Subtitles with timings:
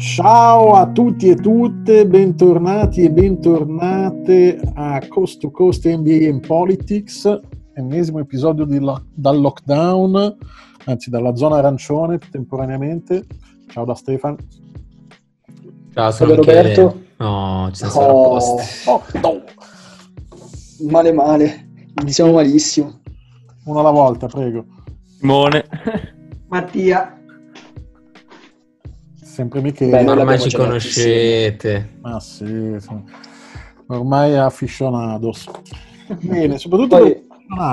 [0.00, 7.38] Ciao a tutti e tutte, bentornati e bentornate a Coast to Coast NBA in Politics,
[7.74, 10.38] ennesimo episodio lo- dal lockdown,
[10.86, 13.26] anzi dalla zona arancione temporaneamente.
[13.68, 14.36] Ciao da Stefano.
[15.92, 17.02] Ciao, sono Roberto.
[17.18, 19.42] No, ci siamo oh, oh, no.
[20.88, 21.68] Male male,
[22.00, 23.00] iniziamo malissimo.
[23.66, 24.64] Uno alla volta, prego.
[25.18, 25.66] Simone.
[26.48, 27.19] Mattia
[29.40, 30.04] sempre Michele.
[30.04, 31.96] Beh, ormai ci conoscete.
[32.02, 33.02] Ma sì, sì.
[33.86, 35.48] ormai è aficionados.
[36.20, 37.26] Bene, soprattutto Poi,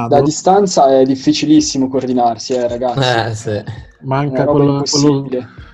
[0.08, 3.30] da distanza è difficilissimo coordinarsi, eh, ragazzi.
[3.30, 3.64] Eh, sì.
[4.02, 5.28] Manca quello, quello,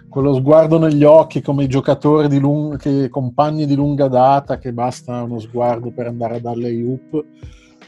[0.09, 4.73] quello, sguardo negli occhi come i giocatori di lung- che, compagni di lunga data che
[4.73, 7.25] basta uno sguardo per andare a darle up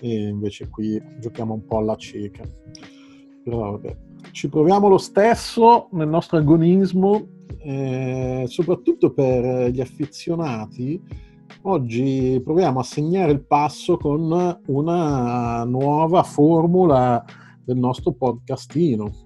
[0.02, 2.44] e invece qui giochiamo un po' alla cieca.
[3.44, 3.96] Però vabbè,
[4.32, 11.02] ci proviamo lo stesso nel nostro agonismo eh, soprattutto per gli affezionati,
[11.64, 17.24] oggi proviamo a segnare il passo con una nuova formula
[17.64, 19.24] del nostro podcastino.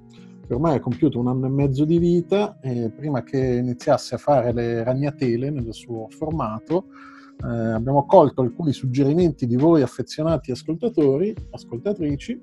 [0.49, 4.51] Ormai ha compiuto un anno e mezzo di vita e prima che iniziasse a fare
[4.51, 6.85] le ragnatele nel suo formato,
[7.43, 12.41] eh, abbiamo colto alcuni suggerimenti di voi affezionati ascoltatori, ascoltatrici,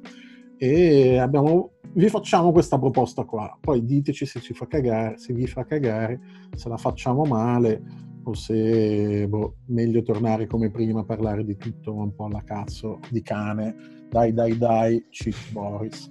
[0.59, 3.57] e abbiamo, vi facciamo questa proposta qua.
[3.61, 6.21] Poi diteci se ci fa cagare, se vi fa cagare,
[6.55, 7.83] se la facciamo male
[8.25, 13.01] o se boh, meglio tornare come prima a parlare di tutto un po' alla cazzo
[13.11, 13.75] di cane.
[14.09, 16.11] Dai, dai, dai, cheat Boris.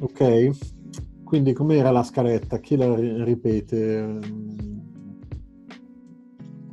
[0.00, 0.50] Ok?
[1.24, 2.58] Quindi com'era la scaletta?
[2.58, 4.18] Chi la ripete?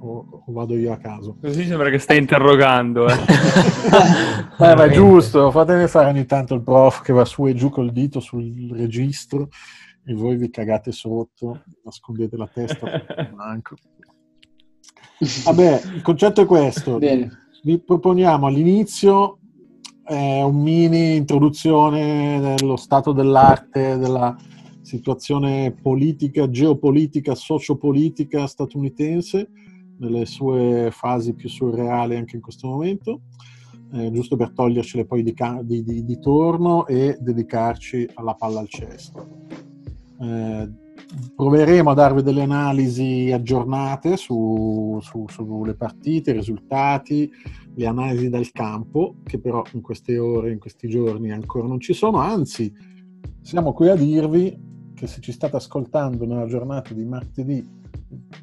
[0.06, 1.38] O, o, vado io a caso?
[1.42, 3.08] Così sembra che stai interrogando.
[3.08, 3.14] Eh.
[4.60, 7.70] eh, ma è giusto, fatemi fare ogni tanto il prof che va su e giù
[7.70, 9.50] col dito sul registro
[10.06, 12.88] e voi vi cagate sotto, nascondete la testa
[13.36, 13.76] manco.
[15.46, 17.00] Vabbè, il concetto è questo.
[17.00, 17.48] Bene.
[17.64, 19.40] Vi proponiamo all'inizio
[20.08, 24.36] eh, un mini introduzione dello stato dell'arte, della
[24.82, 29.50] situazione politica, geopolitica, sociopolitica statunitense
[29.98, 33.22] nelle sue fasi più surreali anche in questo momento,
[33.94, 35.34] eh, giusto per togliercele poi di,
[35.64, 39.28] di, di, di, torno e dedicarci alla palla al cesto.
[40.22, 40.70] Eh,
[41.36, 47.30] proveremo a darvi delle analisi aggiornate su, su, sulle partite, i risultati,
[47.76, 51.94] le analisi dal campo, che però in queste ore, in questi giorni ancora non ci
[51.94, 52.74] sono, anzi
[53.42, 57.64] siamo qui a dirvi che se ci state ascoltando nella giornata di martedì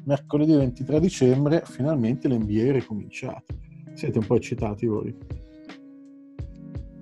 [0.05, 3.53] mercoledì 23 dicembre finalmente l'NBA è ricominciato.
[3.93, 5.15] Siete un po' eccitati voi?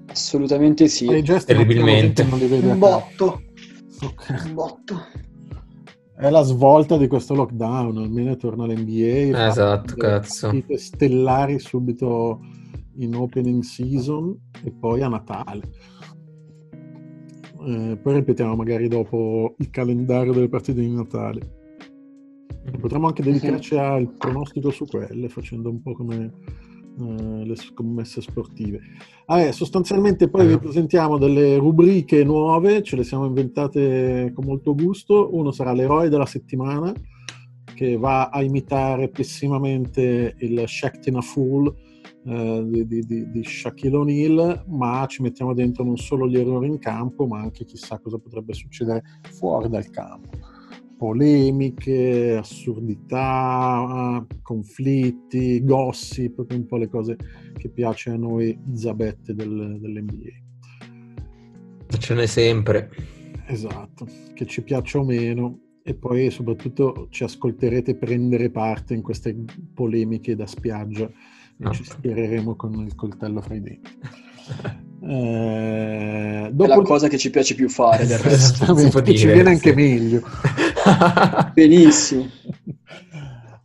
[0.07, 1.07] Assolutamente sì.
[1.23, 2.23] Gesti Terribilmente.
[2.23, 3.43] Non li vede un botto.
[4.03, 4.47] Okay.
[4.47, 4.95] Un botto.
[6.15, 9.47] È la svolta di questo lockdown, almeno torna l'NBA.
[9.47, 10.51] Esatto, cazzo.
[10.75, 12.41] stellari subito
[12.97, 15.61] in opening season e poi a Natale.
[17.65, 21.60] Eh, poi ripetiamo magari dopo il calendario delle partite di Natale.
[22.79, 26.31] Potremmo anche dedicarci al pronostico su quelle, facendo un po' come
[26.97, 28.79] uh, le scommesse sportive.
[29.25, 35.29] Ah, sostanzialmente poi vi presentiamo delle rubriche nuove, ce le siamo inventate con molto gusto.
[35.33, 36.93] Uno sarà l'eroe della settimana,
[37.73, 41.73] che va a imitare pessimamente il Shaktina Fool
[42.25, 46.77] eh, di, di, di Shaquille O'Neal, ma ci mettiamo dentro non solo gli errori in
[46.77, 49.01] campo, ma anche chissà cosa potrebbe succedere
[49.31, 50.50] fuori dal campo
[51.01, 57.17] polemiche, assurdità, conflitti, gossip, un po' le cose
[57.57, 60.29] che piace a noi zabette del, dell'NBA.
[61.97, 62.91] Ce n'è sempre.
[63.47, 64.05] Esatto,
[64.35, 69.35] che ci piaccia o meno e poi soprattutto ci ascolterete prendere parte in queste
[69.73, 71.13] polemiche da spiaggia e
[71.57, 71.71] no.
[71.71, 73.91] ci schiereremo con il coltello fra i denti.
[75.03, 76.63] Eh, dopo...
[76.63, 78.63] È la cosa che ci piace più fare del resto.
[78.63, 80.21] Esattamente, ci viene anche meglio.
[81.53, 82.27] Benissimo.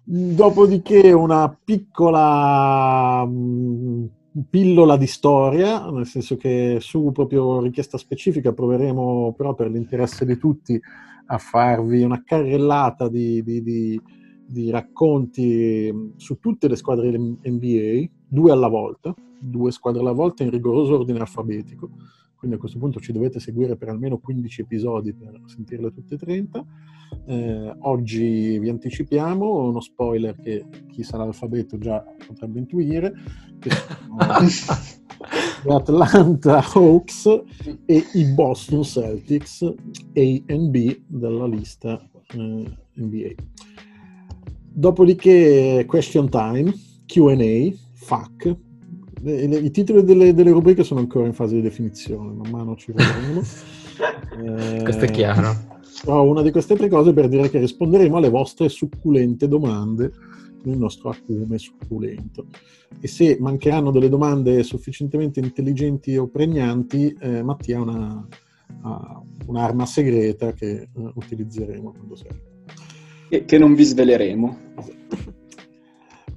[0.02, 4.04] Dopodiché una piccola mh, mm,
[4.48, 10.38] pillola di storia, nel senso che su proprio richiesta specifica proveremo però per l'interesse di
[10.38, 10.80] tutti
[11.28, 14.00] a farvi una carrellata di, di, di,
[14.46, 20.50] di racconti su tutte le squadre NBA, due alla volta, due squadre alla volta in
[20.50, 21.90] rigoroso ordine alfabetico,
[22.36, 26.18] quindi a questo punto ci dovete seguire per almeno 15 episodi per sentirle tutte e
[26.18, 26.66] 30.
[27.26, 33.12] Eh, oggi vi anticipiamo uno spoiler che chi sa l'alfabeto già potrebbe intuire,
[33.58, 34.16] che sono
[35.76, 37.26] Atlanta Hawks
[37.84, 39.74] e i Boston Celtics A
[40.12, 42.00] e B della lista
[42.32, 42.64] eh,
[42.94, 43.34] NBA.
[44.72, 46.72] Dopodiché question time,
[47.06, 48.56] Q&A, FAQ.
[49.22, 52.76] Le- le- I titoli delle, delle rubriche sono ancora in fase di definizione, man mano
[52.76, 53.42] ci vedremo.
[54.38, 55.54] Eh, Questo è chiaro.
[56.04, 60.12] Però una di queste tre cose per dire che risponderemo alle vostre succulente domande
[60.62, 62.48] con il nostro acume succulento.
[63.00, 68.28] E se mancheranno delle domande sufficientemente intelligenti o pregnanti, eh, Mattia ha una,
[68.82, 72.42] ha un'arma segreta che eh, utilizzeremo quando serve.
[73.30, 74.58] Che, che non vi sveleremo.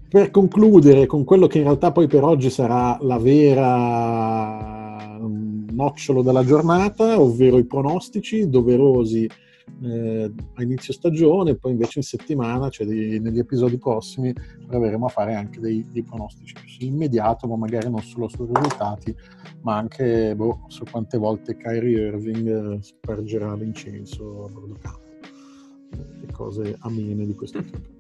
[0.10, 6.24] Per concludere con quello che in realtà poi per oggi sarà la vera mm, nocciolo
[6.24, 9.30] della giornata, ovvero i pronostici doverosi
[9.84, 14.34] eh, a inizio stagione, poi invece in settimana, cioè dei- negli episodi prossimi,
[14.66, 19.16] proveremo a fare anche dei, dei pronostici sull'immediato, ma magari non solo sui risultati,
[19.62, 25.08] ma anche boh, su quante volte Kyrie Irving eh, spargerà l'incenso a bordo campo
[26.24, 27.99] e cose amene di questo tipo.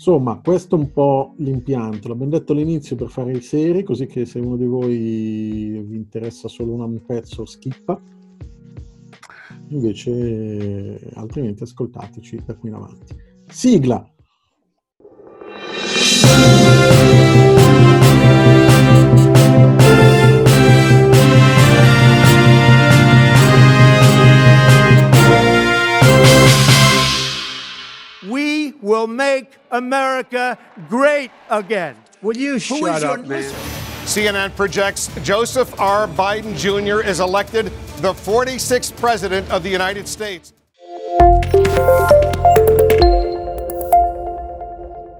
[0.00, 2.08] Insomma, questo è un po' l'impianto.
[2.08, 6.48] L'abbiamo detto all'inizio per fare i seri, così che se uno di voi vi interessa
[6.48, 8.00] solo un pezzo, skippa.
[9.68, 13.14] Invece, altrimenti, ascoltateci da qui in avanti.
[13.46, 14.10] Sigla!
[28.82, 30.56] Will make America
[30.88, 31.94] great again.
[32.22, 33.44] Will you Who shut is your- up, man?
[34.06, 36.08] CNN projects Joseph R.
[36.08, 37.00] Biden Jr.
[37.06, 40.52] is elected the 46th President of the United States.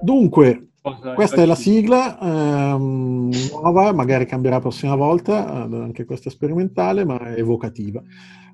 [0.01, 0.67] Dunque,
[1.13, 6.31] Questa è la sigla, ehm, nuova, magari cambierà la prossima volta, eh, anche questa è
[6.31, 8.01] sperimentale, ma evocativa.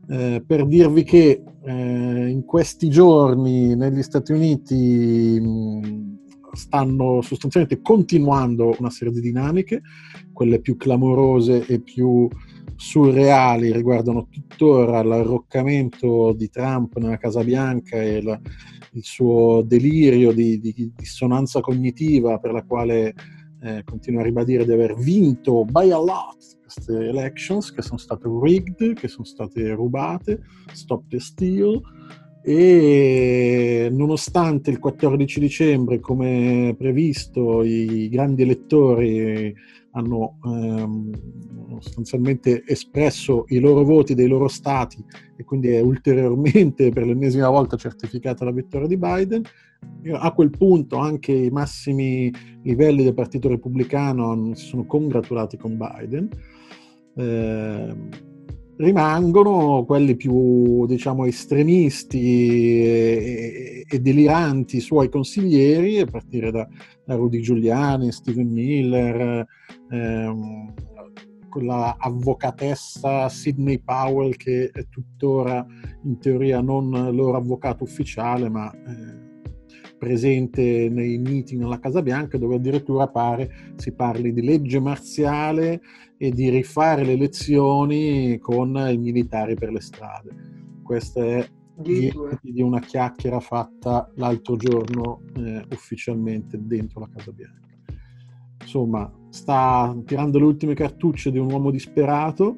[0.10, 6.18] Eh, per dirvi che eh, in questi giorni negli Stati Uniti mh,
[6.54, 9.82] stanno sostanzialmente continuando una serie di dinamiche,
[10.32, 12.28] quelle più clamorose e più
[12.76, 18.40] surreali riguardano tuttora l'arroccamento di Trump nella Casa Bianca e la-
[18.94, 23.14] il suo delirio di, di dissonanza cognitiva per la quale
[23.62, 28.28] eh, continua a ribadire di aver vinto by a lot queste elections che sono state
[28.28, 30.42] rigged, che sono state rubate,
[30.74, 31.82] stop the steal
[32.44, 39.54] e nonostante il 14 dicembre come previsto i grandi elettori
[39.92, 45.04] hanno ehm, sostanzialmente espresso i loro voti dei loro stati
[45.36, 49.42] e quindi è ulteriormente per l'ennesima volta certificata la vittoria di Biden.
[50.14, 52.32] A quel punto anche i massimi
[52.64, 56.30] livelli del Partito Repubblicano si sono congratulati con Biden.
[57.18, 57.96] Eh,
[58.78, 66.68] rimangono quelli più diciamo estremisti e, e deliranti suoi consiglieri a partire da,
[67.04, 69.46] da Rudy Giuliani, Steven Miller,
[69.90, 70.74] ehm,
[71.50, 75.66] quella avvocatessa Sidney Powell che è tuttora
[76.04, 79.27] in teoria non loro avvocato ufficiale ma eh,
[79.98, 85.82] presente nei meeting alla Casa Bianca dove addirittura pare si parli di legge marziale
[86.18, 90.30] e di rifare le elezioni con i militari per le strade.
[90.84, 91.48] Questa è
[91.80, 97.68] di una chiacchiera fatta l'altro giorno eh, ufficialmente dentro la Casa Bianca.
[98.62, 102.56] Insomma, sta tirando le ultime cartucce di un uomo disperato,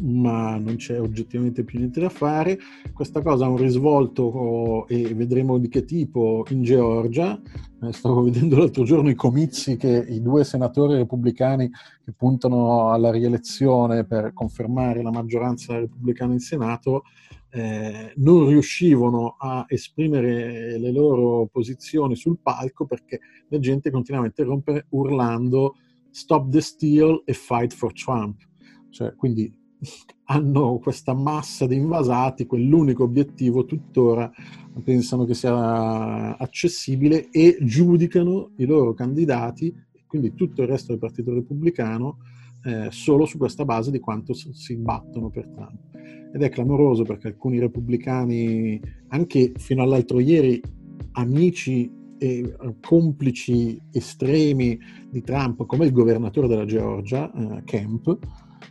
[0.00, 2.58] ma non c'è oggettivamente più niente da fare.
[2.92, 7.40] Questa cosa ha un risvolto oh, e vedremo di che tipo in Georgia.
[7.82, 11.68] Eh, stavo vedendo l'altro giorno i comizi che i due senatori repubblicani
[12.04, 17.04] che puntano alla rielezione per confermare la maggioranza repubblicana in Senato
[17.50, 24.28] eh, non riuscivano a esprimere le loro posizioni sul palco perché la gente continuava a
[24.28, 25.76] interrompere urlando
[26.10, 28.40] stop the steal e fight for Trump.
[28.90, 29.52] Cioè, quindi
[30.28, 34.30] hanno questa massa di invasati, quell'unico obiettivo tuttora
[34.82, 39.74] pensano che sia accessibile e giudicano i loro candidati,
[40.06, 42.18] quindi tutto il resto del Partito Repubblicano,
[42.64, 45.94] eh, solo su questa base di quanto si battono per Trump.
[46.32, 50.60] Ed è clamoroso perché alcuni repubblicani, anche fino all'altro ieri,
[51.12, 54.78] amici e eh, complici estremi
[55.08, 58.18] di Trump, come il governatore della Georgia, eh, Kemp,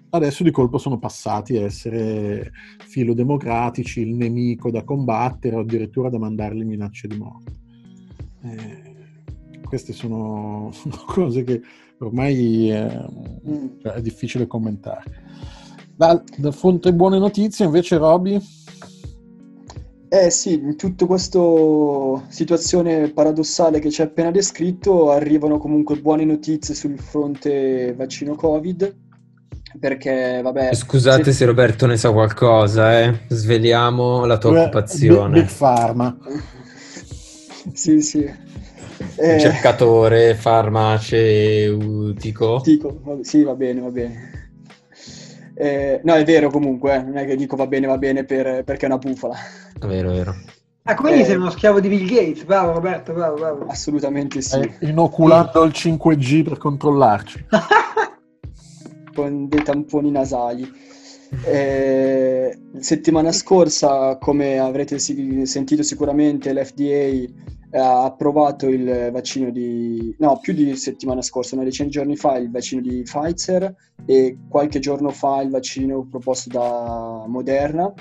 [0.09, 2.51] adesso di colpo sono passati a essere
[2.85, 7.51] filodemocratici, il nemico da combattere o addirittura da mandargli minacce di morte.
[8.43, 8.93] Eh,
[9.65, 11.61] queste sono, sono cose che
[11.99, 13.79] ormai eh, Mm.
[13.81, 15.03] cioè, è difficile commentare.
[15.95, 18.39] Dal, dal fronte buone notizie, invece, Roby,
[20.07, 21.39] Eh sì, in tutta questa
[22.29, 28.95] situazione paradossale che ci hai appena descritto, arrivano comunque buone notizie sul fronte vaccino Covid,
[29.79, 30.73] perché vabbè...
[30.73, 33.19] Scusate se- se Roberto ne sa qualcosa, eh.
[33.27, 35.41] Sveliamo la tua Big, occupazione.
[35.41, 36.17] Big Pharma.
[37.73, 38.23] Sì, sì.
[38.23, 42.61] Eh, Ricercatore farmaceutico.
[42.63, 44.49] dico, va- sì, va bene, va bene.
[45.55, 48.63] Eh, no, è vero comunque, eh, non è che dico va bene, va bene per-
[48.63, 49.35] perché è una bufala.
[49.87, 50.35] Vero, vero.
[50.83, 51.25] Ah, quindi Eh.
[51.25, 52.43] sei uno schiavo di Bill Gates.
[52.43, 53.65] Bravo Roberto, bravo, bravo.
[53.67, 54.59] Assolutamente sì.
[54.59, 57.45] Eh, inoculando il 5G per controllarci.
[59.15, 60.69] con dei tamponi nasali.
[61.45, 70.15] Eh, settimana scorsa, come avrete si- sentito sicuramente, l'FDA ha approvato il vaccino di...
[70.19, 73.73] no, più di settimana scorsa, una decina di giorni fa, il vaccino di Pfizer
[74.05, 77.91] e qualche giorno fa il vaccino proposto da Moderna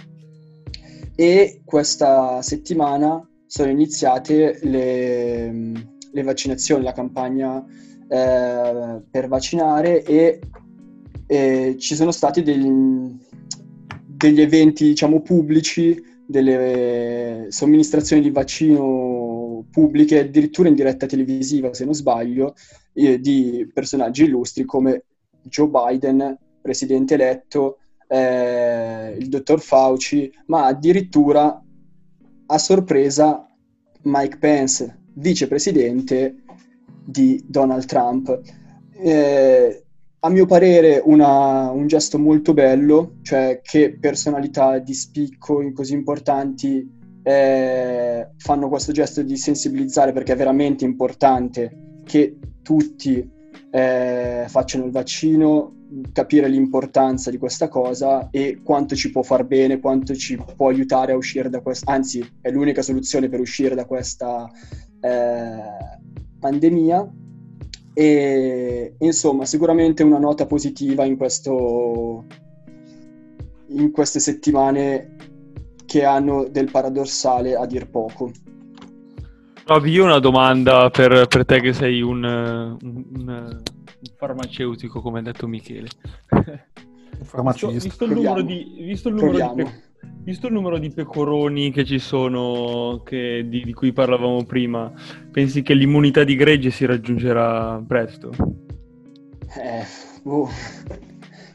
[1.17, 5.73] e questa settimana sono iniziate le,
[6.13, 7.65] le vaccinazioni, la campagna
[8.09, 10.41] eh, per vaccinare e
[11.27, 12.69] eh, ci sono stati degli,
[14.07, 21.95] degli eventi, diciamo, pubblici, delle somministrazioni di vaccino pubbliche, addirittura in diretta televisiva, se non
[21.95, 22.55] sbaglio,
[22.95, 25.05] eh, di personaggi illustri come
[25.43, 27.79] Joe Biden, presidente eletto,
[28.09, 31.63] eh, il dottor Fauci, ma addirittura
[32.47, 33.47] a sorpresa
[34.03, 36.37] Mike Pence, vicepresidente
[37.05, 38.41] di Donald Trump.
[38.93, 39.84] Eh,
[40.25, 47.03] a mio parere una- un gesto molto bello, cioè che personalità di spicco così importanti
[47.27, 53.31] eh, fanno questo gesto di sensibilizzare perché è veramente importante che tutti
[53.71, 55.75] eh, facciano il vaccino,
[56.13, 61.13] capire l'importanza di questa cosa e quanto ci può far bene, quanto ci può aiutare
[61.13, 64.51] a uscire da questa, anzi è l'unica soluzione per uscire da questa
[65.01, 65.99] eh,
[66.39, 67.13] pandemia.
[67.95, 72.25] E insomma, sicuramente una nota positiva in questo
[73.69, 75.17] in queste settimane
[75.87, 78.31] che hanno del paradossale a dir poco.
[79.67, 83.63] Roby, io ho una domanda per, per te che sei un, un- un-
[84.17, 85.89] farmaceutico, come ha detto Michele.
[86.29, 87.69] Visto, Farmacista.
[87.71, 88.49] visto il numero Proviamo.
[88.75, 89.65] di, visto il numero di.
[90.23, 94.93] Visto il numero di pecoroni che ci sono, che- di, di cui parlavamo prima,
[95.31, 98.31] pensi che l'immunità di gregge si raggiungerà presto?
[99.57, 99.85] Eh,
[100.23, 100.49] boh.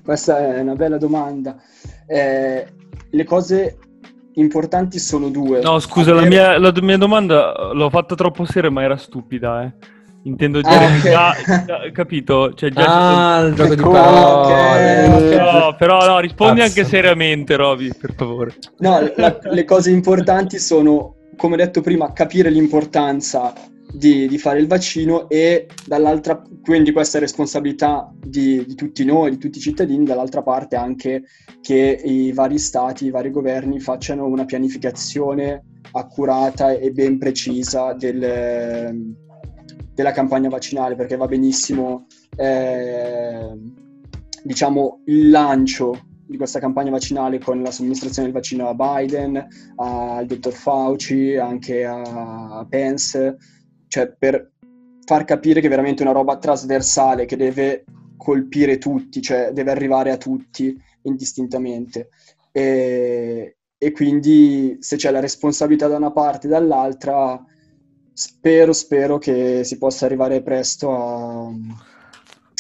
[0.04, 1.58] Questa è una bella domanda.
[2.08, 2.66] Eh,
[3.10, 3.78] le cose
[4.34, 5.62] importanti sono due.
[5.62, 9.64] No, scusa, la Avere- mia, la mia domanda l'ho fatta troppo seria, ma era stupida,
[9.64, 9.74] eh.
[10.24, 11.02] Intendo dire, Ah, ok.
[11.02, 11.36] già,
[11.66, 12.54] già- capito?
[12.54, 14.20] Cioè, già Ah, il gioco di parole.
[15.14, 15.30] ok.
[15.30, 16.80] Però, però no, rispondi Cazzo.
[16.80, 18.56] anche seriamente, Roby, per favore.
[18.80, 23.54] No, la- le cose importanti sono, come detto prima, capire l'importanza
[23.92, 29.32] di, di fare il vaccino e dall'altra, quindi questa è responsabilità di, di tutti noi,
[29.32, 31.24] di tutti i cittadini, dall'altra parte anche
[31.62, 39.16] che i vari stati, i vari governi facciano una pianificazione accurata e ben precisa del-
[40.00, 43.50] della campagna vaccinale, perché va benissimo, eh,
[44.42, 50.26] diciamo, il lancio di questa campagna vaccinale con la somministrazione del vaccino a Biden, al
[50.26, 53.36] dottor Fauci, anche a Pence,
[53.90, 54.54] cioè per
[55.04, 57.84] far capire che è veramente una roba trasversale che deve
[58.16, 62.08] colpire tutti, cioè deve arrivare a tutti indistintamente.
[62.54, 67.44] E, e quindi se c'è la responsabilità da una parte e dall'altra,
[68.20, 71.48] spero, spero che si possa arrivare presto a,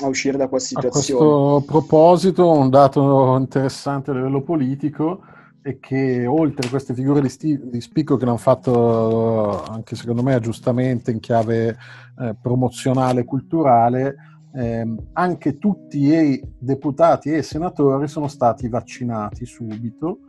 [0.03, 1.25] a uscire da questa A situazione.
[1.25, 5.19] questo proposito, un dato interessante a livello politico
[5.61, 10.23] è che oltre a queste figure di, sti- di spicco che hanno fatto anche secondo
[10.23, 11.77] me giustamente in chiave
[12.21, 14.15] eh, promozionale e culturale,
[14.55, 20.19] ehm, anche tutti i deputati e senatori sono stati vaccinati subito,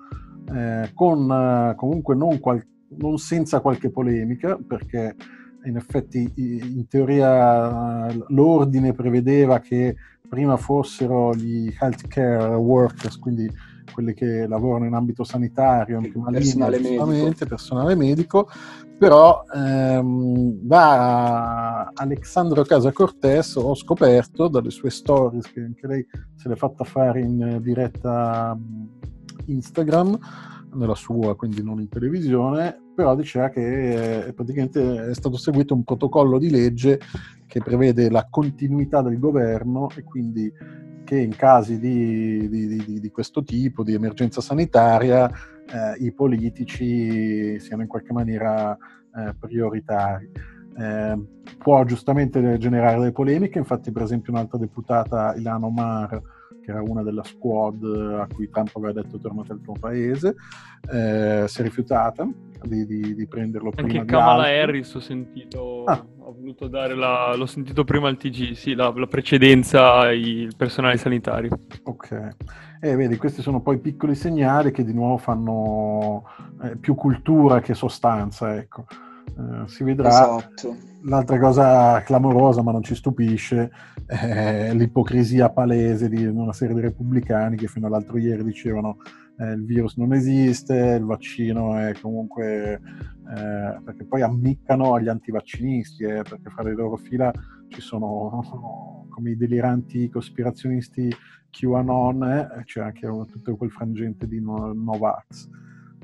[0.52, 2.66] eh, con eh, comunque non, qual-
[2.98, 5.14] non senza qualche polemica, perché
[5.64, 9.94] in effetti in teoria l'ordine prevedeva che
[10.28, 13.50] prima fossero gli healthcare workers, quindi
[13.92, 17.46] quelli che lavorano in ambito sanitario, in prima Personale linea, medico.
[17.46, 18.48] personale medico,
[18.96, 26.06] però ehm, da Alexandro Casa Cortés ho scoperto dalle sue stories, che anche lei
[26.36, 28.56] se l'è fatta fare in diretta
[29.46, 30.18] Instagram,
[30.74, 35.84] nella sua, quindi non in televisione, però diceva che eh, praticamente è stato seguito un
[35.84, 37.00] protocollo di legge
[37.46, 40.52] che prevede la continuità del governo e quindi
[41.04, 47.58] che in casi di, di- di- di questo tipo, di emergenza sanitaria, eh, i politici
[47.58, 50.30] siano in qualche maniera eh, prioritari.
[50.78, 51.18] Eh,
[51.58, 56.22] può giustamente generare delle polemiche, infatti per esempio un'altra deputata, Ilana Omar,
[56.70, 60.36] che era una della squad a cui Trump aveva detto tornate al tuo paese,
[60.90, 62.28] eh, si è rifiutata
[62.62, 64.44] di, di, di prenderlo prima Anche Kamala.
[64.46, 66.04] Harris ho sentito, Ah.
[66.18, 70.96] ho voluto dare la, l'ho sentito prima al TG, sì, la, la precedenza ai personali
[70.96, 71.48] sanitari.
[71.82, 72.28] Ok,
[72.80, 76.24] e vedi, questi sono poi piccoli segnali che di nuovo fanno
[76.62, 78.86] eh, più cultura che sostanza, ecco.
[79.26, 80.08] Eh, si vedrà.
[80.08, 80.76] Esatto.
[81.04, 83.70] L'altra cosa clamorosa, ma non ci stupisce,
[84.06, 88.98] è l'ipocrisia palese di una serie di repubblicani che fino all'altro ieri dicevano
[89.38, 92.72] eh, il virus non esiste, il vaccino è comunque...
[92.74, 97.32] eh, perché poi ammiccano agli antivaccinisti, eh, perché fra le loro fila
[97.68, 101.10] ci sono come i deliranti cospirazionisti
[101.48, 105.48] QAnon, eh, c'è anche tutto quel frangente di no- Novax.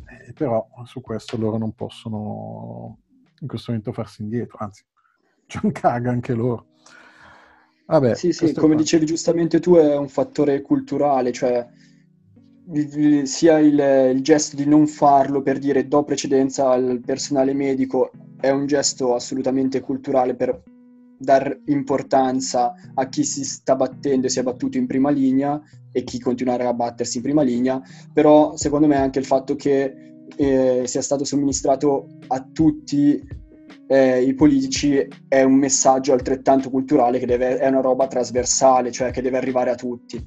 [0.07, 2.99] Eh, però su questo loro non possono
[3.41, 4.85] in questo momento farsi indietro, anzi,
[5.47, 6.67] c'è un caga anche loro.
[7.87, 8.83] Vabbè, Sì, sì, come qua.
[8.83, 11.69] dicevi giustamente tu, è un fattore culturale, cioè
[13.25, 18.51] sia il, il gesto di non farlo per dire do precedenza al personale medico è
[18.51, 20.63] un gesto assolutamente culturale per
[21.19, 25.61] dar importanza a chi si sta battendo e si è battuto in prima linea
[25.93, 27.81] e chi continuerà a battersi in prima linea,
[28.13, 33.45] però secondo me anche il fatto che eh, sia stato somministrato a tutti
[33.89, 39.11] eh, i politici è un messaggio altrettanto culturale che deve, è una roba trasversale, cioè
[39.11, 40.23] che deve arrivare a tutti.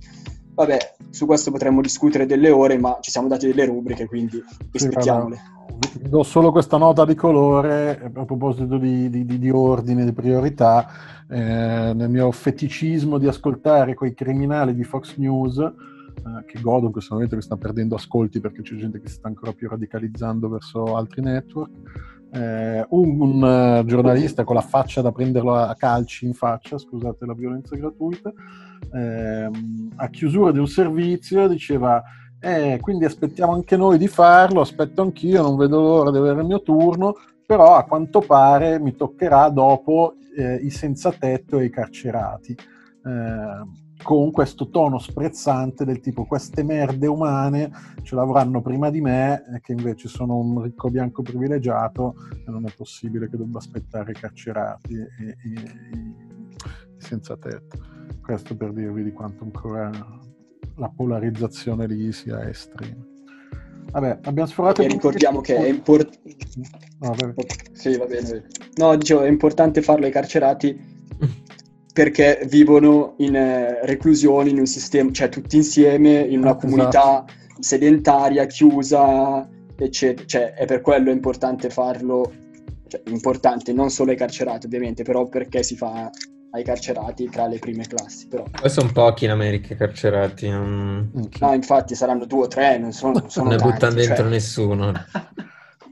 [0.54, 0.78] Vabbè,
[1.10, 4.42] su questo potremmo discutere delle ore, ma ci siamo dati delle rubriche, quindi
[4.72, 5.36] rispettiamole.
[5.36, 10.14] Sì, Do solo questa nota di colore a proposito di, di- di- di ordine, di
[10.14, 10.88] priorità.
[11.32, 15.58] eh, nel mio feticismo di ascoltare quei criminali di Fox News,
[16.26, 19.16] eh, che godo in questo momento che sta perdendo ascolti perché c'è gente che si
[19.16, 21.72] sta ancora più radicalizzando verso altri network.
[22.32, 27.26] eh, un, un, eh, giornalista con la faccia da prenderlo a calci in faccia, scusate
[27.26, 28.32] la violenza gratuita,
[28.94, 32.04] ehm, a chiusura di un servizio diceva
[32.42, 36.48] eh, quindi aspettiamo anche noi di farlo, aspetto anch'io, non vedo l'ora di avere il
[36.48, 41.70] mio turno, però a quanto pare mi toccherà dopo eh, i senza tetto e i
[41.70, 49.02] carcerati, eh, con questo tono sprezzante del tipo queste merde umane ce l'avranno prima di
[49.02, 53.60] me, eh, che invece sono un ricco bianco privilegiato e non è possibile che debba
[53.60, 56.16] aspettare i carcerati e, e- e-
[56.98, 57.78] senza tetto.
[58.22, 59.90] Questo per dirvi di quanto ancora
[60.76, 63.06] la polarizzazione lì sia estrema.
[63.92, 64.82] Vabbè, abbiamo sforato...
[64.82, 66.36] E ricordiamo che è importante.
[67.00, 67.16] No.
[67.72, 68.46] Sì, va bene.
[68.76, 70.99] No, dicevo, è importante farlo ai carcerati
[72.00, 76.66] perché vivono in eh, reclusioni, in un sistema, cioè tutti insieme, in una Esatto.
[76.66, 77.26] comunità
[77.60, 80.26] sedentaria, chiusa, eccetera.
[80.26, 82.32] Cioè, è per quello importante farlo,
[82.88, 86.10] cioè, importante non solo ai carcerati ovviamente, però perché si fa
[86.52, 88.28] ai carcerati tra le prime classi.
[88.28, 88.46] Però.
[88.50, 92.94] Poi sono pochi in America i carcerati, non, No, infatti saranno due o tre, non
[92.94, 94.30] sono, non sono non ne buttano dentro cioè.
[94.30, 94.94] nessuno.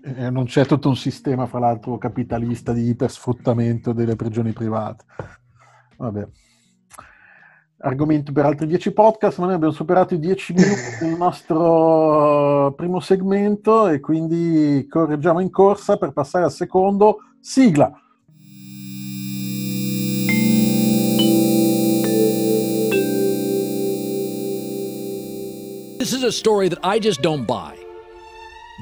[0.07, 5.03] Eh, non c'è tutto un sistema, fra l'altro, capitalista di ipersfruttamento delle prigioni private.
[5.97, 6.27] Vabbè.
[7.79, 12.99] Argomento per altri 10 podcast, ma noi abbiamo superato i 10 minuti del nostro primo
[12.99, 17.19] segmento e quindi correggiamo in corsa per passare al secondo.
[17.39, 17.91] Sigla!
[25.99, 27.75] This is a story that I just don't buy.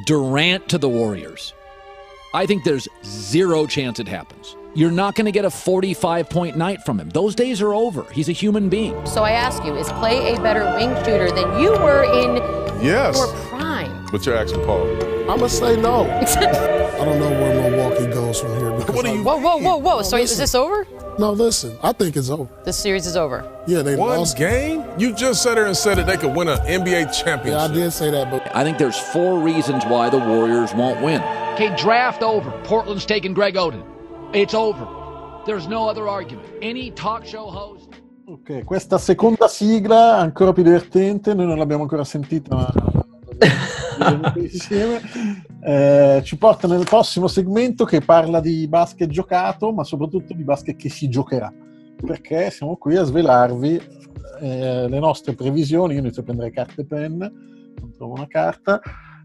[0.06, 1.54] Durant to the Warriors.
[2.34, 4.56] I think there's zero chance it happens.
[4.78, 7.10] You're not going to get a 45 point night from him.
[7.10, 8.04] Those days are over.
[8.12, 8.94] He's a human being.
[9.06, 12.36] So I ask you, is Clay a better wing shooter than you were in
[12.84, 13.16] Yes.
[13.18, 14.06] your prime?
[14.12, 14.86] But you're asking Paul.
[15.32, 16.04] I'm gonna say no.
[16.12, 18.72] I don't know where Milwaukee goes from here.
[18.72, 20.02] Because What are I- you- Whoa, whoa, whoa, whoa.
[20.02, 20.86] So is this over?
[21.18, 21.78] No, listen.
[21.82, 22.50] I think it's over.
[22.66, 23.50] This series is over.
[23.68, 24.38] Yeah, they One lost.
[24.38, 24.84] game?
[24.98, 27.46] You just sat there and said that they could win an NBA championship.
[27.46, 31.02] Yeah, I did say that, but I think there's four reasons why the Warriors won't
[31.02, 31.22] win.
[31.54, 32.52] Okay, draft over.
[32.66, 33.84] Portland's taking Greg Oden.
[34.36, 34.86] It's over.
[35.46, 36.46] There's no other argument.
[36.62, 37.88] Any talk show host.
[38.26, 45.00] Ok, questa seconda sigla, ancora più divertente, noi non l'abbiamo ancora sentita, ma insieme,
[45.64, 50.76] eh, ci porta nel prossimo segmento che parla di basket giocato, ma soprattutto di basket
[50.76, 51.50] che si giocherà,
[52.06, 53.82] perché siamo qui a svelarvi
[54.42, 57.32] eh, le nostre previsioni, io inizio a prendere carta e penna,
[57.80, 58.82] non trovo una carta,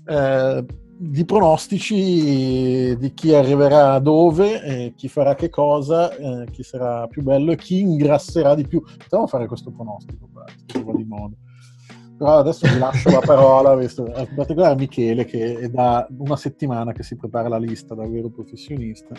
[0.07, 0.65] eh,
[1.03, 7.23] di pronostici di chi arriverà dove, eh, chi farà che cosa, eh, chi sarà più
[7.23, 8.83] bello e chi ingrasserà di più.
[8.83, 10.29] Possiamo fare questo pronostico
[10.67, 11.35] se va di moda.
[12.19, 16.37] Però adesso vi lascio la parola, visto, in particolare a Michele, che è da una
[16.37, 19.15] settimana che si prepara la lista da vero professionista.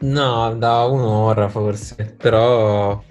[0.00, 3.02] No, da un'ora forse, però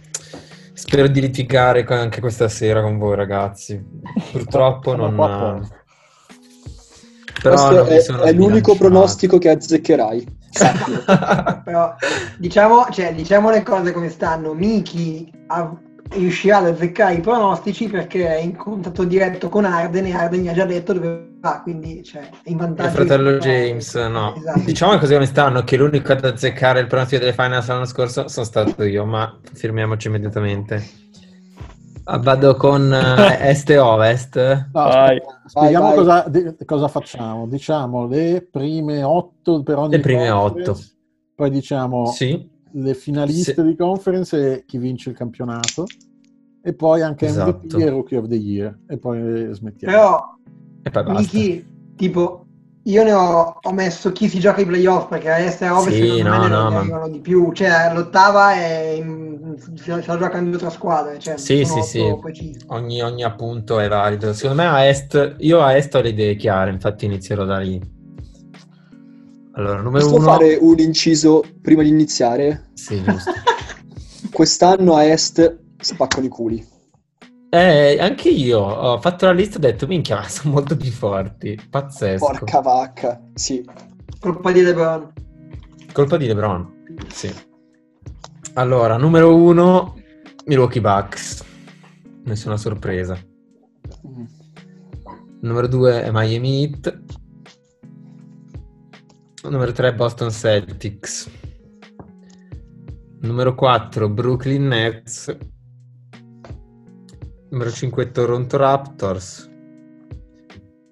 [0.74, 3.84] spero di litigare anche questa sera con voi ragazzi.
[4.32, 5.16] Purtroppo non...
[5.16, 5.84] qua.
[7.50, 10.38] Però Questo è, è l'unico pronostico che azzeccherai.
[10.52, 11.04] Sappilo.
[11.64, 11.96] Però
[12.38, 14.54] diciamo, cioè, diciamo le cose come stanno.
[14.54, 15.78] Miki ha-
[16.12, 20.48] riuscirà ad azzeccare i pronostici perché è in contatto diretto con Arden e Arden gli
[20.48, 22.90] ha già detto dove va, quindi cioè, è in vantaggio.
[22.90, 24.36] Mio fratello James, no.
[24.36, 24.60] Esatto.
[24.60, 28.28] Diciamo le cose come stanno, che l'unico ad azzeccare il pronostico delle finals l'anno scorso
[28.28, 31.05] sono stato io, ma firmiamoci immediatamente.
[32.08, 34.36] Ah, Vado con eh, est e ovest.
[34.36, 35.20] No, Vai.
[35.46, 37.48] spieghiamo Vai, cosa, di- cosa facciamo.
[37.48, 40.78] Diciamo le prime otto per ogni Le prime otto.
[41.34, 43.64] Poi diciamo Sì, le finaliste Sì.
[43.64, 45.86] di conference e chi vince il campionato.
[46.62, 47.78] E poi anche MVP Esatto.
[47.80, 48.78] e Rookie of the Year.
[48.88, 49.96] E poi smettiamo.
[49.96, 50.36] Però,
[50.84, 51.20] e poi basta.
[51.20, 51.66] Miki,
[51.96, 52.46] tipo,
[52.84, 55.80] io ne ho, ho messo chi si gioca i playoff perché a est e a
[55.80, 56.56] ovest Sì, secondo no, me ne
[56.90, 57.52] no, ma- di più.
[57.52, 59.25] Cioè, l'ottava è in,
[59.58, 61.20] se la se la giocano due o tre squadre.
[61.20, 62.16] Cioè, Sì, sì, sì.
[62.68, 64.34] Ogni, ogni appunto è valido.
[64.34, 67.94] Secondo me a est, io a est ho le idee chiare, infatti inizierò da lì.
[69.54, 70.26] Allora, numero Posso uno...
[70.26, 72.70] fare un inciso prima di iniziare?
[72.74, 73.32] Sì, giusto.
[74.32, 76.74] Quest'anno a Est spaccano i culi.
[77.50, 80.92] Eh, anche io ho fatto la lista e ho detto, minchia, ma sono molto più
[80.92, 81.58] forti.
[81.70, 82.26] Pazzesco.
[82.26, 83.22] Porca vacca.
[83.34, 83.66] Sì.
[84.20, 85.14] Colpa di LeBron.
[85.94, 86.84] Colpa di LeBron.
[87.08, 87.34] Sì.
[88.58, 89.96] Allora, numero uno,
[90.46, 91.44] Milwaukee Bucks.
[92.24, 93.20] Nessuna sorpresa.
[95.42, 97.02] Numero due è Miami Heat.
[99.50, 101.30] Numero 3 Boston Celtics.
[103.20, 105.38] Numero 4 Brooklyn Nets.
[107.50, 109.52] Numero 5 Toronto Raptors.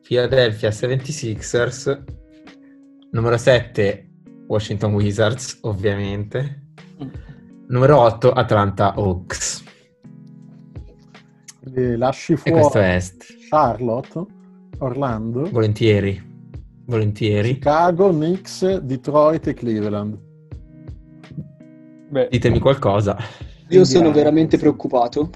[0.01, 2.03] Philadelphia 76ers.
[3.11, 4.09] Numero 7
[4.47, 6.57] Washington Wizards, ovviamente.
[7.73, 9.63] Numero 8 Atlanta Hawks.
[11.73, 13.25] E lasci E fuori questo è Est.
[13.49, 14.25] Charlotte,
[14.77, 16.21] Orlando, Volentieri.
[16.85, 17.53] Volentieri.
[17.53, 20.19] Chicago, Knicks, Detroit e Cleveland.
[22.09, 23.17] Beh, Ditemi qualcosa.
[23.69, 25.31] Io sono veramente preoccupato.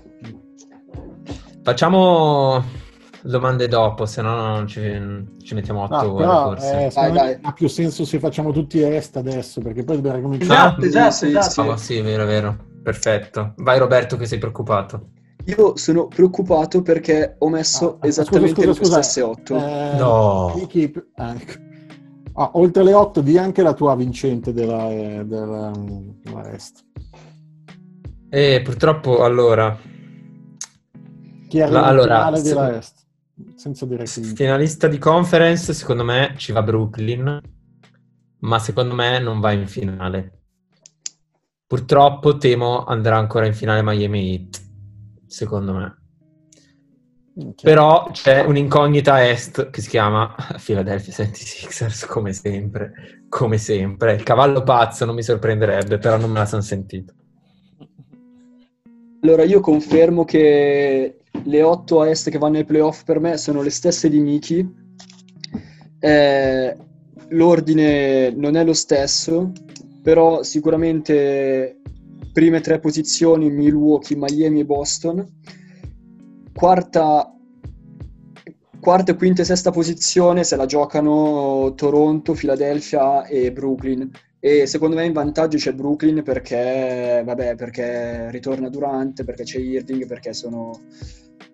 [1.63, 2.63] Facciamo
[3.27, 4.79] domande dopo, se no non ci,
[5.43, 6.87] ci mettiamo 8 No, ore però forse.
[6.87, 7.37] eh, me dai.
[7.41, 10.85] ha più senso se facciamo tutti est adesso, perché poi dobbiamo ricominciare.
[10.85, 11.71] Esatto, esatto, sì, esatto.
[11.71, 12.65] Ah, sì, è vero, è vero.
[12.83, 13.53] Perfetto.
[13.57, 15.09] Vai Roberto che sei preoccupato.
[15.45, 19.01] Io sono preoccupato perché ho messo Ah, esattamente scusa, le scusa, scusa.
[19.01, 19.55] stesse 8.
[19.55, 20.53] Eh, No.
[20.55, 21.65] Vicky, ah, ecco.
[22.33, 26.85] Ah, oltre le 8 di anche la tua vincente della, eh, della, della est.
[28.29, 29.75] E purtroppo, allora,
[31.47, 32.96] Chi arriva La- allora, della est?
[33.55, 34.33] Senza dire vince.
[34.33, 37.39] finalista di conference, secondo me ci va Brooklyn,
[38.39, 40.41] ma secondo me non va in finale.
[41.67, 44.61] Purtroppo temo andrà ancora in finale Miami Heat,
[45.27, 46.01] secondo me.
[47.33, 47.69] Minchia.
[47.69, 54.15] Però c'è un'incognita est che si chiama Philadelphia 76ers, come sempre, come sempre.
[54.15, 57.13] Il cavallo pazzo non mi sorprenderebbe, però non me la sono sentito.
[59.21, 63.61] Allora io confermo che le 8 a est che vanno ai playoff per me sono
[63.61, 64.85] le stesse di Miki.
[65.99, 66.77] Eh,
[67.29, 69.51] l'ordine non è lo stesso,
[70.01, 71.81] però sicuramente
[72.31, 75.25] prime tre posizioni Milwaukee, Miami e Boston.
[76.53, 77.33] Quarta,
[78.79, 84.09] quarta, quinta e sesta posizione se la giocano Toronto, Philadelphia e Brooklyn.
[84.39, 90.05] E secondo me in vantaggio c'è Brooklyn perché, vabbè, perché ritorna Durante, perché c'è Irving,
[90.05, 90.79] perché sono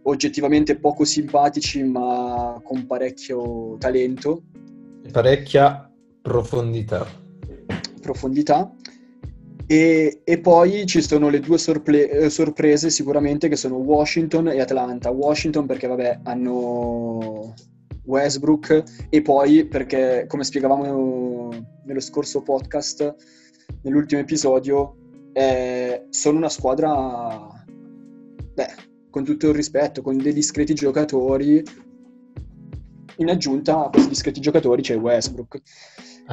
[0.04, 4.44] oggettivamente poco simpatici ma con parecchio talento,
[5.12, 5.90] Parecchia
[6.22, 7.06] profondità.
[8.02, 8.74] profondità.
[9.66, 15.10] E, e poi ci sono le due sorple- sorprese sicuramente che sono Washington e Atlanta.
[15.10, 17.54] Washington perché vabbè hanno
[18.06, 21.50] Westbrook e poi perché come spiegavamo
[21.86, 23.16] nello scorso podcast,
[23.82, 24.96] nell'ultimo episodio,
[25.34, 27.48] eh, sono una squadra,
[28.54, 28.74] beh,
[29.10, 31.64] con tutto il rispetto, con dei discreti giocatori.
[33.18, 35.62] In aggiunta a questi discreti giocatori c'è Westbrook.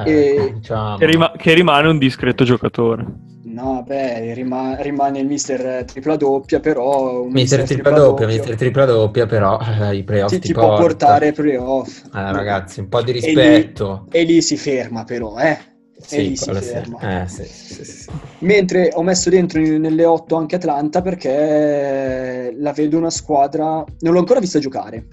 [0.05, 0.97] Eh, E- diciamo.
[0.97, 3.05] che, rima- che rimane un discreto giocatore.
[3.51, 8.85] No, beh, rima- rimane il mister tripla doppia, però un Mister tripla doppia, mister tripla
[8.85, 10.81] doppia, però eh, i playoff ti, ti, ti può porta.
[10.81, 12.03] portare ai playoff.
[12.05, 14.07] Eh, ragazzi, un po' di E lì- rispetto.
[14.09, 15.57] E lì si ferma però, eh.
[15.99, 17.23] Sì, lì si ferma.
[17.23, 18.09] Eh, sì, sì.
[18.39, 23.83] Mentre ho messo dentro nelle 8 anche Atlanta perché la vedo una squadra.
[23.99, 25.05] Non l'ho ancora vista giocare.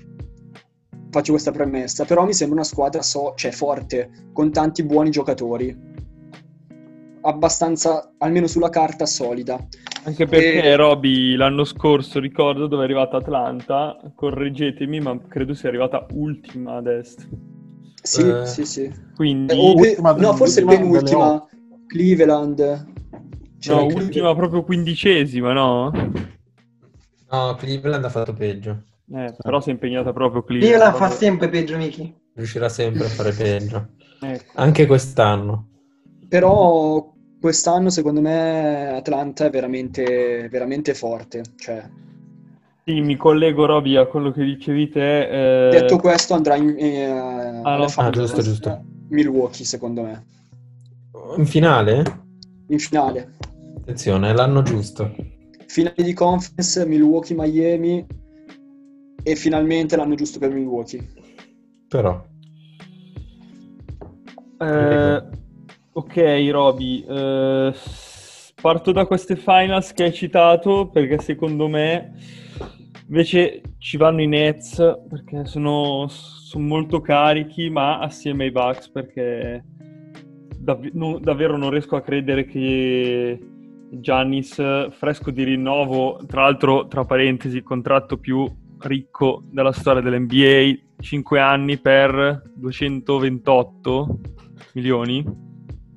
[1.11, 5.97] Faccio questa premessa, però mi sembra una squadra so- cioè, forte, con tanti buoni giocatori.
[7.21, 9.59] Abbastanza, almeno sulla carta, solida.
[10.05, 15.69] Anche perché E- Roby l'anno scorso, ricordo, dove è arrivata Atlanta, correggetemi, ma credo sia
[15.69, 17.27] arrivata ultima ad est.
[18.03, 18.91] Sì, Eh, sì, sì.
[19.15, 21.45] Quindi, Eh, ultima- no, forse penultima.
[21.87, 22.57] Cleveland.
[23.59, 25.91] Cioè, no, Cleveland- ultima proprio quindicesima, no?
[27.31, 28.85] No, Cleveland ha fatto peggio.
[29.13, 30.81] Eh, però si è impegnata proprio Io Cleveland.
[30.81, 32.15] la fa sempre peggio, Miki.
[32.35, 33.89] Riuscirà sempre a fare peggio.
[34.21, 34.53] Ecco.
[34.55, 35.69] Anche quest'anno.
[36.29, 41.43] Però quest'anno, secondo me, Atlanta è veramente, veramente forte.
[41.57, 41.89] Cioè,
[42.85, 45.69] Sì, mi collego Roby a quello che dicevi te.
[45.69, 47.07] eh, detto questo, andrà in, eh,
[47.63, 48.13] Ah, finale.
[48.13, 48.85] giusto, giusto.
[49.09, 50.25] Milwaukee, secondo me.
[51.37, 52.03] In finale?
[52.69, 53.35] In finale.
[53.79, 55.15] Attenzione, è l'anno giusto.
[55.67, 58.07] Finale di conference, Milwaukee-Miami.
[59.23, 61.07] E finalmente l'anno giusto per Milwaukee.
[61.89, 62.25] Però.
[64.61, 65.23] Eh,
[65.99, 67.75] ok, Roby, eh,
[68.61, 72.13] parto da queste finals che hai citato perché secondo me
[73.09, 74.77] invece ci vanno i Nets
[75.09, 79.65] perché sono, sono molto carichi, ma assieme ai Bucks perché
[80.57, 83.37] dav- non- davvero non riesco a credere che
[83.91, 88.47] Giannis, fresco di rinnovo, tra l'altro, tra parentesi, contratto più
[88.81, 94.21] ricco della storia dell'NBA, 5 anni per 228
[94.75, 95.48] milioni.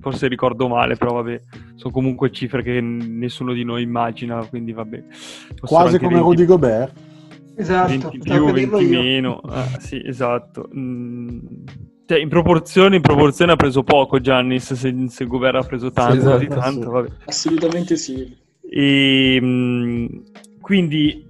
[0.01, 1.39] Forse ricordo male, però vabbè,
[1.75, 5.03] sono comunque cifre che nessuno di noi immagina, quindi vabbè.
[5.59, 6.93] Quasi come 20 Rudy Gobert.
[7.55, 7.87] Esatto.
[7.89, 9.01] 20 stavo più, per dirlo 20 io.
[9.01, 9.41] meno.
[9.45, 10.69] Ah, sì, esatto.
[10.75, 11.39] Mm,
[12.07, 16.17] cioè, in proporzione, in proporzione ha preso poco Giannis, se, se Gobert ha preso tanto,
[16.17, 16.89] esatto, di tanto, sì.
[16.89, 17.09] vabbè.
[17.25, 18.37] Assolutamente sì.
[18.67, 20.05] E mm,
[20.59, 21.25] quindi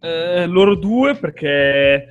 [0.00, 2.06] eh, loro due perché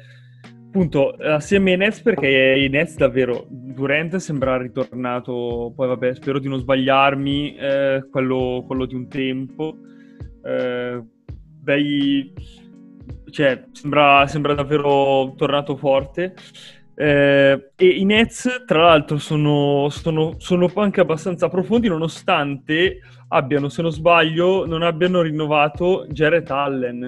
[0.69, 6.47] appunto assieme ai Nets perché i Nets davvero Durant sembra ritornato poi vabbè spero di
[6.47, 9.77] non sbagliarmi eh, quello, quello di un tempo
[10.45, 11.03] eh,
[11.33, 12.31] bei
[13.31, 16.35] cioè sembra, sembra davvero tornato forte
[17.01, 23.81] eh, e i Nets, tra l'altro, sono, sono, sono anche abbastanza profondi, nonostante abbiano, se
[23.81, 26.99] non sbaglio, non abbiano rinnovato Jared Allen.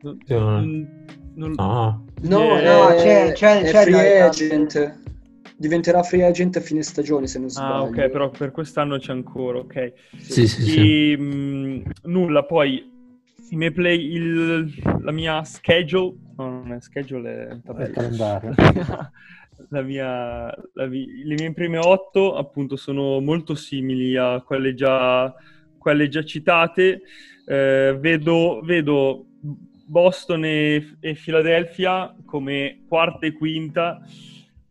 [0.00, 1.20] Non- Attenzione.
[1.34, 2.04] Non- No.
[2.22, 5.00] No, Eh, no, è, c'è- c'è- è c'è free agent.
[5.56, 7.72] Diventerà free agent a fine stagione, se non sbaglio.
[7.74, 9.92] Ah, ok, però per quest'anno c'è ancora, ok.
[10.18, 11.12] Sì, sì, sì.
[11.12, 12.90] E, mh, nulla, poi
[13.50, 17.92] i miei play, il- la mia schedule, no, non è schedule, è È il tabella.
[17.92, 18.54] calendario.
[19.68, 25.32] la mia, la le mie prime otto appunto sono molto simili a quelle già,
[25.78, 27.02] quelle già citate.
[27.46, 29.26] Eh, vedo, vedo
[29.92, 34.00] Boston e, e Philadelphia come quarta e quinta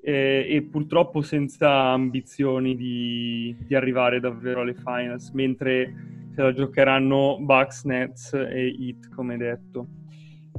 [0.01, 5.93] eh, e purtroppo senza ambizioni di, di arrivare davvero alle finals, mentre
[6.33, 9.87] se la giocheranno Bucks, Nets e Heat, come detto.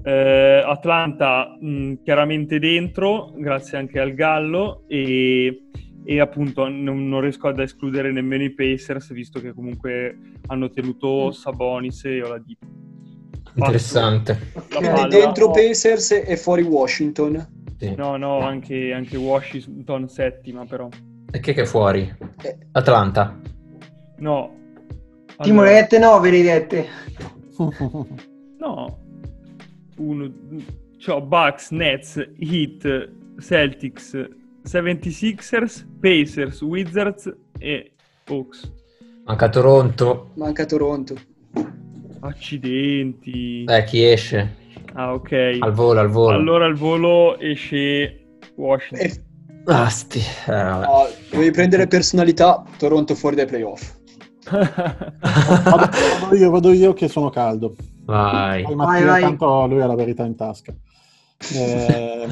[0.05, 5.71] Eh, Atlanta mh, chiaramente dentro, grazie anche al Gallo, e,
[6.05, 11.33] e appunto non, non riesco ad escludere nemmeno i Pacers, visto che comunque hanno tenuto
[11.33, 12.92] Sabonis e Oladipo.
[13.55, 14.39] Interessante.
[14.69, 17.47] Palla- Dentro Pacers e fuori Washington.
[17.79, 17.95] Sì.
[17.97, 20.89] No, no, anche, anche Washington settima, però.
[21.31, 22.13] E che che è fuori?
[22.43, 23.39] Eh, Atlanta.
[24.19, 24.55] No.
[25.37, 26.87] Allora- le dette 9 le hai dette.
[28.59, 28.99] No.
[29.97, 30.33] Uno,
[31.05, 33.11] c'ho Bucks, Nets, Heat,
[33.41, 34.29] Celtics,
[34.65, 37.93] 76ers, Pacers, Wizards e
[38.29, 38.73] Hawks.
[39.25, 40.31] Manca Toronto.
[40.35, 41.15] manca Toronto.
[42.23, 43.65] Accidenti.
[43.65, 44.57] Eh, chi esce?
[44.95, 45.59] Ah, ok.
[45.61, 46.37] Al volo, al volo.
[46.37, 49.07] Allora al volo esce Washington.
[49.07, 49.25] E,
[49.67, 50.21] Asti.
[50.47, 52.63] Eh, no, devi prendere personalità.
[52.79, 53.97] Toronto fuori dai playoff.
[54.51, 55.89] vado,
[56.21, 57.75] vado io, vado io che sono caldo.
[58.05, 58.63] Vai.
[58.63, 59.21] Poi Vai, Mattia, vai.
[59.23, 60.73] tanto lui ha la verità in tasca.
[61.53, 62.29] Eh,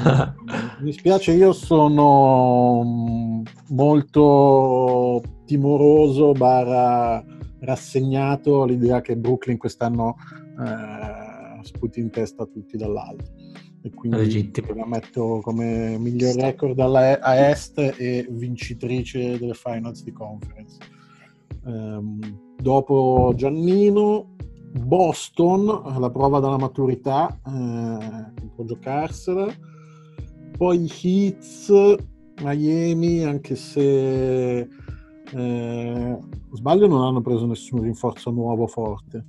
[0.79, 7.21] mi dispiace, io sono mm, molto timoroso, barra
[7.61, 10.15] rassegnato all'idea che Brooklyn quest'anno
[10.59, 13.31] eh, sputi in testa tutti dall'alto.
[13.83, 14.75] E quindi Legittimo.
[14.75, 20.77] la metto come miglior record alla, a est e vincitrice delle finals di conference.
[21.65, 22.19] Ehm,
[22.57, 24.35] dopo Giannino,
[24.85, 25.65] Boston,
[25.99, 29.51] la prova della maturità, eh, può giocarsela.
[30.55, 31.73] Poi Heats,
[32.43, 34.67] Miami, anche se
[35.33, 36.17] eh,
[36.51, 39.25] sbaglio, non hanno preso nessun rinforzo nuovo forte.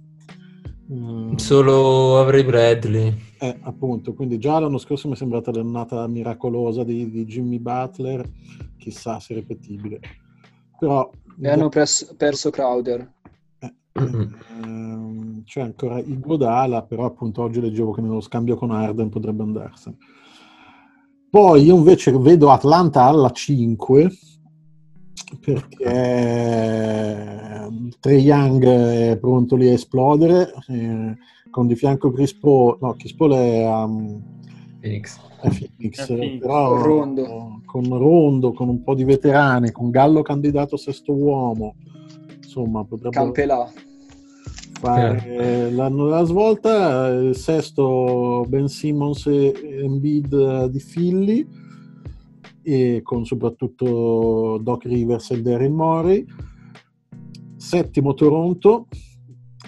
[0.92, 1.36] Mm.
[1.36, 3.14] Solo Avery Bradley.
[3.38, 8.28] Eh, appunto, quindi già l'anno scorso mi è sembrata l'annata miracolosa di, di Jimmy Butler,
[8.76, 10.00] chissà se è ripetibile.
[10.78, 11.10] Però,
[11.40, 13.10] e hanno pres- perso Crowder.
[13.58, 19.42] Eh, ehm, c'è ancora Iguodala, però appunto oggi leggevo che nello scambio con Arden potrebbe
[19.42, 19.96] andarsene.
[21.30, 24.10] Poi io invece vedo Atlanta alla 5
[25.40, 25.84] perché
[28.00, 31.16] Trey Young è pronto lì a esplodere eh,
[31.50, 34.22] con di fianco Chris Paul no Chris Paul è um,
[34.80, 36.40] Phoenix, è Phoenix, è Phoenix.
[36.40, 37.60] però con Rondo.
[37.64, 41.74] con Rondo con un po' di veterani con Gallo candidato sesto uomo
[42.36, 43.70] insomma potrebbe Campelà
[44.80, 45.70] fare eh.
[45.70, 51.46] l'anno della svolta il sesto Ben Simmons e Embiid di Philly
[52.62, 56.24] e con soprattutto Doc Rivers e Daryl Morey.
[57.56, 58.88] Settimo Toronto,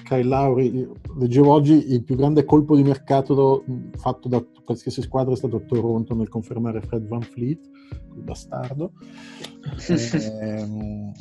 [0.03, 3.65] Kyle Lowry, leggevo oggi il più grande colpo di mercato
[3.97, 7.61] fatto da qualsiasi squadra è stato Toronto nel confermare Fred Van Fleet,
[8.09, 8.93] quel bastardo.
[9.89, 11.13] e,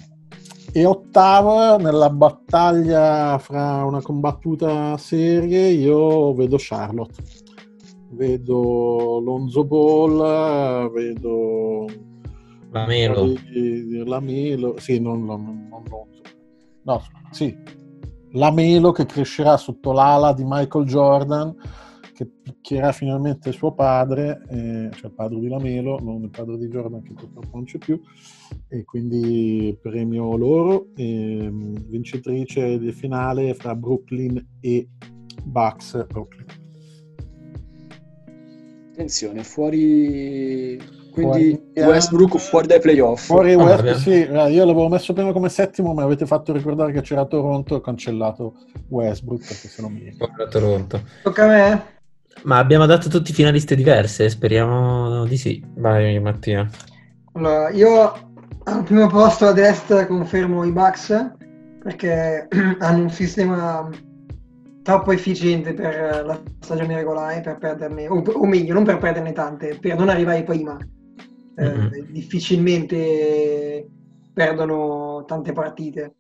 [0.71, 7.21] e ottava nella battaglia fra una combattuta serie io vedo Charlotte
[8.13, 11.85] vedo Lonzo Ball, vedo
[12.71, 13.33] la Melo.
[14.05, 16.21] La Melo, sì, non, non, non Lonzo.
[16.83, 17.55] No, sì,
[18.31, 21.55] la Melo che crescerà sotto l'ala di Michael Jordan,
[22.13, 26.67] che picchierà finalmente suo padre, eh, cioè il padre di Lamelo, non il padre di
[26.67, 27.99] Jordan che purtroppo non c'è più,
[28.67, 34.89] e quindi premio loro, e, vincitrice di finale fra Brooklyn e
[35.43, 36.62] Bucks Brooklyn.
[38.93, 41.01] Attenzione, fuori...
[41.11, 43.25] Quindi fuori, Westbrook fuori dai playoff.
[43.25, 47.01] Fuori oh, West, sì, io l'avevo messo prima come settimo, ma avete fatto ricordare che
[47.01, 48.53] c'era Toronto e ho cancellato
[48.89, 50.11] Westbrook perché se non mi...
[50.11, 51.01] Fuori Toronto.
[51.23, 51.85] Tocca a me?
[52.43, 55.63] Ma abbiamo dato tutti finaliste diverse, speriamo di sì.
[55.75, 56.69] Vai Mattia.
[57.33, 58.31] Allora, io
[58.63, 61.31] al primo posto a destra confermo i Bucks
[61.81, 62.47] perché
[62.79, 63.89] hanno un sistema
[64.83, 69.77] troppo efficiente per la stagione regolare, per perderne, o, o meglio, non per perderne tante,
[69.79, 70.77] per non arrivare prima.
[71.55, 72.11] Eh, mm-hmm.
[72.11, 73.87] difficilmente
[74.33, 76.15] perdono tante partite.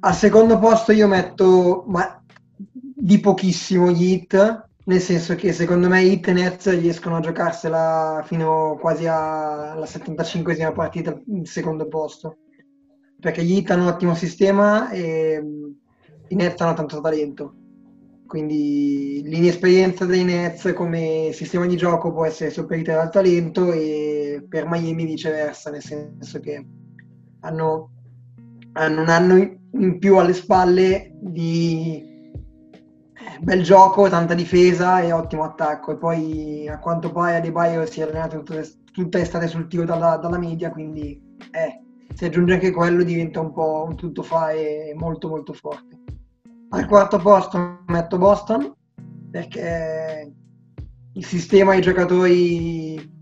[0.00, 2.22] Al secondo posto io metto ma,
[2.56, 8.22] di pochissimo gli hit, nel senso che secondo me hit e Nets riescono a giocarsela
[8.24, 12.38] fino quasi alla 75esima partita il secondo posto.
[13.18, 15.42] Perché gli hit hanno un ottimo sistema e
[16.28, 17.54] i Nets hanno tanto talento,
[18.26, 24.66] quindi l'inesperienza dei Nets come sistema di gioco può essere sopperita dal talento e per
[24.66, 26.66] Miami viceversa, nel senso che
[27.40, 27.90] hanno,
[28.72, 29.36] hanno un anno
[29.72, 32.02] in più alle spalle di
[33.12, 38.00] eh, bel gioco, tanta difesa e ottimo attacco e poi a quanto pare Adebayo si
[38.00, 41.20] è allenato tutta, estate sul tiro dalla, dalla media, quindi
[41.52, 41.80] eh,
[42.14, 45.95] se aggiunge anche quello diventa un po' un tutto fare molto molto forte.
[46.70, 48.74] Al quarto posto metto Boston
[49.30, 50.32] perché
[51.12, 53.14] il sistema e i giocatori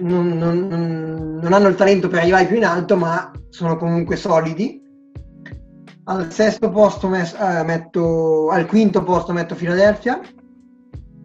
[0.00, 4.82] non, non, non, hanno il talento per arrivare più in alto, ma sono comunque solidi.
[6.04, 10.20] Al sesto posto eh, metto, al quinto posto metto Philadelphia.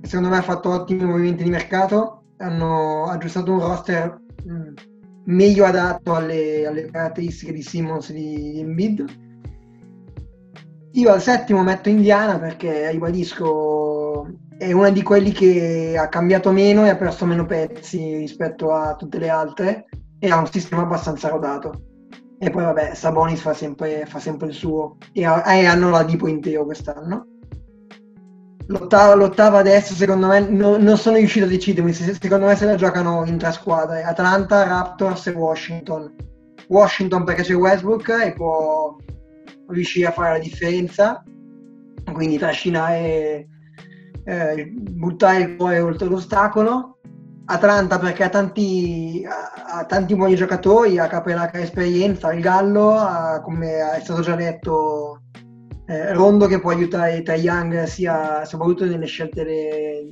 [0.01, 2.23] Secondo me ha fatto ottimi movimenti di mercato.
[2.37, 4.73] Hanno aggiustato un roster mm,
[5.25, 9.30] meglio adatto alle, alle, caratteristiche di Simmons e di Embiid
[10.93, 14.27] io al settimo metto Indiana perché, ribadisco,
[14.57, 18.95] è una di quelli che ha cambiato meno e ha perso meno pezzi rispetto a
[18.95, 19.85] tutte le altre
[20.19, 21.85] e ha un sistema abbastanza rodato.
[22.37, 26.27] E poi vabbè, Sabonis fa sempre, fa sempre il suo e, e, hanno la Dipo
[26.27, 27.25] intero quest'anno.
[28.67, 32.75] L'ottava, l'ottava adesso secondo me no, non sono riuscito a decidermi, secondo me se la
[32.75, 36.13] giocano in tre squadre, Atlanta, Raptors e Washington.
[36.67, 38.95] Washington perché c'è Westbrook e può
[39.71, 41.23] riuscire a fare la differenza,
[42.13, 43.47] quindi trascinare,
[44.23, 46.99] eh, buttare il cuore oltre l'ostacolo.
[47.45, 53.95] Atlanta perché ha tanti, ha tanti buoni giocatori, ha ha esperienza, il Gallo, ha, come
[53.97, 55.23] è stato già detto,
[55.87, 60.07] eh, Rondo che può aiutare Trae Young sia soprattutto nelle scelte le,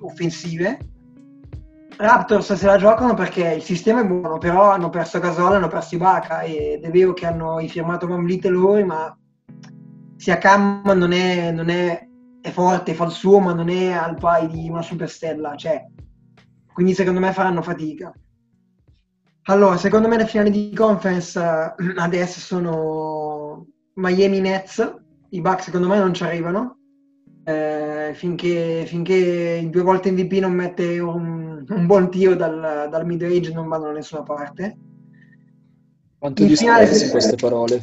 [0.00, 0.78] offensive.
[1.96, 5.94] Raptors se la giocano perché il sistema è buono, però hanno perso Gasol, hanno perso
[5.94, 9.16] Ibaka ed è vero che hanno firmato Van Vliet e loro, ma
[10.16, 12.08] sia Cam non è, non è,
[12.40, 15.84] è forte, fa il suo, ma non è al pari di una superstella, cioè,
[16.72, 18.12] quindi secondo me faranno fatica.
[19.46, 25.00] Allora, secondo me le finali di conference eh, adesso sono Miami Nets.
[25.30, 26.81] I Bucks secondo me non ci arrivano.
[27.44, 33.20] Eh, finché, finché due volte MVP non mette un, un buon tiro dal, dal mid
[33.22, 34.76] range non vanno da nessuna parte.
[36.18, 37.82] Quanto In di finale- in queste parole.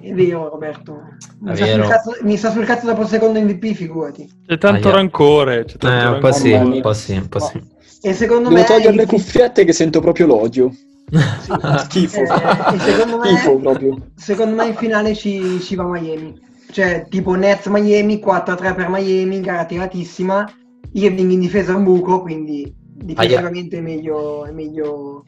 [0.00, 1.02] È vero, Roberto.
[1.40, 4.28] Mi, sta sul cazzo, mi sta sul cazzo dopo il secondo MVP, figurati.
[4.46, 4.96] C'è tanto Aia.
[4.96, 5.64] rancore.
[5.66, 6.32] C'è tanto Eh, un po' rancore.
[6.32, 7.62] sì, un po' sì, un po' sì.
[8.02, 10.72] E secondo Devo me togliere le cuffiette che sento proprio l'odio.
[11.84, 12.20] Schifo.
[12.22, 14.06] Eh, secondo me- Schifo proprio.
[14.16, 16.48] Secondo me in finale ci, ci va Miami.
[16.70, 20.50] Cioè, tipo Nets Miami, 4-3 per Miami, gara tiratissima.
[20.92, 25.24] Irving in difesa è un buco, quindi difensivamente è meglio, è meglio,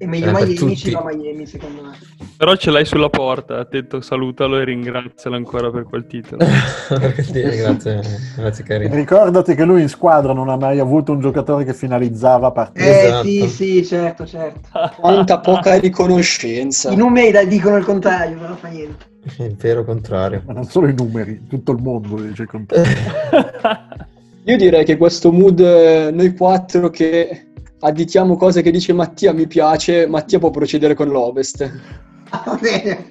[0.00, 1.98] è meglio Eh, Miami, ci va Miami secondo me.
[2.38, 3.58] Però ce l'hai sulla porta.
[3.58, 6.42] Attento, salutalo e ringrazialo ancora per quel titolo.
[6.88, 8.00] Grazie,
[8.34, 8.94] grazie carino.
[8.94, 12.88] Ricordati che lui in squadra non ha mai avuto un giocatore che finalizzava partite.
[12.88, 13.24] Eh Esatto.
[13.26, 14.60] sì, sì, certo, certo.
[14.98, 16.90] Quanta poca riconoscenza.
[16.90, 19.04] I numeri dicono il contrario, però fa niente.
[19.36, 20.42] Il vero contrario.
[20.46, 22.90] Ma non solo i numeri, tutto il mondo dice il contrario.
[24.44, 27.49] Io direi che questo mood, eh, noi quattro che
[27.80, 31.68] additiamo cose che dice Mattia mi piace, Mattia può procedere con l'Ovest.
[32.30, 33.08] Va bene.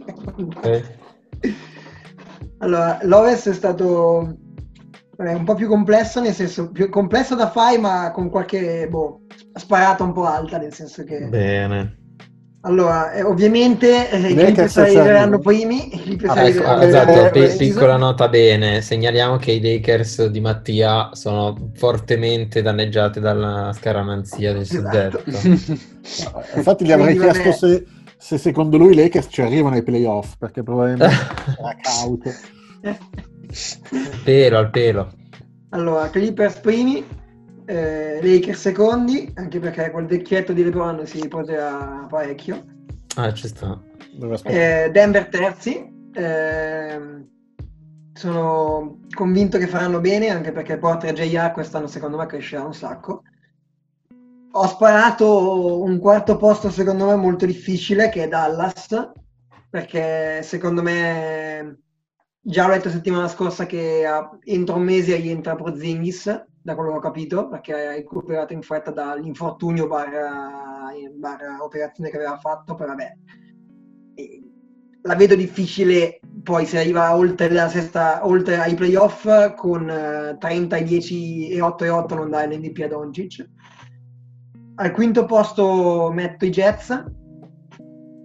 [0.64, 0.84] Eh,
[2.60, 4.38] Allora, l'Ovest è stato
[5.18, 9.22] vabbè, un po' più complesso, nel senso, più complesso da fare, ma con qualche boh,
[9.54, 11.28] sparata un po' alta, nel senso che...
[11.28, 11.99] Bene.
[12.62, 15.42] Allora, eh, ovviamente eh, i arriveranno Sunday.
[15.42, 15.92] primi,
[16.28, 21.72] Ah, ecco, arriveranno- esatto, eh, piccola nota bene, segnaliamo che i Lakers di Mattia sono
[21.76, 25.22] fortemente danneggiati dalla scaramanzia del Esatto.
[25.24, 25.78] suddetto.
[26.58, 27.86] Infatti gli avrei Quindi, chiesto se,
[28.18, 31.16] se secondo lui i Lakers ci arrivano ai playoff, perché probabilmente
[31.56, 32.30] sarà cauto.
[34.26, 35.12] pelo al pelo.
[35.70, 37.06] Allora, Clippers primi,
[37.70, 42.66] eh, Lakers secondi, anche perché quel vecchietto di LeBron si poteva parecchio.
[43.16, 43.80] Ah, ci sta.
[44.44, 47.28] Eh, Denver terzi, ehm,
[48.14, 52.74] sono convinto che faranno bene anche perché Porter e JR quest'anno secondo me crescerà un
[52.74, 53.22] sacco.
[54.52, 59.12] Ho sparato un quarto posto secondo me molto difficile che è Dallas
[59.70, 61.82] perché secondo me
[62.42, 64.04] già ho letto settimana scorsa che
[64.44, 68.92] entro un mese rientra Porzingis da quello che ho capito perché ha recuperato in fretta
[68.92, 73.18] dall'infortunio barra, barra operazione che aveva fatto poi vabbè
[75.02, 80.84] la vedo difficile poi se arriva oltre sesta, oltre ai playoff con eh, 30 e
[80.84, 83.50] 10 e 8 e 8 non dare l'MVP a Doncic.
[84.76, 87.04] Al quinto posto metto i Jets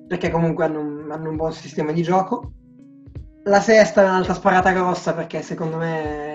[0.06, 2.52] perché comunque hanno, un- hanno un buon sistema di gioco.
[3.44, 6.33] La sesta è un'altra sparata grossa perché secondo me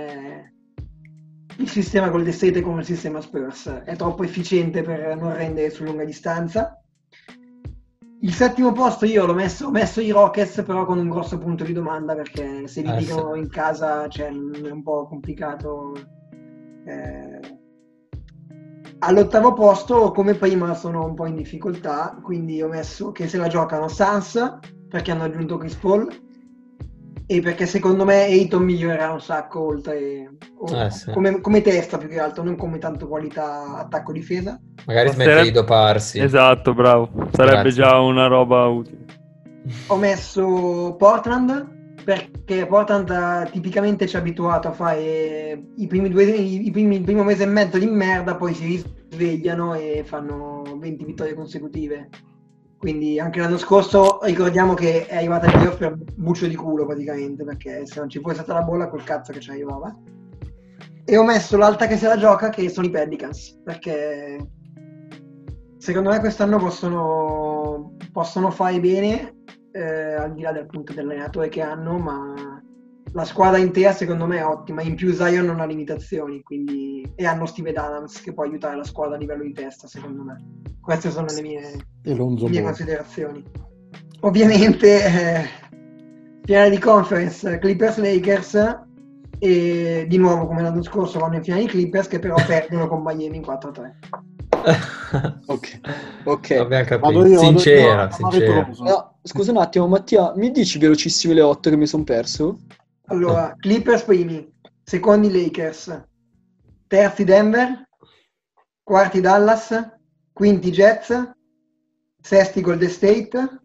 [1.60, 5.70] il sistema Golden State è come il sistema Spurs è troppo efficiente per non rendere
[5.70, 6.82] su lunga distanza.
[8.22, 11.64] Il settimo posto io l'ho messo, ho messo i Rockets, però con un grosso punto
[11.64, 15.94] di domanda perché se li Eh, dicono in casa cioè, è un po' complicato.
[16.86, 17.58] Eh,
[19.02, 23.48] All'ottavo posto, come prima, sono un po' in difficoltà, quindi ho messo che se la
[23.48, 24.58] giocano Sans
[24.90, 26.08] perché hanno aggiunto Chris Paul
[27.32, 30.32] e perché secondo me Ayton migliorerà un sacco oltre
[30.74, 31.12] Eh, sì.
[31.12, 34.60] come, come testa più che altro, non come tanto qualità attacco-difesa.
[34.88, 36.20] Magari smette Sarebbe- di doparsi.
[36.20, 37.08] Esatto, bravo.
[37.32, 37.84] Sarebbe Grazie.
[37.84, 39.06] già una roba utile.
[39.88, 46.24] Ho messo Portland perché Portland eh, tipicamente ci ha abituato a fare i primi due,
[46.24, 48.66] i, i primi, il primo mese e mezzo di merda, poi si
[49.12, 52.10] risvegliano e fanno 20 vittorie consecutive.
[52.80, 57.44] Quindi anche l'anno scorso ricordiamo che è arrivata ai playoff per buccio di culo praticamente,
[57.44, 59.94] perché se non ci fosse stata la bolla col cazzo che ci arrivava.
[61.04, 64.38] E ho messo l'alta che se la gioca che sono i Pelicans, perché
[65.78, 71.62] secondo me quest'anno possono, possono fare bene eh, al di là del punto dell'allenatore che
[71.62, 72.34] hanno, ma
[73.14, 74.82] la squadra intera secondo me è ottima.
[74.82, 77.10] In più Zion non ha limitazioni, quindi...
[77.16, 80.44] e hanno Steve Adams che può aiutare la squadra a livello di testa, secondo me.
[80.82, 83.44] Queste sono le mie, mie considerazioni.
[84.22, 85.46] Ovviamente, eh,
[86.44, 88.88] finale di conference, Clippers-Lakers
[89.42, 93.02] e di nuovo come l'anno scorso vanno in finale i Clippers che però perdono con
[93.04, 93.92] Miami in 4-3.
[95.48, 95.80] Ok,
[96.26, 96.52] ok.
[96.52, 97.00] Abbiamo capito.
[97.00, 98.70] Vado io, vado sincera, io, sincera.
[98.82, 102.58] No, scusa un attimo, Mattia, mi dici velocissime le 8 che mi sono perso?
[103.10, 104.48] Allora, Clippers primi,
[104.84, 106.06] secondi Lakers,
[106.88, 107.88] terzi Denver,
[108.84, 109.74] quarti Dallas,
[110.32, 111.32] quinti Jets,
[112.22, 113.62] sesti Golden State,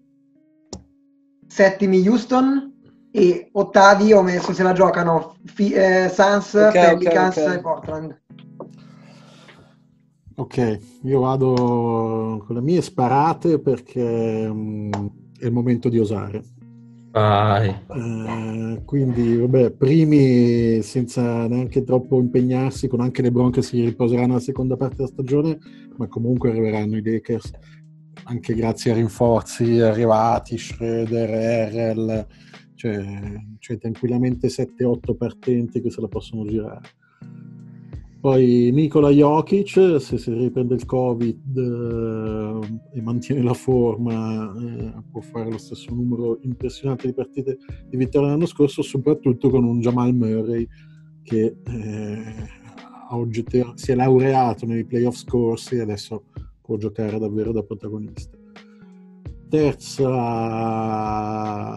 [1.47, 2.73] settimi Houston
[3.11, 7.53] e ottavi ho messo se la giocano Fi- eh, Suns, Ok, ok, Pelicans ok.
[7.53, 8.23] e Portland.
[10.37, 14.91] Ok, io vado con le mie sparate perché mm,
[15.39, 16.43] è il momento di osare.
[17.17, 24.41] Eh, quindi, vabbè, primi senza neanche troppo impegnarsi, con anche le bronche si riposeranno alla
[24.41, 25.59] seconda parte della stagione,
[25.97, 27.53] ma comunque arriveranno i Lakers,
[28.25, 32.27] anche grazie a rinforzi arrivati, Schroeder, Errel,
[32.75, 33.05] cioè,
[33.61, 36.81] cioè tranquillamente 7-8 partenti che se la possono girare.
[38.25, 42.59] Poi Nikola Jokic, se si riprende il Covid eh,
[42.95, 48.31] e mantiene la forma, eh, può fare lo stesso numero impressionante di partite di vittoria
[48.31, 50.67] l'anno scorso, soprattutto con un Jamal Murray
[51.23, 52.35] che eh,
[53.11, 56.25] oggettiv- si è laureato nei playoff scorsi e adesso
[56.63, 58.39] può giocare davvero da protagonista.
[59.51, 60.09] Terza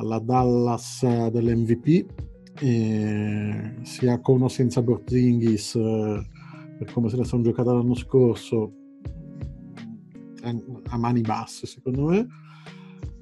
[0.02, 2.06] la Dallas dell'MVP,
[2.62, 6.36] eh, sia con o senza Bortingis eh,
[6.78, 8.74] per come se la sono giocata l'anno scorso
[10.90, 12.28] a mani basse secondo me.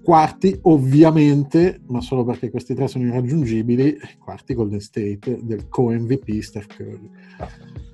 [0.04, 6.76] Quarti ovviamente ma solo perché questi tre sono irraggiungibili quarti Golden State del co-MVP Steph
[6.76, 7.10] Curry.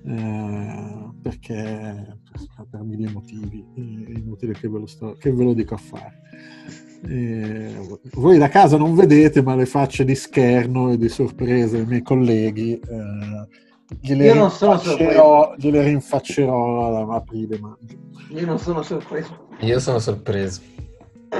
[0.03, 2.17] Eh, perché
[2.69, 6.19] per mille motivi è inutile che ve lo, sto, che ve lo dico a fare.
[7.07, 7.75] Eh,
[8.13, 12.01] voi da casa non vedete ma le facce di scherno e di sorpresa dei miei
[12.03, 13.47] colleghi eh,
[13.99, 17.97] gliele, Io non sono rinfaccerò, gliele rinfaccerò a aprile maggio.
[18.29, 19.47] Io non sono sorpreso.
[19.59, 20.61] Io sono sorpreso.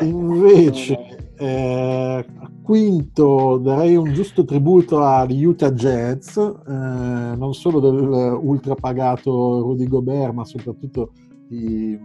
[0.01, 2.25] Invece, eh,
[2.63, 10.33] quinto darei un giusto tributo agli Utah Jazz, eh, non solo dell'ultra pagato Rudy Gobert,
[10.33, 11.11] ma soprattutto
[11.47, 11.99] di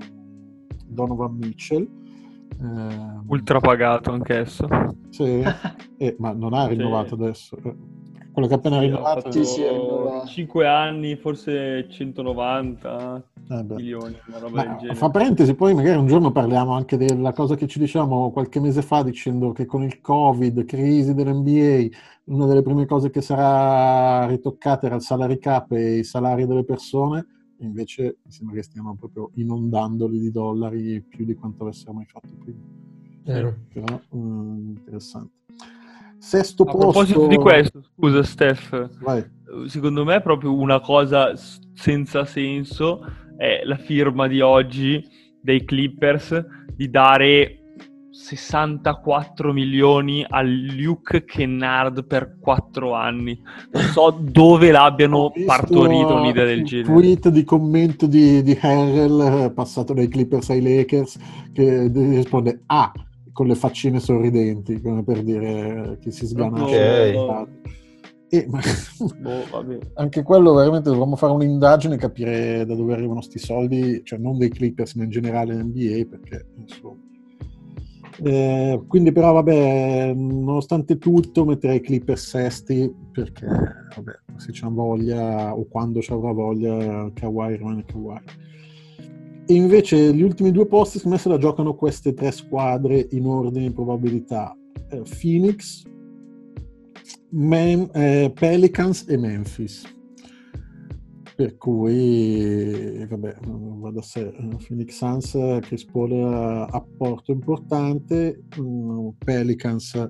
[0.87, 1.87] Donovan Mitchell.
[2.61, 4.67] Eh, ultra pagato anch'esso.
[5.11, 5.43] Sì,
[5.99, 7.23] eh, ma non ha rinnovato sì.
[7.23, 7.57] adesso.
[8.37, 9.33] Quello che ha appena rinnovato.
[9.33, 9.63] Sì, sì,
[10.27, 14.95] 5 anni, forse 190 eh milioni, una roba del genere.
[14.95, 18.83] Fa parentesi, poi magari un giorno parliamo anche della cosa che ci diciamo qualche mese
[18.83, 24.85] fa dicendo che con il Covid, crisi dell'NBA, una delle prime cose che sarà ritoccata
[24.85, 27.27] era il salary cap e i salari delle persone,
[27.61, 32.35] invece mi sembra che stiamo proprio inondandoli di dollari più di quanto avessimo mai fatto
[32.39, 32.61] prima.
[33.25, 33.57] Vero.
[33.73, 35.46] Però, mm, interessante.
[36.19, 36.79] Sesto A posto...
[36.79, 39.25] proposito di questo, scusa Steph, Vai.
[39.67, 41.33] secondo me è proprio una cosa
[41.75, 43.01] senza senso
[43.37, 45.05] è la firma di oggi
[45.41, 46.45] dei Clippers
[46.75, 47.61] di dare
[48.11, 53.39] 64 milioni a Luke Kennard per 4 anni.
[53.73, 56.93] Non so dove l'abbiano partorito un'idea del genere.
[56.93, 61.19] tweet di commento di, di Harrell passato dai Clippers ai Lakers
[61.53, 62.91] che risponde ah
[63.37, 67.49] con le faccine sorridenti come per dire che si sgana Ok.
[68.31, 68.61] E, ma-
[69.21, 69.45] Boh,
[69.93, 74.39] anche quello veramente dovremmo fare un'indagine e capire da dove arrivano sti soldi, cioè non
[74.39, 76.97] dei Clippers ma in generale NBA perché insomma.
[78.23, 85.67] Eh, quindi però vabbè nonostante tutto metterei Clippers sesti perché vabbè se c'è voglia o
[85.69, 88.19] quando ci avrà voglia Kawhi rimane Kawhi
[89.47, 93.27] e invece gli ultimi due posti secondo me se la giocano queste tre squadre in
[93.27, 94.57] ordine di probabilità.
[94.89, 95.85] Eh, Phoenix
[97.31, 99.95] Mem- eh, Pelicans e Memphis.
[101.35, 104.33] Per cui vabbè va da sé
[104.67, 105.37] Phoenix Suns
[105.67, 110.09] Chris Paul apporto importante mm, Pelicans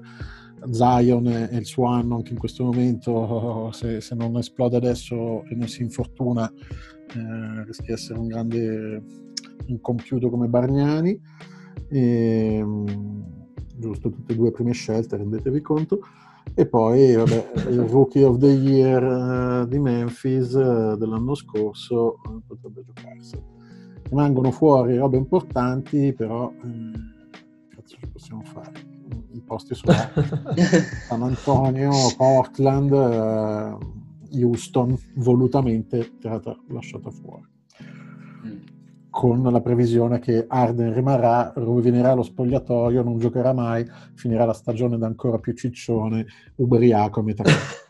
[0.71, 5.57] Zion è il suo anno anche in questo momento se, se non esplode adesso e
[5.57, 9.03] non si infortuna eh, rischia di essere un grande
[9.67, 11.21] incompiuto come Bargnani
[11.89, 13.21] e, mm,
[13.77, 16.01] giusto tutte e due prime scelte rendetevi conto
[16.55, 19.03] e poi vabbè, il Rookie of the Year
[19.63, 23.55] eh, di Memphis eh, dell'anno scorso eh, potrebbe giocarselo.
[24.09, 28.95] Rimangono fuori robe importanti, però eh, cazzo ci possiamo fare?
[29.33, 29.93] I posti sono
[31.07, 32.93] San Antonio, Portland,
[34.31, 36.13] Houston, volutamente
[36.69, 37.55] lasciata fuori.
[39.17, 43.83] Con la previsione che Arden rimarrà, rovinerà lo spogliatoio, non giocherà mai,
[44.15, 47.45] finirà la stagione da ancora più ciccione, ubriaco a metà.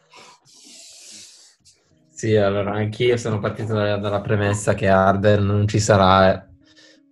[2.16, 6.48] Sì, allora anch'io sono partito da- dalla premessa che Arden non ci sarà,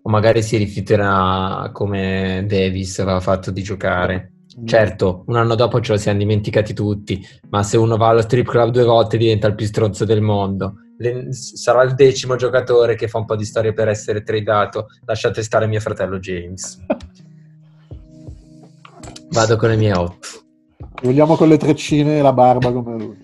[0.00, 4.32] o magari si rifiuterà come Davis aveva fatto di giocare.
[4.64, 8.48] Certo, un anno dopo ce lo siamo dimenticati tutti, ma se uno va allo strip
[8.48, 10.76] club due volte diventa il più stronzo del mondo.
[10.98, 14.86] Le- sarà il decimo giocatore che fa un po' di storia per essere tradato.
[15.04, 16.78] Lasciate stare mio fratello James.
[19.30, 20.28] Vado con le mie 8.
[21.02, 23.18] Vogliamo con le treccine e la barba come lui.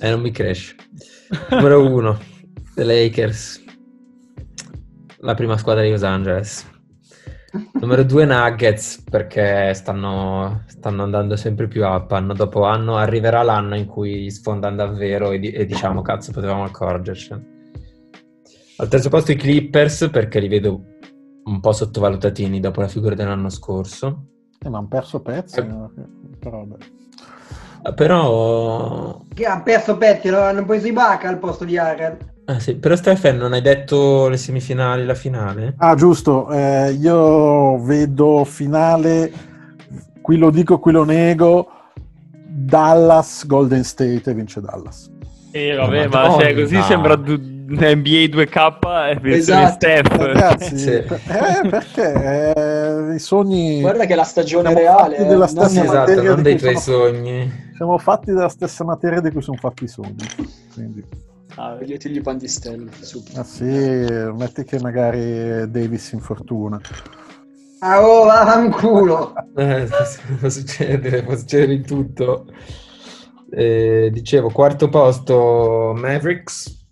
[0.00, 0.74] E non mi cresce.
[1.50, 2.18] Numero 1,
[2.74, 3.62] The Lakers.
[5.18, 6.66] la prima squadra di Los Angeles.
[7.80, 12.96] Numero due Nuggets perché stanno, stanno andando sempre più up anno dopo anno.
[12.96, 17.52] Arriverà l'anno in cui sfondano davvero e, e diciamo cazzo potevamo accorgercene.
[18.78, 20.82] Al terzo posto i Clippers perché li vedo
[21.44, 24.26] un po' sottovalutatini dopo la figura dell'anno scorso.
[24.58, 25.92] Eh, ma hanno perso pezzi, no?
[26.38, 26.62] però.
[26.62, 32.16] Eh, Però, Che ha perso pezzi, lo hanno preso i Baca al posto di Harrell.
[32.46, 35.74] Ah, sì, però Stefan non hai detto le semifinali, la finale?
[35.78, 39.32] Ah, giusto, eh, io vedo finale,
[40.20, 41.68] qui lo dico, qui lo nego,
[42.46, 45.10] Dallas, Golden State e vince Dallas.
[45.50, 46.82] E vabbè, Ma ma cioè, così no.
[46.82, 49.72] sembra du- NBA 2K e Esatto.
[49.72, 50.16] Steph.
[50.16, 50.90] Ragazzi, Sì.
[50.90, 52.52] eh, perché
[53.12, 53.80] eh, i sogni...
[53.80, 56.76] Guarda che la stagione Siamo reale della eh, stessa Sì, non- esatto, non dei tuoi
[56.76, 57.62] sono- sogni.
[57.76, 60.16] Siamo fatti della stessa materia di cui sono fatti i sogni.
[60.74, 61.04] Quindi,
[61.56, 63.22] Ah, Toglietegli i pandistelle, su.
[63.36, 66.80] ah sì, metti che magari Davis si infortuna.
[67.80, 69.32] Ah, oh, vaffanculo.
[69.56, 69.86] Eh,
[70.40, 72.46] può succedere, può succedere di tutto.
[73.50, 76.86] Eh, dicevo, quarto posto Mavericks,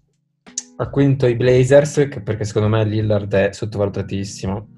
[0.76, 4.68] a quinto i Blazers, che- perché secondo me Lillard è sottovalutatissimo.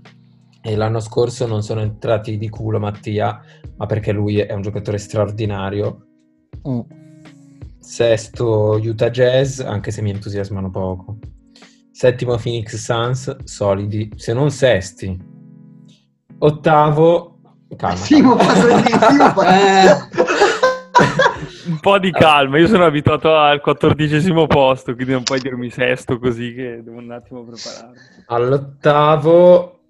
[0.62, 3.38] E l'anno scorso non sono entrati di culo Mattia,
[3.76, 6.06] ma perché lui è un giocatore straordinario.
[6.66, 6.80] Mm.
[7.84, 11.18] Sesto Utah Jazz, anche se mi entusiasmano poco.
[11.92, 15.16] Settimo Phoenix Suns, solidi, se non sesti.
[16.38, 17.38] Ottavo,
[17.76, 17.96] calma.
[17.96, 18.66] Simo, posso-
[20.96, 25.68] Eh, un po' di calma, io sono abituato al quattordicesimo posto, quindi non puoi dirmi
[25.70, 27.96] sesto così che devo un attimo prepararmi.
[28.26, 29.80] All'ottavo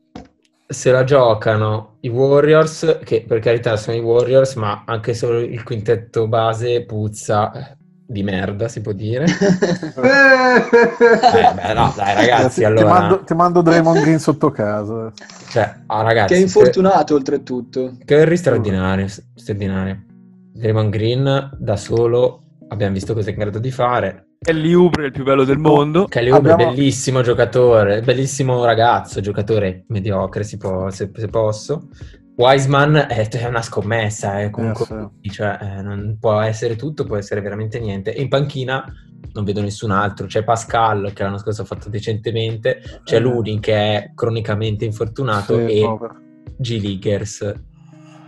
[0.67, 5.63] se la giocano i Warriors, che per carità sono i Warriors, ma anche solo il
[5.63, 7.77] quintetto base puzza
[8.07, 9.27] di merda, si può dire.
[10.55, 12.87] Eh, beh, no, dai ragazzi, ti, ti allora...
[12.89, 15.13] mando, ti mando Draymond Green sotto casa.
[15.49, 17.97] Cioè, ah, ragazzi, che è infortunato oltretutto.
[18.05, 20.05] Curry straordinario, straordinario.
[20.53, 24.27] Draymond Green da solo abbiamo visto cosa è in grado di fare.
[24.39, 26.05] Kelly Oubre è il più bello del mondo.
[26.05, 31.89] Kelly Oubre Abbiamo- bellissimo giocatore, bellissimo ragazzo, giocatore mediocre si può, se, se posso.
[32.37, 37.17] Wiseman è, è una scommessa, è comunque, Eh, cioè, eh, non può essere tutto, può
[37.17, 38.13] essere veramente niente.
[38.15, 38.85] E in panchina
[39.33, 40.27] non vedo nessun altro.
[40.27, 43.21] C'è Pascal che l'anno scorso ha fatto decentemente, c'è Eh.
[43.21, 46.17] Luni che è cronicamente infortunato Sì, e povero.
[46.59, 47.55] G-Leaguers.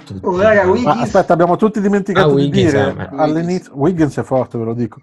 [0.06, 0.24] tutti.
[0.24, 3.72] Oh, raga, Wiggins, aspetta, abbiamo tutti dimenticato Ah, di Wiggins, dire eh, all'inizio.
[3.76, 5.00] Wiggins è forte, ve lo dico.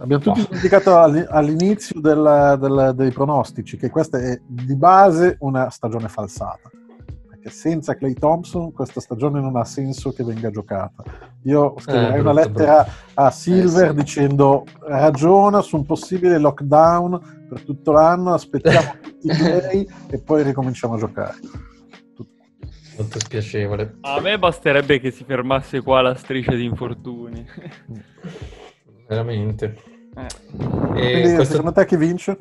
[0.00, 0.44] Abbiamo tutti Oh.
[0.48, 6.68] dimenticato all'i- all'inizio del- del- dei pronostici che questa è di base una stagione falsata.
[7.40, 11.02] Perché senza Clay Thompson questa stagione non ha senso che venga giocata.
[11.44, 13.94] Io scriverei Eh, una brutto, lettera a Silver Eh, sì.
[13.94, 20.42] dicendo ragiona su un possibile lockdown per tutto l'anno, aspettiamo tutti i play e poi
[20.42, 21.36] ricominciamo a giocare.
[22.98, 23.96] Molto spiacevole.
[24.02, 27.46] A me basterebbe che si fermasse qua la striscia di infortuni.
[29.08, 29.76] Veramente.
[30.14, 30.26] Eh.
[31.00, 32.36] E Quindi questo- secondo te chi vince?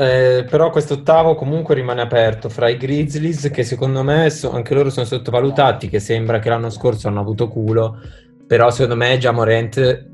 [0.00, 4.72] Eh, però questo ottavo comunque rimane aperto fra i Grizzlies che secondo me so- anche
[4.72, 7.98] loro sono sottovalutati, che sembra che l'anno scorso hanno avuto culo,
[8.46, 10.06] però secondo me già Morant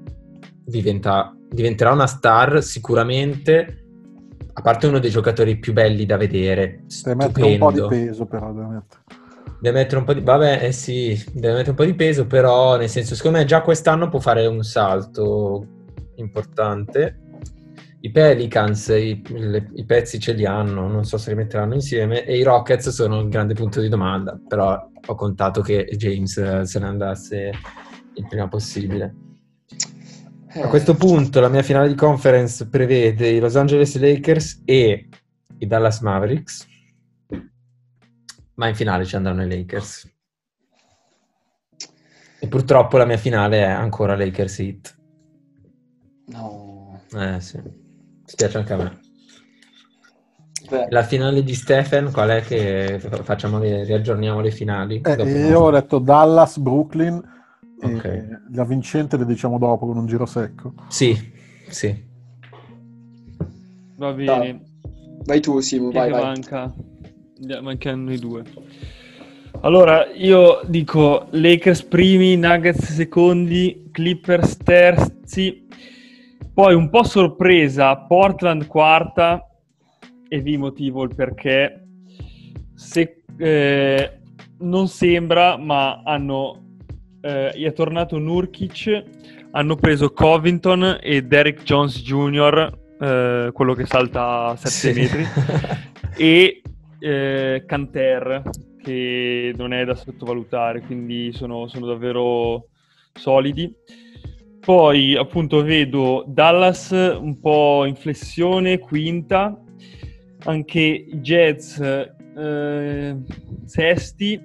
[0.64, 3.84] diventa- diventerà una star sicuramente,
[4.54, 8.24] a parte uno dei giocatori più belli da vedere, Deve mettere un po' di peso
[8.24, 8.52] però.
[8.54, 9.02] Deve mettere.
[9.60, 10.20] Deve mettere un po' di...
[10.22, 13.60] Vabbè, eh sì, deve mettere un po' di peso, però nel senso, secondo me già
[13.60, 15.66] quest'anno può fare un salto
[16.14, 17.18] importante.
[18.04, 22.26] I Pelicans, i, le- i pezzi ce li hanno, non so se li metteranno insieme,
[22.26, 26.66] e i Rockets sono il grande punto di domanda, però ho contato che James eh,
[26.66, 27.50] se ne andasse
[28.12, 29.14] il prima possibile.
[30.56, 35.08] A questo punto la mia finale di conference prevede i Los Angeles Lakers e
[35.56, 36.68] i Dallas Mavericks,
[38.56, 40.12] ma in finale ci andranno i Lakers.
[42.38, 44.98] E purtroppo la mia finale è ancora Lakers Heat.
[46.26, 47.00] No.
[47.14, 47.82] Eh sì,
[48.24, 48.98] spiace anche a me.
[50.68, 55.00] Beh, La finale di Stephen, qual è che facciamo, le- riaggiorniamo le finali?
[55.04, 57.22] Eh, Dopo- io ho detto Dallas, Brooklyn,
[57.82, 58.38] e Ok.
[58.52, 60.72] la vincente le diciamo dopo con un giro secco.
[60.88, 61.14] Sì,
[61.68, 62.12] sì.
[63.96, 64.62] Va bene.
[65.26, 66.22] vai tu, Simo, vai, vai.
[66.22, 66.72] manca?
[67.60, 68.42] Mancano i due.
[69.60, 75.63] Allora, io dico Lakers primi, Nuggets secondi, Clippers terzi,
[76.54, 79.44] poi un po' sorpresa, Portland quarta
[80.28, 81.84] e vi motivo il perché.
[82.74, 84.20] Se, eh,
[84.58, 86.64] non sembra, ma hanno
[87.20, 89.04] eh, è tornato Nurkic,
[89.52, 92.78] hanno preso Covington e Derek Jones Jr.
[93.00, 95.00] eh, quello che salta a 7 Sì.
[95.00, 95.24] metri,
[96.16, 96.62] e
[97.00, 98.42] eh, Canter,
[98.82, 102.68] che non è da sottovalutare, quindi sono, sono davvero
[103.12, 103.74] solidi.
[104.64, 109.60] Poi appunto vedo Dallas un po' in flessione, quinta,
[110.44, 113.16] anche i Jets eh,
[113.66, 114.40] sesti,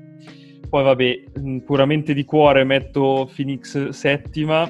[0.69, 4.69] poi vabbè, mh, puramente di cuore metto Phoenix settima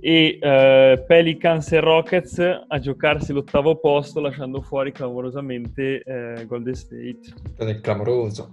[0.00, 7.20] e eh, Pelicans e Rockets a giocarsi l'ottavo posto lasciando fuori clamorosamente eh, Golden State.
[7.56, 8.48] È clamoroso.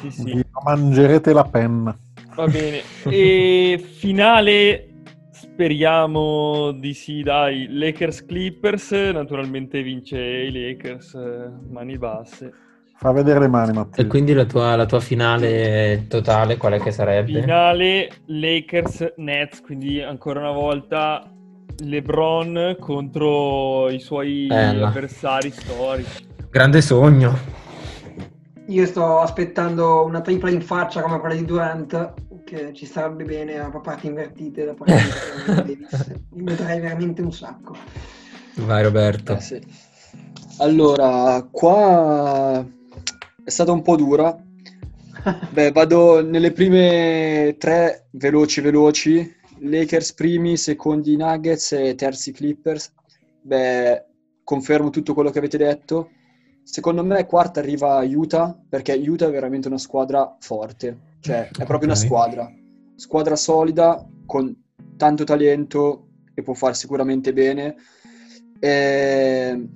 [0.00, 0.24] Sì, sì.
[0.34, 1.98] Vi mangerete la penna.
[2.34, 2.82] Va bene.
[3.08, 4.88] E finale,
[5.30, 12.52] speriamo di sì, dai, Lakers Clippers, naturalmente vince i Lakers, eh, mani basse.
[12.96, 14.04] Fa vedere le mani, Matteo.
[14.04, 17.40] E quindi la tua, la tua finale totale qual è che sarebbe?
[17.40, 21.22] Finale Lakers Nets, quindi ancora una volta
[21.82, 24.88] LeBron contro i suoi Bella.
[24.88, 26.26] avversari storici.
[26.50, 27.36] Grande sogno.
[28.68, 32.14] Io sto aspettando una tripla in faccia come quella di Durant,
[32.54, 36.06] che ci sarebbe bene a parti invertite da parte di Davis.
[36.30, 37.76] Mi vedrei veramente un sacco.
[38.56, 39.34] Vai Roberto.
[39.34, 39.60] Eh, sì.
[40.58, 42.64] Allora, qua
[43.44, 44.36] è stata un po' dura.
[45.50, 49.42] Beh, vado nelle prime tre veloci veloci.
[49.58, 52.92] Lakers primi, secondi Nuggets e terzi Clippers.
[53.42, 54.04] Beh,
[54.44, 56.10] confermo tutto quello che avete detto.
[56.62, 61.12] Secondo me quarta arriva Utah, perché Utah è veramente una squadra forte.
[61.24, 62.04] Cioè, è proprio una Ok.
[62.04, 62.52] squadra.
[62.96, 64.54] Squadra solida, con
[64.98, 67.76] tanto talento e può fare sicuramente bene.
[68.60, 69.68] E...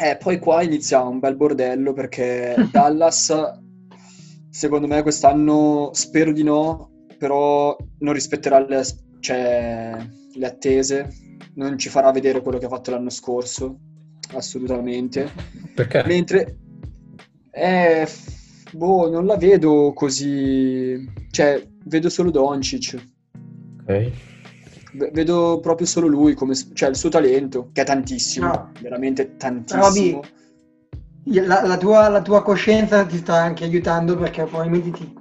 [0.00, 3.34] Eh, poi qua inizia un bel bordello perché Dallas,
[4.48, 8.82] secondo me, quest'anno spero di no, però non rispetterà le,
[9.20, 9.94] cioè,
[10.32, 11.10] le attese,
[11.56, 13.78] non ci farà vedere quello che ha fatto l'anno scorso,
[14.34, 15.30] assolutamente.
[15.74, 16.02] Perché?
[16.06, 16.56] Mentre,
[17.50, 18.06] eh,
[18.72, 22.96] boh, non la vedo così, cioè, vedo solo Doncic.
[23.82, 24.10] Ok.
[24.94, 28.72] V- Vedo proprio solo lui, come, cioè il suo talento, che è tantissimo, No.
[28.80, 29.82] veramente tantissimo.
[29.82, 30.20] Roby,
[31.46, 35.14] la, la tua, la tua coscienza ti sta anche aiutando perché probabilmente ti,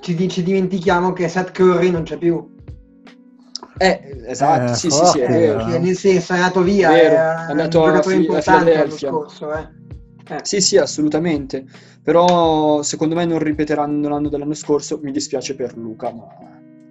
[0.00, 2.52] ci, ci dimentichiamo che Seth Curry non c'è più.
[3.76, 5.66] Eh, esatto, Eh, sì, sì, sì, è forte, vero.
[5.78, 8.64] Nel senso è andato via, Vero, è, è andato a Fi- a importante l'anno
[8.94, 9.08] Philadelphia.
[9.10, 9.52] scorso.
[9.52, 9.68] Eh.
[10.28, 10.40] Eh.
[10.42, 11.64] Sì, sì, assolutamente.
[12.02, 16.26] Però secondo me non ripeteranno l'anno dell'anno scorso, mi dispiace per Luca, ma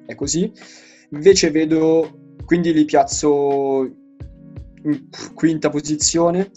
[0.05, 0.51] è così.
[1.09, 3.83] Invece vedo, quindi li piazzo
[4.83, 6.51] in quinta posizione.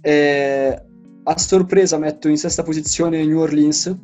[0.00, 0.82] E
[1.26, 3.96] a sorpresa metto in sesta posizione New Orleans,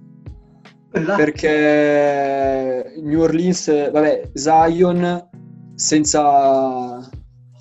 [0.92, 1.16] Là.
[1.16, 5.28] perché New Orleans, vabbè, Zion
[5.74, 7.08] senza,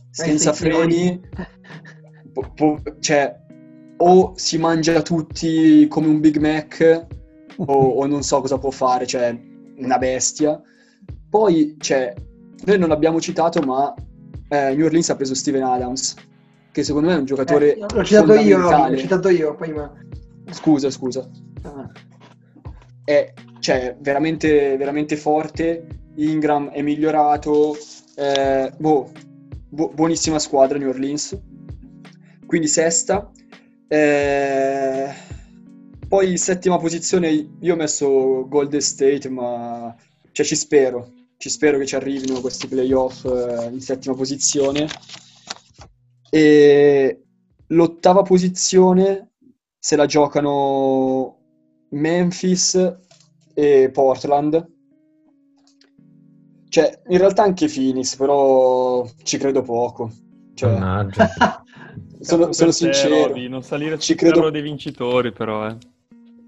[0.09, 1.19] senza freni,
[2.31, 3.47] po- po- cioè
[4.01, 7.05] o si mangia tutti come un Big Mac
[7.57, 9.37] o, o non so cosa può fare, cioè
[9.77, 10.61] una bestia.
[11.29, 12.13] Poi, cioè,
[12.65, 13.93] noi non l'abbiamo citato, ma
[14.47, 16.15] eh, New Orleans ha preso Steven Adams,
[16.71, 19.91] che secondo me è un giocatore Eh, l'ho citato io, l'ho citato io prima.
[20.51, 21.29] Scusa, scusa.
[23.03, 25.87] È cioè, veramente, veramente forte.
[26.15, 27.75] Ingram è migliorato.
[28.15, 29.11] eh, boh,
[29.69, 31.37] bu- buonissima squadra New Orleans.
[32.45, 33.29] Quindi sesta.
[33.91, 35.11] Eh,
[36.07, 37.29] poi settima posizione
[37.59, 39.95] io ho messo Golden State, ma
[40.31, 41.13] cioè, ci spero.
[41.37, 44.87] Ci spero che ci arrivino questi playoff eh, in settima posizione.
[46.29, 47.23] E
[47.67, 49.31] l'ottava posizione
[49.79, 51.37] se la giocano
[51.89, 52.95] Memphis
[53.53, 54.67] e Portland.
[56.69, 60.11] Cioè, in realtà anche Phoenix, però ci credo poco.
[60.53, 61.07] Cioè.
[62.19, 63.27] sono, sono sincero.
[63.27, 65.75] Roby, non salire Ci sul credo- carro dei vincitori, però, eh.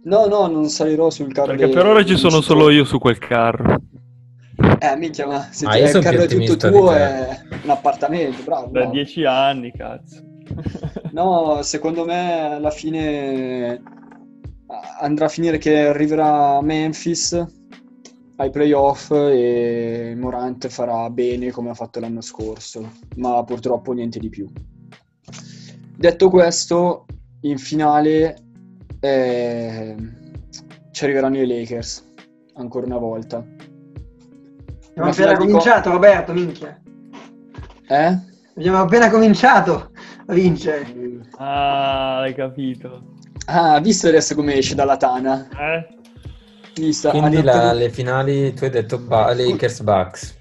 [0.03, 2.59] No, no, non salirò sul carro Perché dei- per ora ci sono vincitori.
[2.59, 3.82] solo io su quel carro.
[4.80, 8.65] Eh, minchia, ma se Ah, il carro è tutto tuo è un appartamento, bravo.
[8.65, 8.91] Da bravo.
[8.91, 10.22] dieci anni, cazzo.
[11.11, 13.82] No, secondo me alla fine
[15.01, 17.45] andrà a finire che arriverà a Memphis
[18.38, 24.30] ai playoff e Morant farà bene come ha fatto l'anno scorso, ma purtroppo niente di
[24.30, 24.47] più.
[26.01, 27.05] Detto questo,
[27.41, 28.35] in finale
[28.99, 29.95] eh,
[30.89, 32.03] ci arriveranno i Lakers,
[32.55, 33.45] ancora una volta.
[34.89, 36.81] Abbiamo appena cominciato, Roberto, minchia.
[36.83, 38.17] co- Eh?
[38.55, 39.91] Abbiamo appena cominciato
[40.25, 41.21] a vincere.
[41.37, 43.03] Ah, hai capito.
[43.45, 45.47] Ah, visto adesso come esce dalla tana?
[45.51, 45.87] Eh?
[46.73, 50.35] Visto, Quindi ha detto- la- le finali, tu hai detto ba- Lakers Bucks.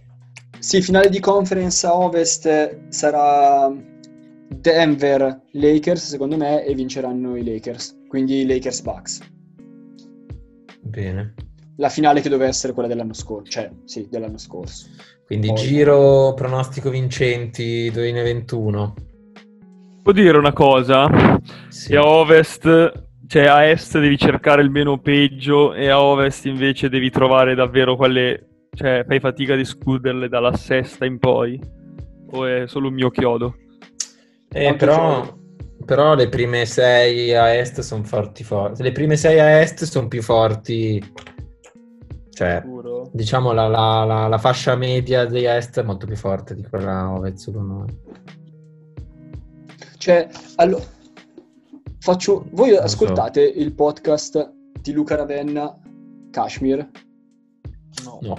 [0.58, 3.70] Sì, finale di conference a Ovest sarà
[4.53, 9.20] Denver Lakers secondo me e vinceranno i Lakers, quindi Lakers Bucks.
[10.80, 11.34] Bene.
[11.76, 14.88] La finale che doveva essere quella dell'anno scorso, cioè sì, dell'anno scorso.
[15.24, 18.94] Quindi Poi- giro pronostico vincenti 2021.
[20.03, 21.09] Può dire una cosa?
[21.68, 21.94] Sì.
[21.94, 22.92] A ovest,
[23.28, 27.96] cioè a est devi cercare il meno peggio e a ovest invece devi trovare davvero
[27.96, 31.61] quelle, cioè fai fatica di escluderle dalla sesta in poi.
[32.32, 33.55] O è solo un mio chiodo?
[34.53, 35.36] Eh, però,
[35.84, 38.82] però le prime sei a est sono forti forti.
[38.82, 41.03] Le prime sei a est sono più forti.
[42.32, 43.11] Cioè, Sicuro?
[43.12, 47.01] diciamo la, la- la- la fascia media di est è molto più forte di quella
[47.01, 47.98] a ovest, secondo me.
[49.98, 50.26] Cioè,
[50.57, 50.82] allora,
[51.98, 52.46] faccio...
[52.53, 52.80] Voi so.
[52.80, 55.78] ascoltate il podcast di Luca Ravenna,
[56.30, 56.88] Kashmir?
[58.22, 58.36] No.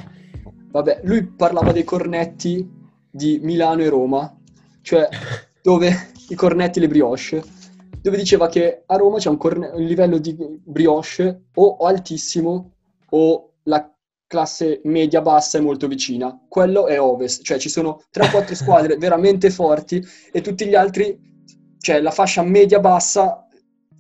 [0.71, 2.67] Vabbè, lui parlava dei cornetti
[3.11, 4.35] di Milano e Roma,
[4.81, 5.07] cioè
[5.61, 7.43] dove i cornetti e le brioche,
[8.01, 12.71] dove diceva che a Roma c'è un, corne- un livello di brioche o altissimo
[13.09, 13.93] o la
[14.25, 16.39] classe media bassa è molto vicina.
[16.47, 21.19] Quello è ovest, cioè ci sono 3-4 squadre veramente forti e tutti gli altri,
[21.77, 23.45] cioè la fascia media bassa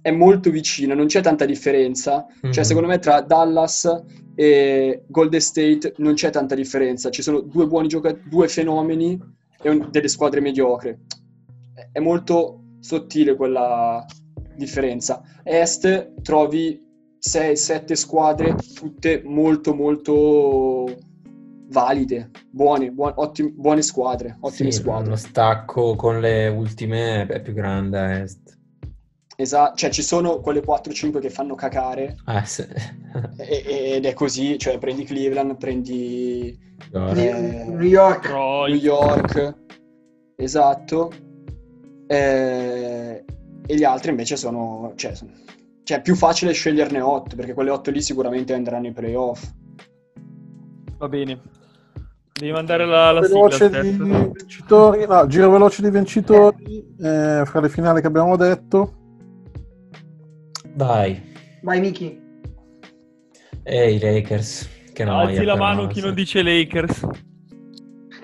[0.01, 2.25] è molto vicina, non c'è tanta differenza.
[2.41, 2.51] Mhm.
[2.51, 4.03] Cioè secondo me tra Dallas
[4.33, 9.19] e Golden State non c'è tanta differenza, ci sono due buoni giocatori, due fenomeni
[9.61, 11.01] e un- delle squadre mediocre.
[11.91, 14.03] È- molto sottile quella
[14.55, 15.21] differenza.
[15.43, 16.79] Est trovi
[17.19, 20.97] 6-7 squadre, tutte molto molto
[21.69, 25.09] valide, buone, buon- ottim- buone squadre, ottime Sì, squadre.
[25.09, 28.59] Lo stacco con le ultime è più grande a est.
[29.37, 32.63] Esatto, cioè ci sono quelle 4-5 che fanno cacare Eh, sì.
[33.37, 33.63] e-
[33.95, 36.49] ed è così, cioè prendi Cleveland, prendi
[36.93, 38.29] eh, New York.
[38.29, 39.55] New York,
[40.35, 41.11] esatto,
[42.11, 43.23] Eh,
[43.65, 45.31] e gli altri invece sono, cioè, sono-
[45.83, 49.49] cioè è più facile sceglierne 8 perché quelle 8 lì sicuramente andranno ai playoff.
[50.97, 51.39] Va bene.
[52.33, 57.59] Devi mandare la, la veloce sigla, di vincitori, no, giro veloce di vincitori eh, fra
[57.61, 58.93] le finali che abbiamo detto.
[60.73, 61.21] Vai.
[61.61, 62.19] Vai Miki.
[63.63, 64.67] E i Lakers.
[64.91, 65.29] Che noia.
[65.29, 67.07] Alzi la mano chi non dice Lakers.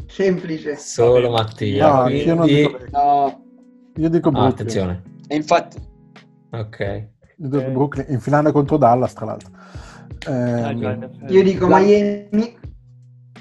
[0.07, 0.75] Semplice.
[0.77, 2.03] Solo Mattia.
[2.03, 2.91] No, io non quindi- dico Lakers.
[2.91, 3.45] No,
[3.97, 4.51] Io dico Ah, Brooklyn.
[4.53, 5.03] attenzione.
[5.27, 5.77] e infatti
[6.51, 6.79] Ok.
[6.79, 9.51] Io dico Brooklyn in finale contro Dallas, tra l'altro.
[10.27, 11.33] Ah, in effetti.
[11.33, 12.55] Io dico La- Miami.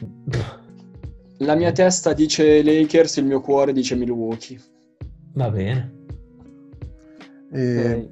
[1.39, 4.59] la mia testa dice Lakers, il mio cuore dice Milwaukee.
[5.35, 5.95] Va bene.
[7.53, 8.09] E,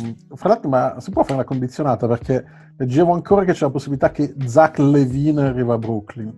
[0.00, 2.44] mh, fra l'altro, ma si può fare una condizionata perché
[2.76, 6.32] leggevo ancora che c'è la possibilità che Zach Levine arriva a Brooklyn.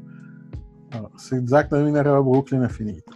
[0.91, 3.13] Allora, se Zach Levine arriva a Brooklyn è finito.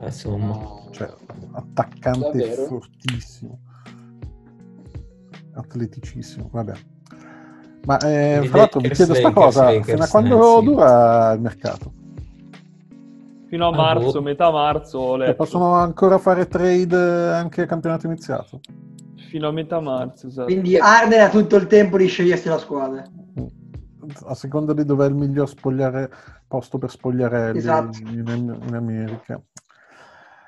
[0.00, 0.82] Eh, Insomma.
[0.90, 1.12] Cioè,
[1.52, 2.64] attaccante Davvero?
[2.66, 3.58] fortissimo,
[5.54, 6.48] atleticissimo.
[6.52, 6.72] Vabbè.
[7.86, 10.64] Ma eh, fra l'altro vi chiedo sta Lakers, cosa: Lakers, fino a quando eh, sì.
[10.64, 11.92] dura il mercato?
[13.46, 14.22] Fino a Ah, marzo, boh.
[14.22, 18.60] metà marzo Cioè, possono ancora fare trade anche a campionato iniziato?
[19.28, 20.46] Fino a metà marzo, esatto.
[20.46, 23.04] Quindi Arden ha tutto il tempo di scegliersi la squadra.
[24.26, 26.10] a seconda di dov'è il miglior spogliare,
[26.46, 27.98] posto per spogliarelli Esatto.
[28.00, 29.40] in, in America.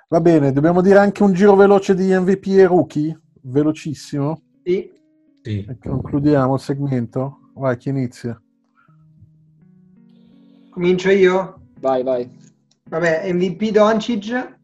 [0.09, 4.89] Va bene, dobbiamo dire anche un giro veloce di MVP e rookie, velocissimo, Sì.
[5.43, 5.65] Sì.
[5.69, 7.51] e concludiamo il segmento.
[7.55, 8.41] Vai, chi inizia?
[10.71, 11.61] Comincio io?
[11.81, 12.31] Vai, vai.
[12.89, 14.59] Vabbè, MVP Doncic.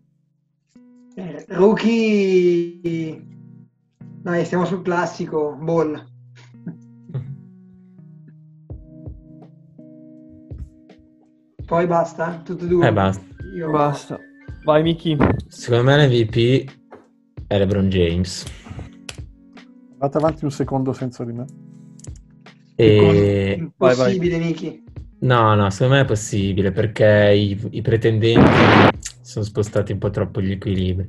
[1.17, 3.27] Eh, rookie...
[4.23, 5.57] Dai, stiamo sul classico.
[5.61, 5.97] Ball.
[11.67, 12.41] Poi basta?
[12.45, 12.87] Tutte e due?
[12.87, 13.25] Eh, basta.
[13.57, 13.71] Io...
[13.73, 14.21] Basta.
[14.65, 15.17] Vai, Miki.
[15.49, 16.71] Secondo me l'MVP
[17.49, 18.45] è LeBron James.
[19.95, 21.45] Andate avanti un secondo senza di me.
[22.77, 23.57] E...
[23.59, 24.85] Impossibile, Niki.
[25.21, 30.41] No, no, secondo me è possibile perché i, i pretendenti sono spostati un po' troppo
[30.41, 31.09] gli equilibri.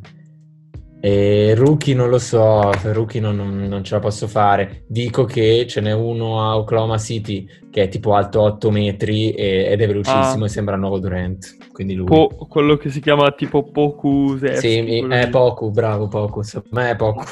[1.06, 4.86] E Rookie non lo so, Rookie non, non- non ce la posso fare.
[4.88, 9.66] Dico che ce n'è uno a Oklahoma City che è tipo alto 8 metri e-
[9.70, 10.46] ed è velocissimo Ah.
[10.46, 11.58] e sembra nuovo Durant.
[11.74, 12.06] Quindi lui.
[12.06, 14.60] Po- quello che si chiama tipo Poku Zef.
[14.60, 16.40] sì, è Poku, bravo Poku.
[16.70, 17.24] Me è Poku.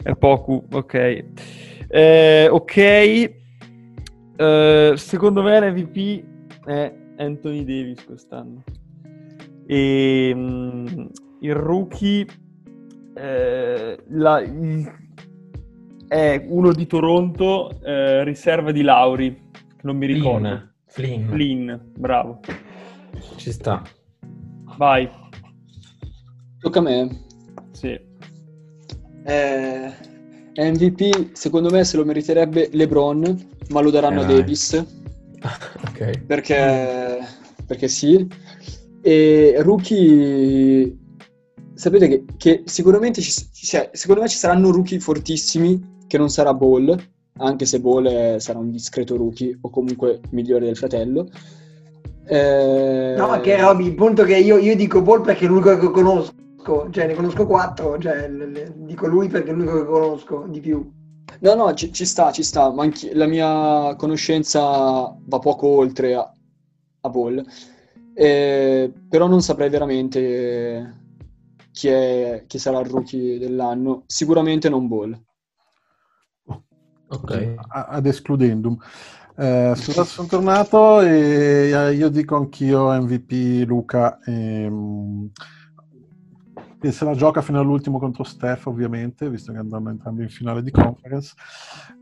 [0.00, 1.24] È Poku, ok.
[1.88, 2.76] Eh, ok.
[4.36, 6.24] Eh, secondo me l'MVP
[6.64, 8.62] è Anthony Davis quest'anno.
[9.66, 10.86] E mm,
[11.40, 12.24] il rookie
[13.14, 14.42] eh, la-
[16.08, 19.50] è uno di Toronto, eh, riserva di Lauri,
[19.82, 20.72] non mi ricordo.
[20.86, 21.26] Flynn.
[21.26, 21.28] Flynn.
[21.28, 22.40] Flynn, bravo.
[23.36, 23.82] Ci sta.
[24.76, 25.08] Vai.
[26.60, 27.24] Tocca a me.
[27.72, 27.98] Sì.
[29.26, 29.92] Eh,
[30.56, 34.26] MVP, secondo me, se lo meriterebbe LeBron, ma lo daranno Eh, a.
[34.26, 34.84] Davis.
[35.86, 36.24] Ok.
[36.24, 37.18] Perché,
[37.66, 38.26] perché sì.
[39.02, 40.96] E rookie,
[41.74, 46.54] sapete che, che sicuramente ci, cioè, secondo me ci saranno rookie fortissimi che non sarà
[46.54, 46.96] Ball,
[47.38, 51.28] anche se Ball è- sarà un discreto rookie o comunque migliore del fratello.
[52.26, 55.76] Eh, No, che Roby, il punto è che io, io dico Ball perché è l'unico
[55.78, 56.32] che conosco,
[56.90, 60.60] cioè ne conosco quattro, cioè le- le- dico lui perché è l'unico che conosco di
[60.60, 60.90] più.
[61.40, 66.14] No, no, ci, ci sta, ci sta, ma anche la mia conoscenza va poco oltre
[66.14, 66.32] a,
[67.00, 67.44] a Ball,
[68.16, 71.02] Eh, però non saprei veramente
[71.74, 75.20] chi, è, chi sarà il rookie dell'anno, sicuramente non Ball.
[77.08, 77.54] Ok.
[77.56, 78.78] A- ad escludendum.
[79.36, 84.20] Eh, sono tornato e eh, io dico anch'io MVP Luca.
[84.24, 85.30] ehm,
[86.78, 90.62] che se la gioca fino all'ultimo contro Steph, ovviamente, visto che andranno entrambi in finale
[90.62, 91.34] di conference.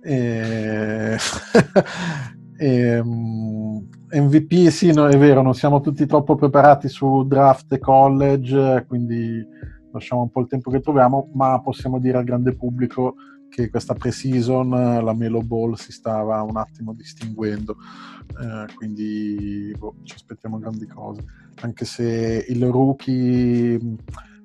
[0.03, 1.17] E...
[2.59, 3.89] ehm,
[4.21, 9.43] MVP, sì, no, è vero, non siamo tutti troppo preparati su draft e college, quindi
[9.91, 13.15] lasciamo un po' il tempo che troviamo, ma possiamo dire al grande pubblico
[13.49, 17.77] che questa pre-season eh, la Melo Ball si stava un attimo distinguendo,
[18.29, 21.23] eh, quindi boh, ci aspettiamo grandi cose.
[21.61, 23.97] Anche se il rookie mh,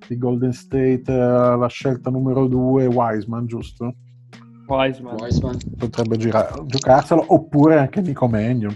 [0.07, 1.15] di Golden State, eh,
[1.57, 3.95] la scelta numero due è Wiseman, giusto?
[4.68, 5.15] Wiseman.
[5.20, 5.57] Wiseman.
[5.78, 8.76] Potrebbe girare, giocarselo, oppure anche Nico Mannion.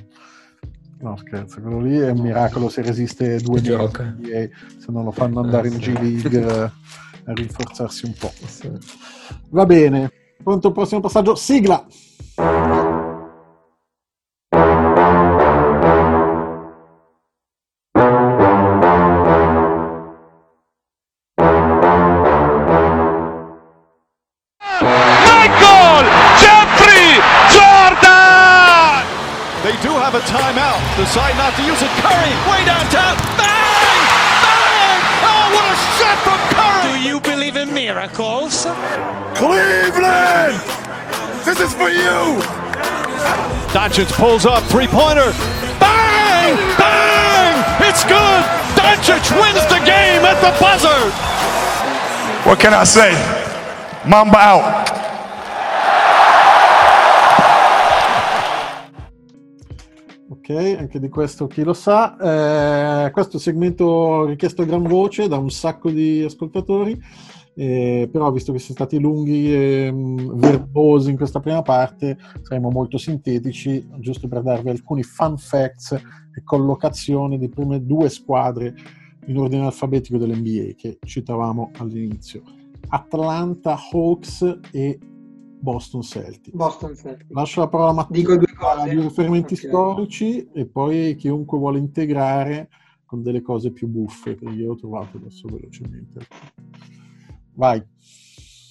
[1.02, 4.48] No, scherzo, quello lì è un miracolo se resiste due mesi in NBA,
[4.78, 5.92] se non lo fanno andare Eh, in sì.
[5.92, 6.72] G League eh,
[7.26, 8.32] a rinforzarsi un po'.
[9.50, 10.12] Va bene,
[10.44, 11.36] pronto il prossimo passaggio?
[11.36, 11.86] Sigla!
[43.92, 45.34] Doncic pulls up, three-pointer.
[45.78, 46.56] Bang!
[46.78, 47.90] Bang!
[47.90, 48.44] It's good!
[48.74, 51.12] Doncic wins the game at the buzzer!
[52.48, 53.12] What can I say?
[54.08, 54.90] Mamba out.
[60.30, 62.16] Ok, anche di questo chi lo sa.
[62.16, 66.98] Eh, questo è un segmento richiesto a gran voce da un sacco di ascoltatori,
[67.56, 72.70] eh, però visto che siamo stati lunghi e mh, verbosi in questa prima parte, saremo
[72.70, 78.74] molto sintetici, giusto per darvi alcuni fun facts e collocazione di prime due squadre
[79.26, 82.42] in ordine alfabetico dell'NBA che citavamo all'inizio.
[82.90, 84.98] Atlanta Hawks e
[85.60, 86.56] Boston Celtics.
[86.56, 87.30] Boston Celtics.
[87.30, 88.94] Lascio la parola a Matteo Dico due cose.
[88.94, 89.60] due riferimenti Ok.
[89.60, 92.70] storici e poi chiunque vuole integrare
[93.06, 96.26] con delle cose più buffe che io ho trovato adesso velocemente.
[97.54, 97.84] Vai.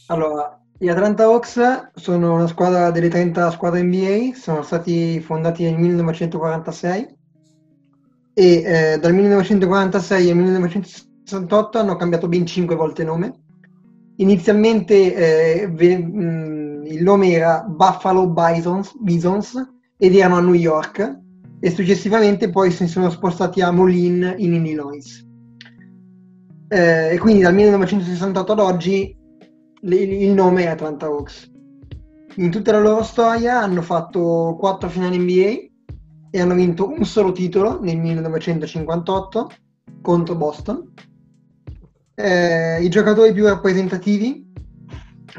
[0.06, 5.74] Allora, gli Atlanta Hawks sono una squadra delle 30 squadre NBA, sono stati fondati nel
[5.78, 7.18] 1946
[8.32, 13.40] e eh, dal 1946 al 1968 hanno cambiato ben 5 volte nome.
[14.16, 19.54] Inizialmente eh, ve- mh, il nome era Buffalo Bisons, Bisons
[19.98, 21.18] ed erano a New York
[21.60, 25.28] e successivamente poi si sono spostati a Moline in Illinois.
[26.72, 29.16] Eh, e quindi dal 1968 ad oggi
[29.80, 31.50] le- il nome è Atlanta Hawks.
[32.36, 35.68] In tutta la loro storia hanno fatto 4 finali NBA
[36.30, 39.50] e hanno vinto un solo titolo nel 1958
[40.00, 40.92] contro Boston.
[42.14, 44.52] Eh, I giocatori più rappresentativi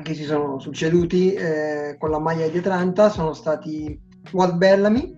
[0.03, 3.97] che si sono succeduti eh, con la maglia di Atlanta sono stati
[4.33, 5.15] Walt Bellamy,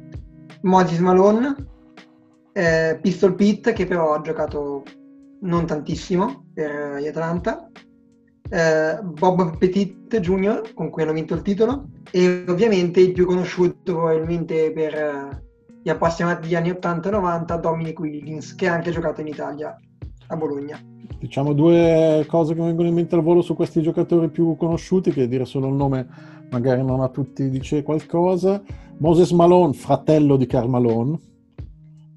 [0.61, 1.55] Moses Malone,
[2.51, 4.84] eh, Pistol Pete che però ha giocato
[5.43, 7.69] non tantissimo per gli Atlanta,
[8.49, 10.73] eh, Bob Petit Jr.
[10.73, 15.43] con cui hanno vinto il titolo e ovviamente il più conosciuto probabilmente per eh,
[15.81, 19.75] gli appassionati degli anni 80 e 90 Dominic Wilkins che ha anche giocato in Italia
[20.27, 20.79] a Bologna.
[21.19, 25.11] Diciamo due cose che mi vengono in mente al volo su questi giocatori più conosciuti,
[25.11, 26.07] che dire solo il nome
[26.51, 28.61] magari non a tutti dice qualcosa.
[28.97, 31.19] Moses Malone, fratello di Karl Malone,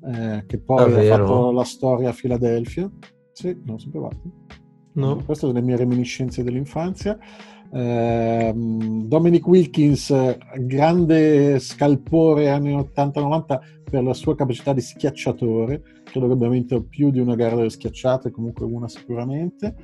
[0.04, 2.90] eh, che poi Ah, ha fatto la storia a Filadelfia.
[3.36, 4.16] Sì, non lo sapevate?
[4.92, 5.16] No.
[5.16, 7.18] Queste sono le mie reminiscenze dell'infanzia.
[7.70, 13.60] Ehm, Dominic Wilkins, grande scalpore anni 80-90
[13.90, 17.68] per la sua capacità di schiacciatore, credo che abbia vinto più di una gara delle
[17.68, 19.74] schiacciate, comunque una sicuramente.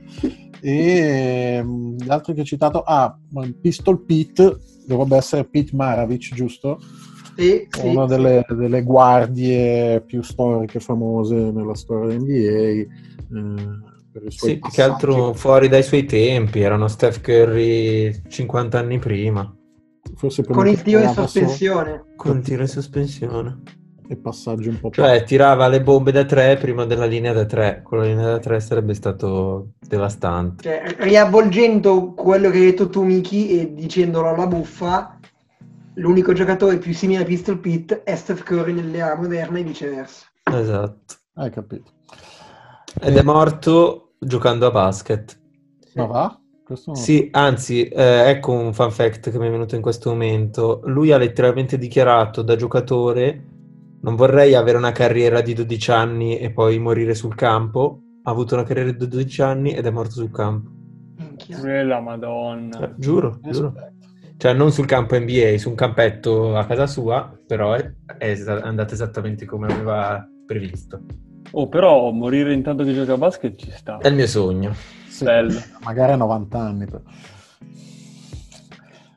[0.62, 3.14] E ehm, l'altro che ho citato, ah,
[3.60, 6.80] Pistol Pete, dovrebbe essere Pete Maravich, giusto?
[7.36, 8.14] Sì, sì, una sì.
[8.14, 13.10] delle, delle guardie più storiche, famose nella storia NBA.
[13.32, 19.50] Suoi Sì, più che altro fuori dai suoi tempi, erano Steph Curry 50 anni prima,
[20.16, 22.04] Forse per Con il tiro in sospensione.
[22.16, 23.62] con tiro in sospensione.
[24.08, 27.80] e passaggi un po' Cioè tirava le bombe da 3 prima della linea da 3,
[27.82, 30.62] con la linea da 3 sarebbe stato devastante.
[30.64, 35.18] Cioè, riavvolgendo quello che hai detto tu, Miki, e dicendolo alla buffa,
[35.94, 40.26] l'unico giocatore più simile a Pistol Pete è Steph Curry nell'era moderna e viceversa.
[40.52, 41.14] Esatto.
[41.34, 41.90] Hai capito.
[43.00, 45.38] Ed è morto giocando a basket.
[45.94, 46.40] Ma va?
[46.64, 50.80] Questo Sì, anzi, eh, ecco un fun fact che mi è venuto in questo momento.
[50.84, 53.44] Lui ha letteralmente dichiarato da giocatore:
[54.00, 58.00] Non vorrei avere una carriera di 12 anni e poi morire sul campo.
[58.22, 60.70] Ha avuto una carriera di 12 anni ed è morto sul campo.
[61.60, 62.80] Quella madonna.
[62.80, 63.74] Eh, giuro, giuro.
[64.36, 68.94] Cioè, non sul campo NBA, su un campetto a casa sua, però è, è andato
[68.94, 71.00] esattamente come aveva previsto.
[71.50, 73.98] Oh, però morire intanto che gioca a basket ci sta.
[73.98, 74.72] È il mio sogno.
[75.08, 75.60] Sì, Bello.
[75.84, 76.84] magari a 90 anni.
[76.86, 77.00] però.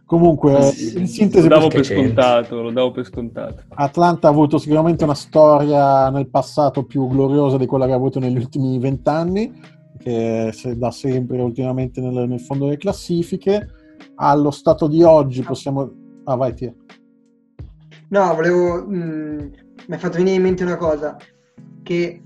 [0.06, 3.64] Comunque, Sì, in sintesi, lo davo per scontato, lo davo per scontato.
[3.70, 8.20] Atlanta ha avuto sicuramente una storia nel passato più gloriosa di quella che ha avuto
[8.20, 9.52] negli ultimi vent'anni,
[9.98, 13.68] che da sempre ultimamente nel, nel fondo delle classifiche.
[14.16, 15.90] Allo stato di oggi possiamo...
[16.26, 16.74] Ah, vai, Tia.
[18.10, 18.86] No, volevo...
[18.86, 19.52] mh,
[19.88, 21.18] mi è fatto venire in mente una cosa,
[21.84, 22.24] che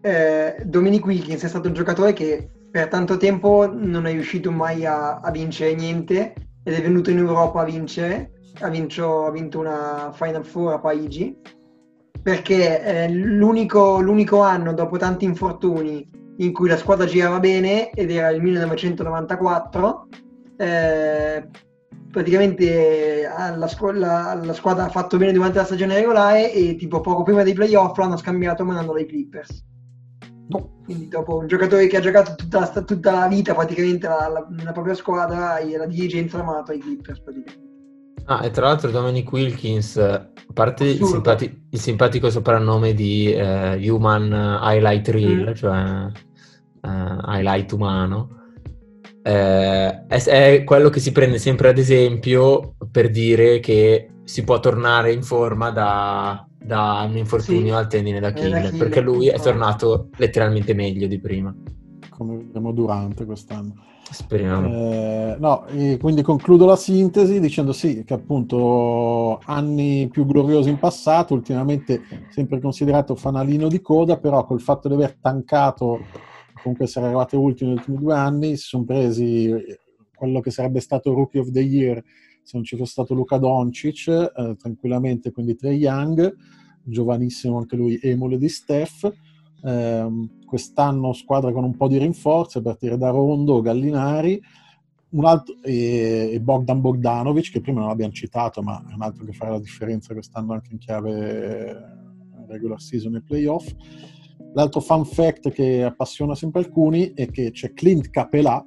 [0.00, 4.84] eh, Dominic Wilkins è stato un giocatore che per tanto tempo non è riuscito mai
[4.84, 9.58] a, a vincere niente ed è venuto in Europa a vincere, ha, vincio- ha vinto
[9.58, 11.36] una Final Four a Parigi,
[12.20, 16.08] perché è l'unico, l'unico anno dopo tanti infortuni
[16.38, 20.08] in cui la squadra girava bene ed era il 1994
[20.56, 21.48] eh,
[22.16, 27.00] praticamente alla, scu- la- la squadra ha fatto bene durante la stagione regolare e tipo
[27.00, 29.64] poco prima dei playoff l'hanno scambiato mandandolo ai Clippers
[30.84, 34.46] quindi dopo un giocatore che ha giocato tutta la, tutta la vita praticamente la- la-
[34.48, 37.64] nella propria squadra e la dirigenza l'ha mandato ai Clippers praticamente.
[38.26, 43.90] Ah, e tra l'altro Dominic Wilkins, a parte il, simpati- il simpatico soprannome di eh,
[43.90, 45.54] Human Highlight Reel, Mm.
[45.54, 46.06] cioè
[46.82, 48.35] eh, highlight umano,
[49.26, 54.60] eh, è, è quello che si prende sempre ad esempio per dire che si può
[54.60, 57.78] tornare in forma da, da un infortunio Sì.
[57.78, 61.54] al tendine d'Achille, perché lui è tornato letteralmente meglio di prima.
[62.10, 63.74] come vedremo durante quest'anno.
[64.08, 64.68] Speriamo.
[64.68, 70.78] Eh, no, e quindi concludo la sintesi dicendo sì, che appunto anni più gloriosi in
[70.78, 75.98] passato, ultimamente sempre considerato fanalino di coda, però col fatto di aver tancato,
[76.66, 79.52] comunque essere arrivati ultimi negli ultimi due anni, si sono presi
[80.14, 82.02] quello che sarebbe stato Rookie of the Year
[82.42, 86.34] se non ci fosse stato Luca Doncic, eh, tranquillamente, quindi Trey Young,
[86.84, 89.12] giovanissimo anche lui, emule di Steph,
[89.66, 94.40] Ehm, quest'anno squadra con un po' di rinforzi a partire da Rondo, Gallinari
[95.08, 99.24] un altro, e, e Bogdan Bogdanovic che prima non abbiamo citato ma è un altro
[99.24, 101.76] che farà la differenza quest'anno anche in chiave eh,
[102.46, 103.66] regular season e playoff
[104.56, 108.64] l'altro fun fact che appassiona sempre alcuni è che c'è Clint Capelà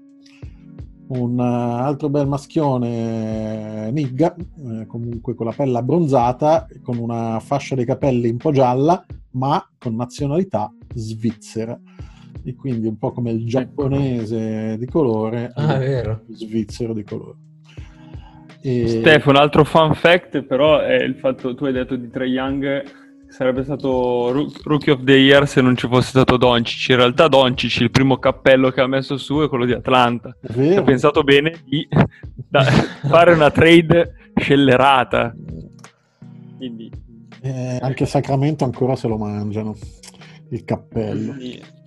[1.07, 7.73] un uh, altro bel maschione nigga, eh, comunque con la pelle abbronzata, con una fascia
[7.73, 11.79] dei capelli un po' gialla, ma con nazionalità svizzera.
[12.43, 16.21] E quindi un po' come il giapponese di colore, Ah, è il vero.
[16.29, 17.37] svizzero di colore.
[18.61, 18.87] E...
[18.87, 22.83] Stefano, un altro fun fact però è il fatto, tu hai detto di Trae Young
[23.29, 26.89] sarebbe stato Roo- Rookie of the Year se non ci fosse stato Doncic.
[26.89, 30.35] In realtà Doncic, il primo cappello che ha messo su è quello di Atlanta.
[30.41, 31.87] Ha pensato bene di
[32.35, 35.33] da- fare una trade scellerata.
[36.57, 36.91] Quindi,
[37.41, 39.73] Eh, anche Sacramento ancora se lo mangiano,
[40.49, 41.35] il cappello.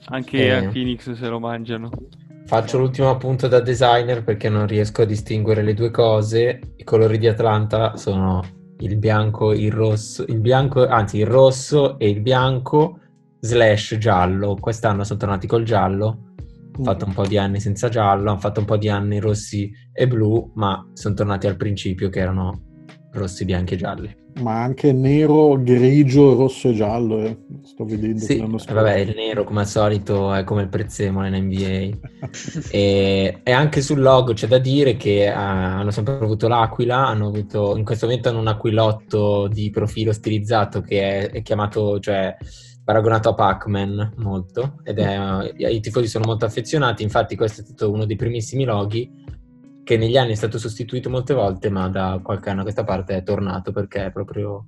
[0.07, 0.51] anche Eh.
[0.51, 1.91] a Phoenix se lo mangiano.
[2.47, 6.59] Faccio l'ultimo appunto da designer perché non riesco a distinguere le due cose.
[6.77, 8.43] I colori di Atlanta sono
[8.83, 12.99] il bianco, il rosso, il bianco, anzi il rosso e il bianco
[13.41, 14.57] slash giallo.
[14.59, 16.35] Quest'anno sono tornati col giallo.
[16.75, 19.71] Hanno fatto un po' di anni senza giallo, hanno fatto un po' di anni rossi
[19.93, 22.72] e blu, ma sono tornati al principio che erano
[23.13, 24.17] rossi, bianchi e gialli.
[24.41, 27.37] Ma anche nero, grigio, rosso e giallo, eh.
[27.65, 28.25] sto vedendo.
[28.25, 32.09] Sì, eh, vabbè, il nero come al solito è come il prezzemolo in NBA.
[32.71, 37.29] e, e anche sul logo c'è da dire che eh, hanno sempre avuto l'aquila, hanno
[37.29, 42.35] avuto, in questo momento hanno un aquilotto di profilo stilizzato che è, è chiamato, cioè
[42.85, 47.93] paragonato a Pac-Man molto ed è, i tifosi sono molto affezionati, infatti questo è stato
[47.93, 49.09] uno dei primissimi loghi
[49.85, 53.17] che negli anni è stato sostituito molte volte, ma da qualche anno a questa parte
[53.17, 54.65] è tornato perché è proprio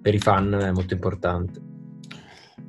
[0.00, 1.72] per i fan è molto importante.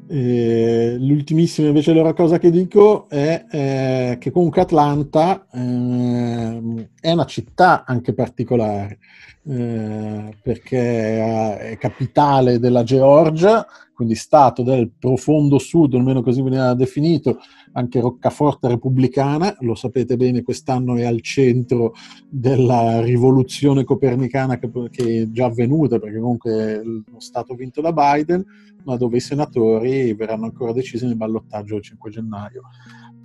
[0.07, 7.25] Eh, l'ultimissima invece loro cosa che dico è eh, che comunque Atlanta eh, è una
[7.25, 8.99] città anche particolare
[9.47, 13.65] eh, perché è capitale della Georgia,
[13.95, 17.39] quindi stato del profondo sud, almeno così veniva definito,
[17.77, 21.93] anche roccaforte repubblicana, lo sapete bene, quest'anno è al centro
[22.29, 28.43] della rivoluzione copernicana che, che è già avvenuta, perché comunque lo Stato vinto da Biden,
[28.85, 32.61] ma dove i senatori verranno ancora decisi nel ballottaggio del 5 gennaio.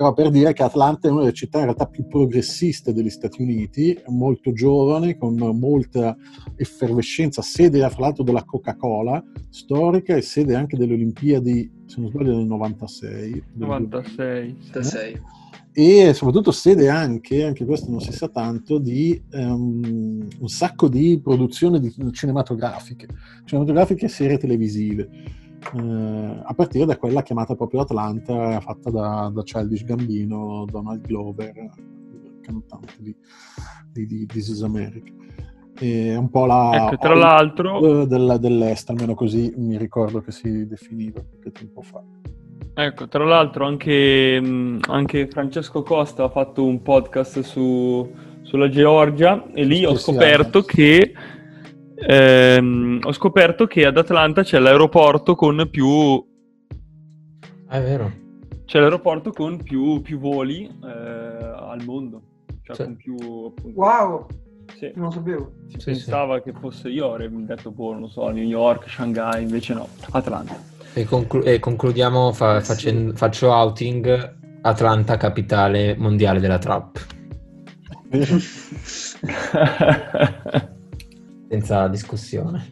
[0.01, 3.43] Però per dire che Atlanta è una delle città in realtà più progressiste degli Stati
[3.43, 6.16] Uniti, molto giovane, con molta
[6.56, 12.35] effervescenza, sede fra l'altro della Coca-Cola storica e sede anche delle Olimpiadi, se non sbaglio,
[12.35, 13.44] del 96.
[13.56, 15.20] 96.
[15.72, 16.09] Eh?
[16.09, 21.20] E soprattutto sede anche, anche questo non si sa tanto, di um, un sacco di
[21.22, 23.06] produzioni di cinematografiche,
[23.44, 25.09] cinematografiche e serie televisive
[25.74, 31.53] eh, a partire da quella chiamata proprio Atlanta, fatta da, da Childish Gambino, Donald Glover,
[31.57, 33.15] il cantante di,
[33.93, 35.12] di, di This is America.
[35.74, 40.66] È un po' la ecco, tra l'altro del, dell'est, almeno così mi ricordo che si
[40.66, 42.03] definiva qualche tempo fa.
[42.74, 48.11] Ecco, tra l'altro anche, anche Francesco Costa ha fatto un podcast su,
[48.43, 51.12] sulla Georgia e lì ho scoperto che
[52.06, 56.24] ehm, ho scoperto che ad Atlanta c'è l'aeroporto con più...
[57.68, 58.12] Ah, è vero.
[58.64, 62.22] C'è l'aeroporto con più, più voli eh, al mondo.
[62.62, 62.85] Cioè Sì.
[62.85, 63.14] con più...
[63.16, 64.27] Appunto, Wow,
[64.77, 64.90] sì.
[64.94, 65.52] non lo sapevo.
[65.68, 69.74] Si Sì, pensava che fosse io, avrei detto, boh, non so, New York, Shanghai, invece
[69.74, 70.56] no, Atlanta.
[70.94, 77.06] E, conclu- e concludiamo fa- facen- faccio outing Atlanta capitale mondiale della trap.
[81.51, 82.68] Senza discussione.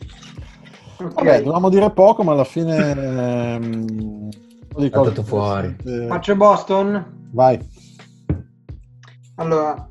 [1.00, 1.14] Ok.
[1.14, 3.56] Vabbè, dovevamo dire poco, ma alla fine...
[3.56, 4.28] ehm,
[4.76, 5.76] di cose fuori.
[5.84, 7.28] eh, Faccio Boston.
[7.32, 7.58] Vai.
[9.34, 9.88] Allora,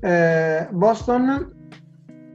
[0.00, 1.50] eh, Boston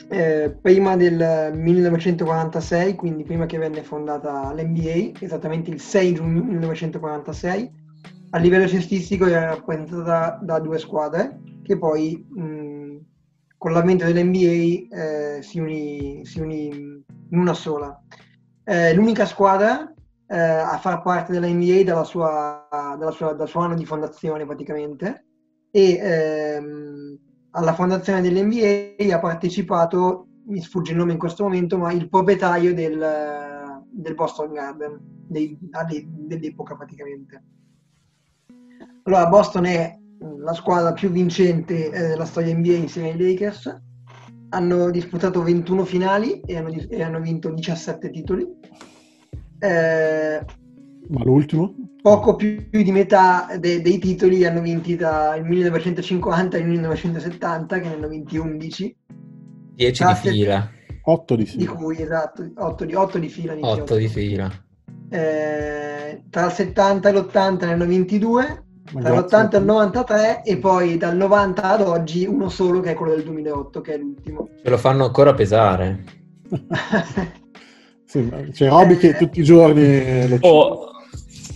[0.09, 7.71] eh, prima del 1946, quindi prima che venne fondata l'NBA, esattamente il 6 giugno 1946,
[8.31, 12.74] a livello cestistico era rappresentata da due squadre che poi mh,
[13.65, 17.99] con l'avvento dell'NBA eh, si, unì, si unì in una sola.
[18.63, 19.91] Eh, l'unica squadra
[20.27, 25.25] eh, a far parte dell'NBA dalla sua, dalla sua- dal suo anno di fondazione praticamente
[25.71, 27.17] e ehm,
[27.53, 32.71] alla fondazione dell'NBA ha partecipato, mi sfugge il nome in questo momento, ma il proprietario
[32.71, 37.43] del, del Boston Garden dei- dell'epoca praticamente.
[39.05, 39.97] Allora, Boston è
[40.39, 43.81] la squadra più vincente eh, della storia NBA insieme ai Lakers.
[44.49, 48.45] Hanno disputato 21 finali e hanno, e hanno vinto 17 titoli.
[49.59, 50.45] Eh,
[51.07, 51.73] Ma l'ultimo?
[52.01, 57.79] poco più di metà de- dei titoli hanno vinti tra il 1950 e il 1970,
[57.79, 58.97] che ne hanno vinti 11,
[59.75, 60.71] 10 di fila.
[61.07, 61.73] 8 di di fila.
[61.73, 63.53] cui esatto, 8 di, 8 di fila.
[63.55, 63.71] dicevo.
[63.83, 64.51] 8 di fila.
[65.09, 69.57] Eh, tra il 70 e l'80 ne hanno vinti due, Ma tra grazie l'80 e
[69.57, 73.81] il 93 e poi dal 90 ad oggi uno solo che è quello del 2008,
[73.81, 74.49] che è l'ultimo.
[74.63, 76.03] Ce lo fanno ancora pesare.
[78.07, 80.91] Sì, c'è Roby che tutti i giorni eh, lo Oh,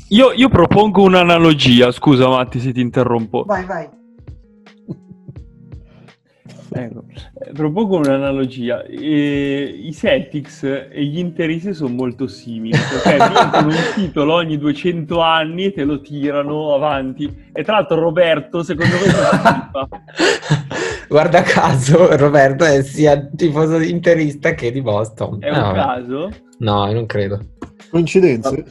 [0.09, 3.43] io, io propongo un'analogia, scusa Matti se ti interrompo.
[3.45, 3.87] vai, vai.
[6.71, 7.03] Ecco,
[7.39, 8.83] eh, propongo un'analogia.
[8.83, 15.19] Eh, I Celtics e gli Interisti sono molto simili, perché vincono un titolo ogni 200
[15.21, 17.47] anni e te lo tirano avanti.
[17.51, 19.69] E tra l'altro Roberto, secondo me, fa?
[21.09, 25.37] Guarda caso, Roberto è sia tifoso interista che di Boston.
[25.41, 25.75] È Eh, un vabbè.
[25.77, 26.29] caso?
[26.59, 27.39] No, non credo.
[27.89, 28.63] Coincidenze?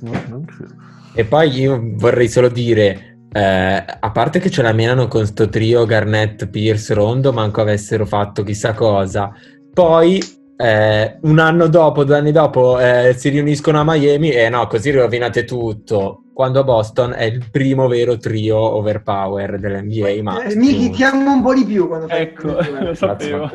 [0.00, 0.74] No, non credo.
[1.14, 5.48] E poi io vorrei solo dire, eh, a parte che ce la menano con sto
[5.48, 9.32] trio Garnett, Pierce, Rondo, manco avessero fatto chissà cosa.
[9.72, 10.22] Poi,
[10.56, 14.92] eh, un anno dopo, due anni dopo, eh, si riuniscono a Miami e no, così
[14.92, 16.26] rovinate tutto.
[16.32, 20.44] Quando a Boston è il primo vero trio overpower dell'NBA, ma...
[20.44, 22.84] Eh, Miki, ti amo un po' di più quando fai Ecco, eh.
[22.84, 23.50] lo sapevo.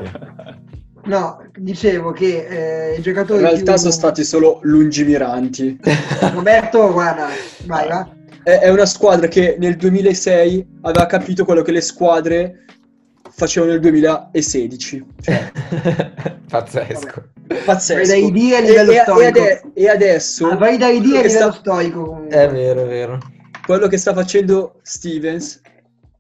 [1.06, 3.82] No, dicevo che eh, i giocatori In realtà più...
[3.82, 5.80] sono stati solo lungimiranti.
[6.34, 7.28] Roberto, guarda,
[7.66, 8.10] vai, va.
[8.50, 12.66] È è una squadra che nel 2006 aveva capito quello che le squadre
[13.30, 15.06] facevano nel 2016.
[15.22, 15.52] Cioè,
[16.50, 17.24] Pazzesco.
[17.66, 18.00] pazzesco.
[18.00, 19.22] Vai da idee a livello e, storico.
[19.22, 20.48] e ade- e adesso...
[20.48, 22.36] Ah, vai da idee a livello sta- storico comunque.
[22.36, 23.20] È vero, è vero.
[23.66, 25.62] quello che sta facendo Stevens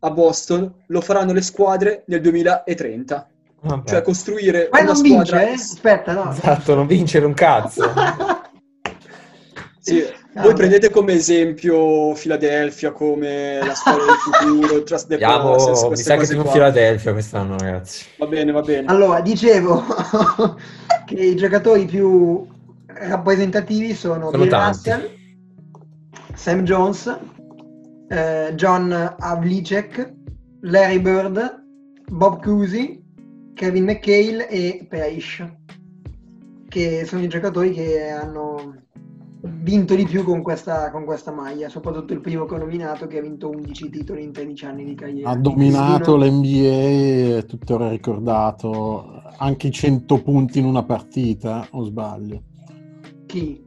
[0.01, 3.27] a Boston lo faranno le squadre nel 2030.
[3.61, 3.89] Vabbè.
[3.89, 5.49] Cioè costruire una non vince, squadra...
[5.49, 5.53] eh?
[5.53, 6.31] Aspetta, no.
[6.31, 7.91] Esatto, non vincere un cazzo.
[9.81, 10.03] Sì,
[10.33, 15.87] Ah, voi prendete come esempio Philadelphia come la squadra del futuro, Trust the Andiamo, Process,
[15.87, 16.51] mi sa che siamo qua.
[16.51, 18.05] Philadelphia quest'anno, ragazzi.
[18.17, 18.87] Va bene, va bene.
[18.87, 19.83] Allora, dicevo
[21.05, 22.45] che i giocatori più
[22.85, 24.51] rappresentativi sono, Sono Bill.
[24.51, 25.09] Russell,
[26.35, 27.17] Sam Jones,
[28.09, 30.13] eh, John Havlicek,
[30.61, 31.63] Larry Bird,
[32.11, 33.01] Bob Cousy,
[33.55, 35.43] Kevin McHale e Parrish,
[36.67, 38.83] che sono i giocatori che hanno
[39.41, 43.19] vinto di più con questa, con questa maglia, soprattutto il primo che ho nominato che
[43.19, 45.29] ha vinto 11 titoli in 13 anni di carriera.
[45.29, 52.43] Ha dominato l'NBA, è tuttora ricordato, anche i 100 punti in una partita, o sbaglio?
[53.25, 53.63] Chi?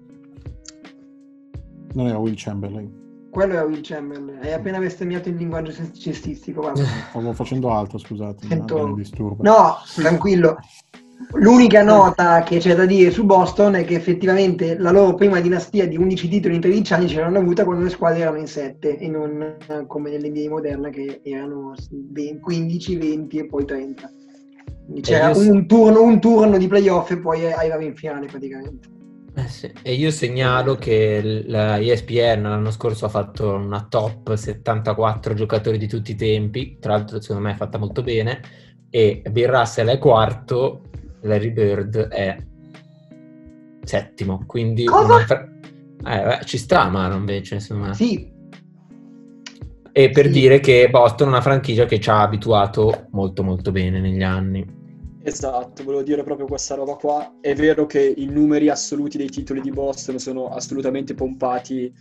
[1.94, 3.00] Non era Will Chamberlain.
[3.30, 4.40] Quello è Will Chamberlain.
[4.42, 6.70] Hai appena bestemmiato il linguaggio cest- cestistico.
[6.74, 8.94] Stavo facendo altro, scusate, Sento-.
[9.40, 10.58] No, tranquillo.
[11.34, 15.86] L'unica nota che c'è da dire su Boston è che effettivamente la loro prima dinastia
[15.86, 18.98] di 11 titoli in 13 anni ce l'hanno avuta quando le squadre erano in 7
[18.98, 24.12] e non eh, come nell'NBA moderna che erano 20 15, 20 e poi 30.
[24.84, 28.88] Quindi c'era io un turno, un turno di playoff e poi arrivavi in finale praticamente.
[29.34, 29.72] Eh sì.
[29.80, 35.88] E io segnalo che la ESPN l'anno scorso ha fatto una top 74 giocatori di
[35.88, 38.40] tutti i tempi, tra l'altro secondo me è fatta molto bene,
[38.90, 40.90] e Bill Russell è quarto,
[41.22, 42.36] Larry Bird è
[43.84, 44.84] settimo, quindi...
[44.84, 45.24] Cosa?
[45.24, 47.92] eh, beh, ci sta Amaro invece, insomma.
[47.94, 48.30] Sì,
[49.92, 50.32] E per sì.
[50.32, 54.80] dire che Boston è una franchigia che ci ha abituato molto molto bene negli anni.
[55.24, 57.36] Esatto, volevo dire proprio questa roba qua.
[57.40, 61.92] È vero che i numeri assoluti dei titoli di Boston sono assolutamente pompati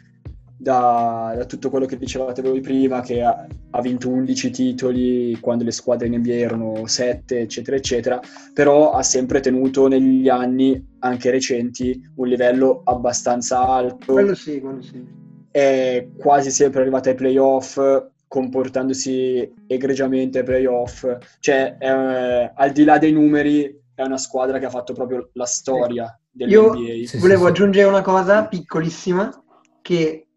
[0.61, 5.63] da, da tutto quello che dicevate voi prima, che ha, ha vinto 11 titoli quando
[5.63, 8.19] le squadre in NBA erano 7, eccetera, eccetera,
[8.53, 14.81] però ha sempre tenuto negli anni, anche recenti, un livello abbastanza alto quello sì, quello
[14.83, 15.03] sì.
[15.49, 17.79] è quasi sempre arrivata ai playoff,
[18.27, 21.07] comportandosi egregiamente ai playoff.
[21.39, 25.45] Cioè, eh, al di là dei numeri, è una squadra che ha fatto proprio la
[25.45, 27.07] storia Io dell'NBA.
[27.07, 27.49] Sì, volevo sì.
[27.49, 29.43] aggiungere una cosa piccolissima
[29.81, 30.27] che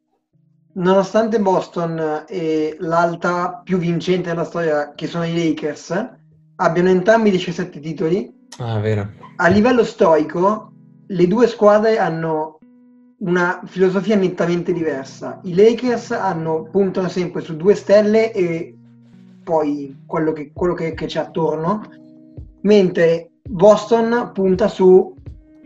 [0.75, 6.11] nonostante Boston e l'altra più vincente della storia che sono i Lakers
[6.57, 8.81] abbiano entrambi 17 titoli Ah,
[9.37, 10.71] a livello storico
[11.07, 12.59] le due squadre hanno
[13.19, 15.41] una filosofia nettamente diversa.
[15.43, 18.77] I Lakers hanno, puntano sempre su due stelle e
[19.43, 21.83] poi quello che, quello che, che c'è attorno
[22.63, 25.15] mentre Boston punta su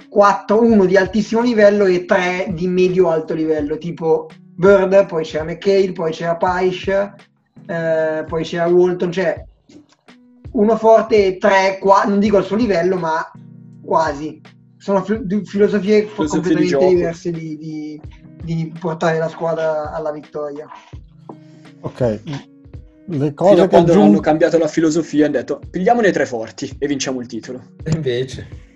[0.08, 4.28] 4, uno di altissimo livello e 3 di medio-alto livello, tipo
[4.58, 9.44] Bird, poi c'era McHale, poi c'era Paish, eh, poi c'era Walton, cioè
[10.50, 13.30] uno forte e 3, non dico al suo livello, ma
[13.80, 14.40] quasi.
[14.76, 16.88] Sono fi- di- filosofie di completamente gioco.
[16.88, 18.00] diverse di, di-
[18.42, 20.66] di portare la squadra alla vittoria.
[21.82, 22.20] Ok, le
[23.06, 24.20] Fino cose a che quando hanno aggiungo...
[24.20, 27.62] cambiato la filosofia hanno detto pigliamone tre forti e vinciamo il titolo.
[27.84, 28.66] E invece...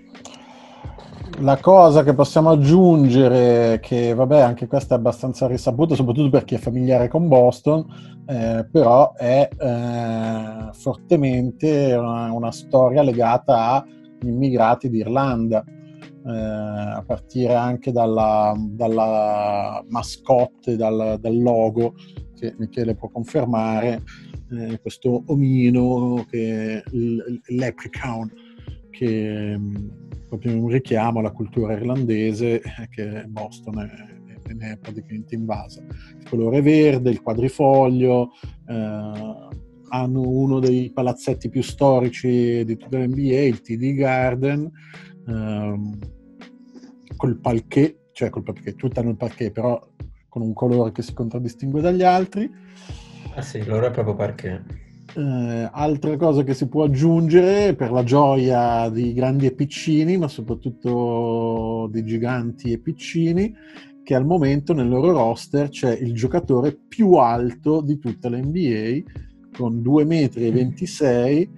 [1.42, 6.54] La cosa che possiamo aggiungere, che vabbè, anche questa è abbastanza risaputa, soprattutto per chi
[6.54, 7.84] è familiare con Boston,
[8.28, 17.56] eh, però è eh, fortemente una, una storia legata agli immigrati d'Irlanda, eh, a partire
[17.56, 21.94] anche dalla, dalla mascotte, dal, dal logo,
[22.38, 24.04] che Michele può confermare,
[24.52, 28.30] eh, questo omino, che, il leprechaun,
[28.90, 30.01] che mh,
[30.32, 35.82] proprio un richiamo alla cultura irlandese eh, che Boston è, ne è praticamente invasa.
[35.82, 38.30] Il colore verde, il quadrifoglio,
[38.66, 39.50] eh,
[39.90, 44.70] hanno uno dei palazzetti più storici di tutta l'NBA, il TD Garden,
[45.28, 45.98] ehm,
[47.14, 49.78] col parquet, cioè col parquet, tutti hanno il parquet, però
[50.30, 52.50] con un colore che si contraddistingue dagli altri.
[53.34, 54.81] Ah sì, loro è proprio perché...
[55.14, 60.26] Eh, altre cose che si può aggiungere per la gioia di grandi e piccini, ma
[60.26, 63.54] soprattutto di giganti e piccini,
[64.02, 69.02] che al momento nel loro roster c'è il giocatore più alto di tutta l'NBA
[69.54, 71.48] con 2,26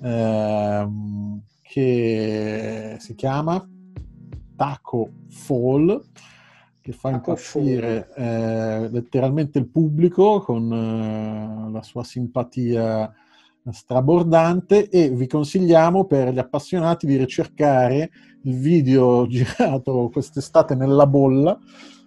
[0.00, 3.64] m, ehm, che si chiama
[4.56, 6.02] Taco Fall,
[6.86, 13.12] che fa impazzire eh, letteralmente il pubblico con eh, la sua simpatia
[13.68, 18.10] strabordante e vi consigliamo per gli appassionati di ricercare
[18.42, 21.58] il video girato quest'estate nella bolla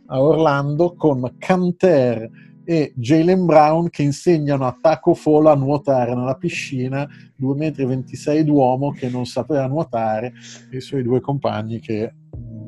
[0.06, 2.30] a Orlando con Canter
[2.64, 7.06] e Jalen Brown che insegnano a Taco Fall a nuotare nella piscina
[7.38, 10.32] 2,26 m d'uomo che non sapeva nuotare
[10.72, 12.59] e i suoi due compagni che mm,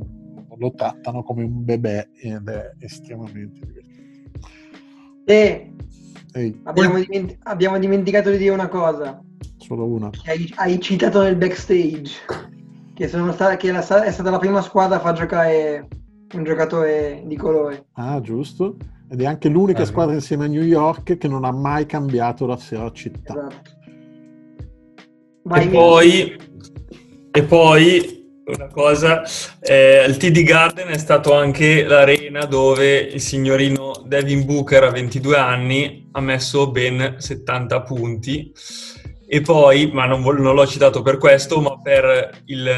[0.61, 4.31] lo trattano come un bebè ed è estremamente divertente.
[5.25, 5.73] E
[6.33, 9.19] Ehi, abbiamo, diment- abbiamo dimenticato di dire una cosa.
[9.57, 10.09] solo una.
[10.11, 12.11] che Hai, hai citato nel backstage
[12.93, 15.87] che, sono sta- che la- è stata la prima squadra a far giocare
[16.35, 17.87] un giocatore di colore.
[17.93, 18.77] Ah, giusto.
[19.09, 19.85] Ed è anche l'unica Eh.
[19.85, 23.33] squadra insieme a New York che non ha mai cambiato la sua città.
[23.33, 23.69] Esatto.
[25.43, 26.37] Vai, E poi,
[27.31, 28.20] e poi
[28.53, 29.23] una cosa,
[29.59, 35.37] eh, il TD Garden è stato anche l'arena dove il signorino Devin Booker a 22
[35.37, 38.53] anni ha messo ben 70 punti.
[39.27, 42.69] E poi, ma non, non l'ho citato per questo, ma per il,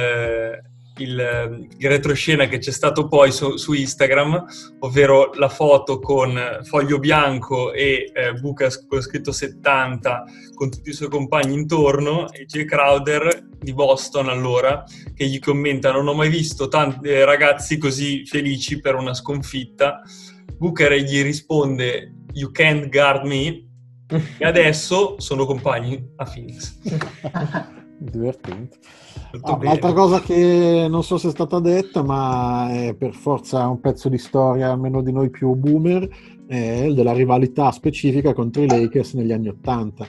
[0.97, 4.45] il, il retroscena che c'è stato poi su, su Instagram,
[4.79, 10.93] ovvero la foto con foglio bianco e eh, Booker con scritto 70 con tutti i
[10.93, 14.83] suoi compagni intorno e Jay Crowder di Boston allora
[15.15, 20.01] che gli commenta non ho mai visto tanti eh, ragazzi così felici per una sconfitta.
[20.57, 23.67] Booker gli risponde you can't guard me.
[24.37, 26.77] E adesso sono compagni a Phoenix
[28.11, 28.77] Divertente.
[29.41, 29.63] Ah, bene.
[29.63, 34.09] L'altra cosa che non so se è stata detta, ma è per forza un pezzo
[34.09, 36.07] di storia, almeno di noi più boomer,
[36.45, 40.05] è della rivalità specifica contro i Lakers negli anni Ottanta.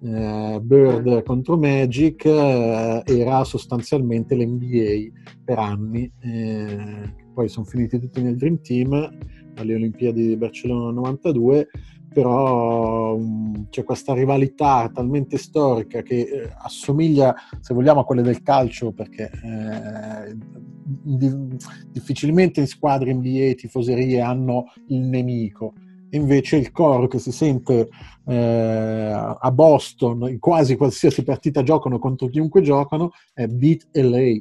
[0.00, 5.10] Eh, Bird contro Magic eh, era sostanzialmente l'NBA
[5.42, 9.18] per anni, eh, poi sono finiti tutti nel Dream Team
[9.56, 11.68] alle Olimpiadi di Barcellona 92
[12.12, 18.42] però um, c'è questa rivalità talmente storica che eh, assomiglia, se vogliamo, a quelle del
[18.42, 21.56] calcio, perché eh, di-
[21.90, 25.74] difficilmente in squadre NBA tifoserie hanno il nemico.
[26.10, 27.88] Invece il coro che si sente
[28.26, 34.40] eh, a Boston in quasi qualsiasi partita giocano contro chiunque giocano è Beat LA.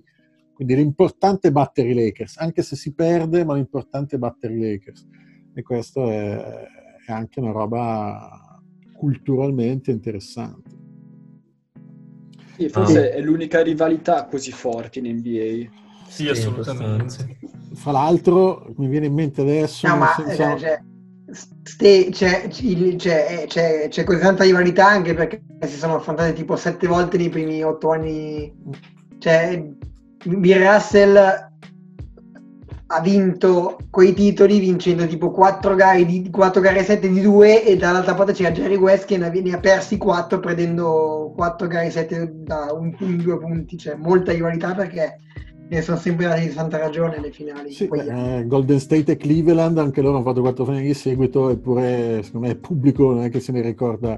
[0.54, 4.60] Quindi l'importante è battere i Lakers, anche se si perde, ma l'importante è battere i
[4.60, 5.06] Lakers.
[5.54, 6.68] E questo è,
[7.08, 8.60] è anche una roba
[8.94, 10.76] culturalmente interessante.
[12.58, 13.16] Sì, forse Ah.
[13.16, 15.70] è l'unica rivalità così forte in NBA.
[16.10, 17.38] sì assolutamente
[17.76, 20.82] Fra l'altro, mi viene in mente adesso, No, ma senso- eh, cioè,
[21.64, 26.34] ste- c'è, il- c'è- eh, c'è- c'è così tanta rivalità anche perché si sono affrontate
[26.34, 28.54] tipo sette volte nei primi otto anni.
[29.20, 29.64] Cioè,
[30.26, 31.47] Bill Russell
[32.90, 37.76] ha vinto quei titoli vincendo tipo 4 gare, di, 4 gare 7 di 2 e
[37.76, 41.90] dall'altra parte c'era Jerry West che ne ha, ne ha persi 4 prendendo 4 gare
[41.90, 43.78] 7 da un, un- due punti.
[43.78, 45.20] Cioè, molta rivalità perché
[45.70, 47.72] ne sono sempre dati di santa ragione le finali.
[47.74, 52.22] Sì, eh, Golden State e Cleveland, anche loro hanno fatto quattro finali di seguito, eppure
[52.24, 54.18] secondo me il pubblico non è che se ne ricorda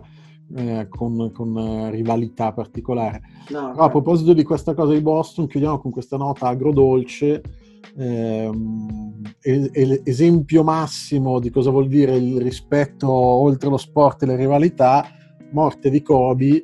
[0.56, 3.22] eh, con, con, eh, rivalità particolare.
[3.50, 7.42] no, Però a proposito di questa cosa di Boston, chiudiamo con questa nota agrodolce.
[7.98, 14.26] Ehm, e- e- esempio massimo di cosa vuol dire il rispetto oltre lo sport e
[14.28, 15.06] le rivalità,
[15.52, 16.64] morte di Kobe,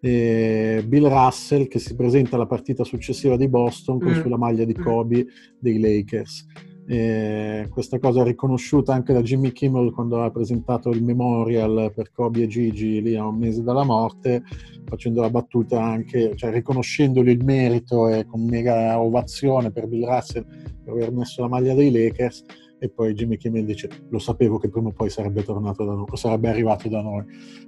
[0.00, 4.20] eh, Bill Russell che si presenta alla partita successiva di Boston con Mm.
[4.20, 5.26] sulla maglia di Kobe
[5.58, 6.46] dei Lakers.
[6.86, 12.42] Eh, questa cosa riconosciuta anche da Jimmy Kimmel quando ha presentato il memorial per Kobe
[12.42, 14.42] e Gigi lì a un mese dalla morte,
[14.84, 20.44] facendo la battuta anche, cioè riconoscendogli il merito e con mega ovazione per Bill Russell
[20.84, 22.44] per aver messo la maglia dei Lakers.
[22.78, 26.04] E poi Jimmy Kimmel dice: Lo sapevo che prima o poi sarebbe tornato da noi,
[26.06, 27.24] o sarebbe arrivato da noi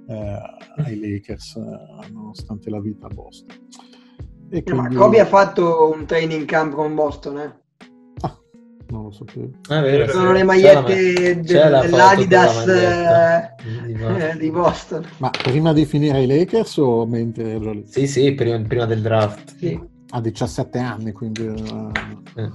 [0.09, 0.39] eh,
[0.83, 3.55] ai Lakers, eh, nonostante la vita a Boston.
[4.51, 7.65] E Eh, Ma quindi- Kobe ha fatto un training camp con Boston, eh.
[8.89, 9.49] Non lo sapevo.
[9.67, 14.21] È vero, Sono le magliette la- c'è la de- dell'Adidas della maglietta eh, di Boston.
[14.21, 15.05] eh, di Boston.
[15.17, 17.83] Ma prima di finire ai Lakers o mentre ero lì?
[17.85, 19.55] Sì, sì, prima, prima del draft.
[19.57, 19.79] Sì.
[20.11, 21.45] A 17 anni, quindi...
[21.45, 22.49] eh, Eh.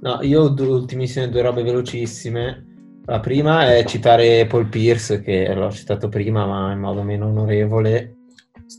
[0.00, 2.64] No, io ho due ultimissime due robe velocissime.
[3.04, 8.16] La prima è citare Paul Pierce, che l'ho citato prima, ma in modo meno onorevole,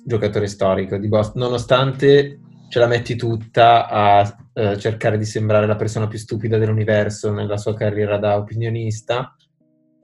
[0.04, 5.76] giocatore storico di Boston, nonostante ce la metti tutta a eh, cercare di sembrare la
[5.76, 9.36] persona più stupida dell'universo nella sua carriera da opinionista.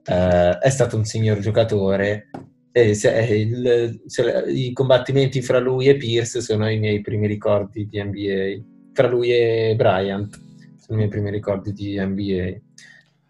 [0.04, 2.28] eh, è stato un signor giocatore
[2.76, 7.28] eh, se, eh, il, se, i combattimenti fra lui e Pierce sono i miei primi
[7.28, 8.64] ricordi di NBA.
[8.92, 10.34] Fra lui e Bryant
[10.76, 12.52] sono i miei primi ricordi di NBA.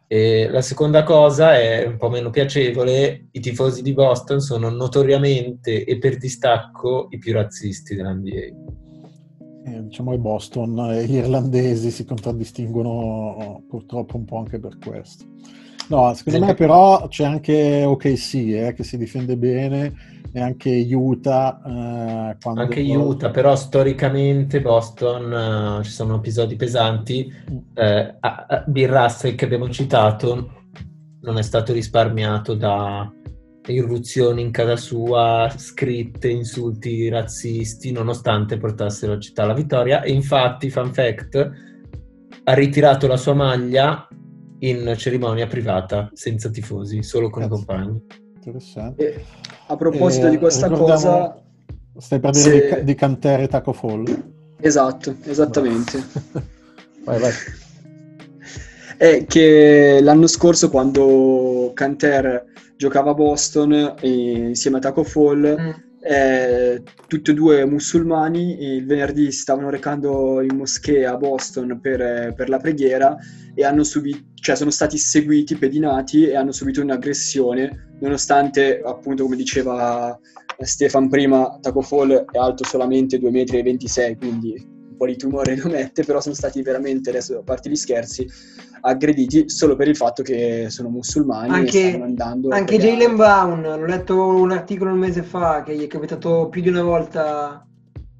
[0.06, 5.84] E la seconda cosa è un po' meno piacevole, i tifosi di Boston sono notoriamente
[5.84, 8.83] e per distacco i più razzisti dell'NBA.
[9.66, 15.24] Eh, diciamo che Boston e gli irlandesi si contraddistinguono purtroppo un po' anche per questo.
[15.88, 19.92] No, secondo me però c'è anche OKC eh, che si difende bene
[20.32, 21.60] e anche Utah.
[21.64, 27.32] Eh, anche Utah, però storicamente Boston uh, ci sono episodi pesanti.
[27.50, 27.56] Mm.
[27.74, 28.16] Eh,
[28.66, 30.62] Bill Russell che abbiamo citato
[31.20, 33.10] non è stato risparmiato da
[33.66, 40.02] irruzioni in casa sua, scritte, insulti razzisti, nonostante portassero la città alla vittoria.
[40.02, 41.50] E infatti, fun fact,
[42.44, 44.06] ha ritirato la sua maglia
[44.60, 47.62] in cerimonia privata, senza tifosi, solo con Grazie.
[47.62, 48.02] i compagni.
[48.36, 49.14] Interessante.
[49.14, 49.24] E
[49.66, 51.38] a proposito e, di questa cosa...
[51.96, 52.74] Stai per dire se...
[52.78, 54.04] di, di Cantere Taco Fall?
[54.60, 56.02] Esatto, esattamente.
[57.04, 57.32] vai, vai.
[58.96, 65.70] È che l'anno scorso quando Canter giocava a Boston insieme a Taco Fall, mm.
[66.00, 72.34] eh, tutti e due musulmani, il venerdì si stavano recando in moschea a Boston per,
[72.34, 73.16] per la preghiera
[73.54, 79.36] e hanno subito, cioè sono stati seguiti, pedinati e hanno subito un'aggressione, nonostante appunto come
[79.36, 80.18] diceva
[80.58, 85.68] Stefan prima, Taco Fall è alto solamente 2,26 m, quindi un po' di tumore lo
[85.68, 88.26] mette, però sono stati veramente, adesso a parte gli scherzi,
[88.86, 91.98] aggrediti solo per il fatto che sono musulmani anche,
[92.50, 96.60] anche Jalen Brown ho letto un articolo un mese fa che gli è capitato più
[96.60, 97.66] di una volta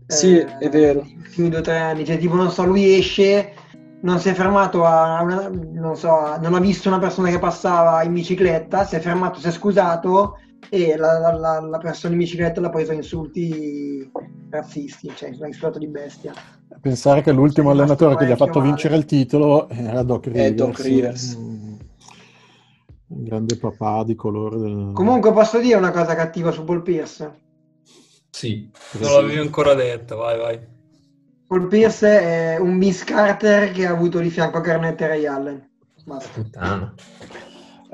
[0.06, 1.02] sì eh, è vero.
[1.02, 2.04] negli ultimi due o tre anni.
[2.04, 3.52] Cioè tipo non so lui esce
[4.00, 8.02] non si è fermato a una, non so non ha visto una persona che passava
[8.02, 10.38] in bicicletta si è fermato si è scusato
[10.70, 14.10] e la, la, la persona in bicicletta l'ha preso insulti
[14.48, 16.32] razzisti cioè l'ha insultato di bestia
[16.80, 18.70] Pensare che l'ultimo allenatore che gli ha fatto male.
[18.70, 20.46] vincere il titolo era Doc Rivers.
[20.46, 21.34] È Doc Rivers.
[21.34, 24.58] Un grande papà di colore.
[24.58, 24.90] Del...
[24.92, 27.42] Comunque posso dire una cosa cattiva su Paul Pierce?
[28.30, 28.70] Sì.
[28.98, 30.60] Non l'avevi ancora detto, vai vai.
[31.46, 35.26] Paul Pierce è un Miss Carter che ha avuto di fianco a Garnett e Ray
[35.26, 35.70] Allen.
[36.34, 36.94] Puttana.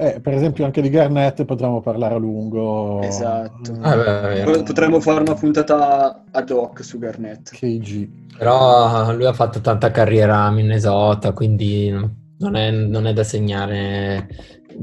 [0.01, 3.02] Eh, per esempio anche di Garnett potremmo parlare a lungo.
[3.02, 3.77] Esatto.
[3.82, 7.51] Ah, beh, Potremmo fare una puntata ad hoc su Garnett.
[7.51, 8.09] KG.
[8.39, 14.27] Però lui ha fatto tanta carriera a Minnesota, quindi non è, non è da segnare.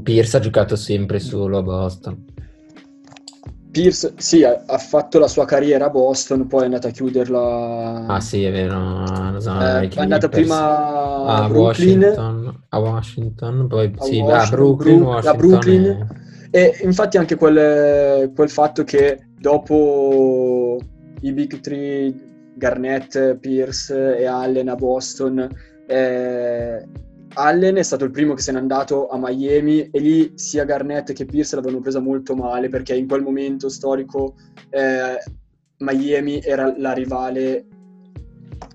[0.04, 2.24] Pierce ha giocato sempre solo a Boston.
[3.70, 8.06] Pierce, sì, ha, ha, fatto la sua carriera a Boston, poi è andato a chiuderla.
[8.06, 9.04] Ah, sì, è vero.
[9.36, 15.02] Eh, è andato prima a, a Washington, a Washington, poi a sì, Washington, a Brooklyn.
[15.02, 16.08] Washington, a Brooklyn.
[16.50, 16.60] E...
[16.60, 16.84] e...
[16.84, 20.78] infatti anche quel, quel fatto che dopo
[21.20, 22.14] i Big Three,
[22.54, 25.48] Garnett, Pierce e Allen a Boston,
[25.86, 26.86] eh,
[27.34, 31.12] Allen è stato il primo che se n'è andato a Miami e lì sia Garnett
[31.12, 34.34] che Pierce l'avevano presa molto male perché in quel momento storico
[34.70, 35.18] eh,
[35.78, 37.66] Miami era la rivale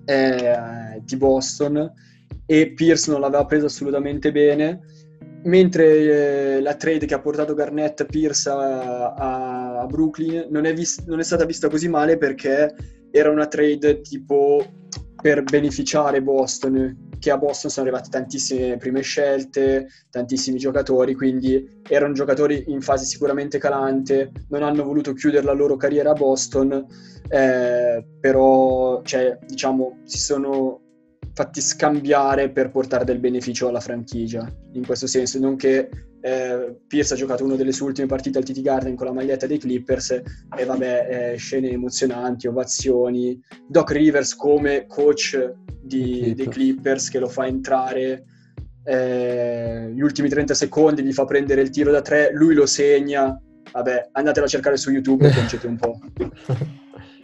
[0.04, 1.92] eh, di Boston
[2.46, 4.80] e Pierce non l'aveva presa assolutamente bene.
[5.44, 10.72] Mentre eh, la trade che ha portato Garnett Pierce a, a, a Brooklyn non è,
[10.72, 12.74] vis- non è stata vista così male perché
[13.10, 14.64] era una trade tipo
[15.20, 22.12] per beneficiare Boston, che a Boston sono arrivate tantissime prime scelte, tantissimi giocatori, quindi erano
[22.12, 26.84] giocatori in fase sicuramente calante, non hanno voluto chiudere la loro carriera a Boston,
[27.30, 30.82] eh, però cioè, diciamo, si sono
[31.32, 35.88] fatti scambiare per portare del beneficio alla franchigia, in questo senso, non che
[36.24, 39.46] eh, Pierce ha giocato una delle sue ultime partite al TT Garden con la maglietta
[39.46, 40.22] dei Clippers
[40.56, 43.38] e vabbè, eh, scene emozionanti, ovazioni.
[43.68, 45.52] Doc Rivers come coach
[45.82, 48.24] di, dei Clippers che lo fa entrare
[48.84, 53.38] eh, gli ultimi 30 secondi, gli fa prendere il tiro da tre, lui lo segna.
[53.70, 55.98] Vabbè, andatelo a cercare su YouTube e conoscete un po'.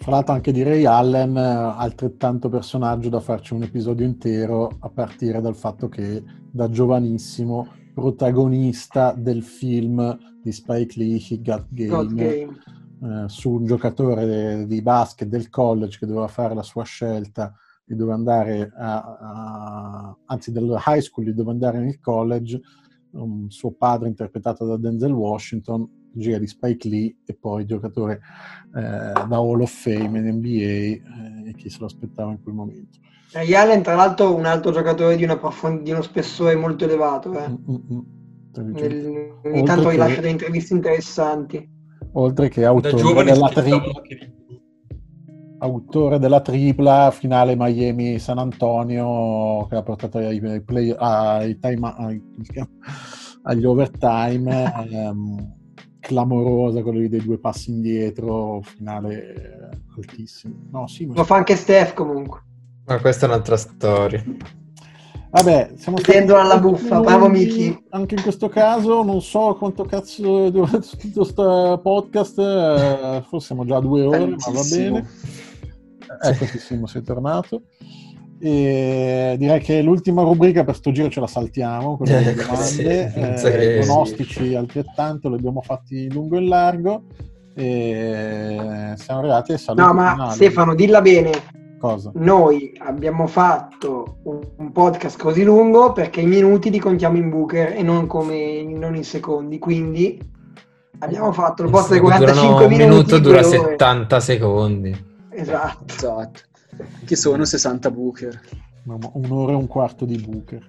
[0.00, 5.40] Fra l'altro anche di Ray Allen, altrettanto personaggio da farci un episodio intero, a partire
[5.40, 12.58] dal fatto che da giovanissimo protagonista del film di Spike Lee, He Got Game, Game.
[13.02, 17.54] Eh, su un giocatore di basket del college che doveva fare la sua scelta
[17.84, 22.60] di dove andare a, a, anzi del high school di dove andare nel college
[23.12, 28.20] um, suo padre interpretato da Denzel Washington regia di Spike Lee e poi giocatore
[28.74, 32.54] eh, da Hall of Fame in NBA eh, e chi se lo aspettava in quel
[32.54, 32.98] momento
[33.32, 37.32] Ray Allen, tra l'altro, un altro giocatore di, profondi- di uno spessore molto elevato.
[37.32, 37.48] Eh.
[37.48, 38.72] Mm-hmm.
[38.72, 40.20] Nel, ogni tanto rilascia che...
[40.20, 41.70] delle interviste interessanti.
[42.14, 43.92] oltre che autore della tripla,
[45.58, 52.22] autore della tripla finale Miami-San Antonio che ha portato ai, play, ai time, ai-
[53.42, 55.59] agli overtime ehm,
[56.00, 61.56] clamorosa quello dei due passi indietro finale eh, altissimo no, sì, ma- Lo fa anche
[61.56, 62.42] Steph comunque.
[62.86, 64.24] Ma questa è un'altra storia.
[65.32, 67.84] Vabbè, siamo Mettendola alla buffa, bravo Miki.
[67.90, 73.46] Anche in questo caso, non so quanto cazzo è durato tutto questo podcast, eh, forse
[73.46, 75.08] siamo già a due ore, ma va bene.
[76.20, 77.62] Eccoci, Simo, sei tornato.
[78.42, 83.12] E direi che l'ultima rubrica per sto giro ce la saltiamo, quella delle sì, domande,
[83.14, 83.86] penso eh, che i sì.
[83.86, 87.02] pronostici altrettanto, li abbiamo fatti lungo e in largo
[87.54, 90.34] e siamo arrivati ai saluti No, ma finali.
[90.34, 91.30] Stefano, dilla bene.
[91.78, 92.10] Cosa?
[92.14, 97.74] Noi abbiamo fatto un, un podcast così lungo perché i minuti li contiamo in booker
[97.74, 99.58] e non come non in secondi.
[99.58, 100.18] Quindi
[100.98, 102.88] abbiamo fatto il posto dei Durano 45 un minuti.
[102.88, 103.70] minuto dura due ore.
[103.70, 105.04] 70 secondi.
[105.30, 105.84] Esatto.
[105.94, 106.40] Esatto.
[107.04, 108.40] Che sono 60 booker.
[108.84, 110.66] No, un'ora e un quarto di Booker.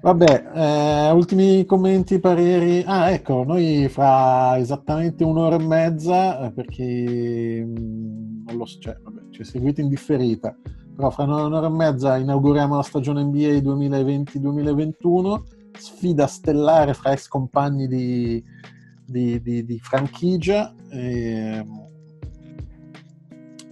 [0.00, 2.82] Vabbè, eh, ultimi commenti, pareri.
[2.86, 8.78] Ah, ecco, noi fra esattamente un'ora e mezza, eh, per chi mm, non lo so,
[8.78, 10.56] cioè, vabbè, ci seguite in differita,
[10.94, 15.42] però fra un'ora e mezza inauguriamo la stagione NBA 2020-2021,
[15.76, 18.42] sfida stellare fra ex compagni di,
[19.04, 20.72] di, di- di franchigia.
[20.90, 21.64] E,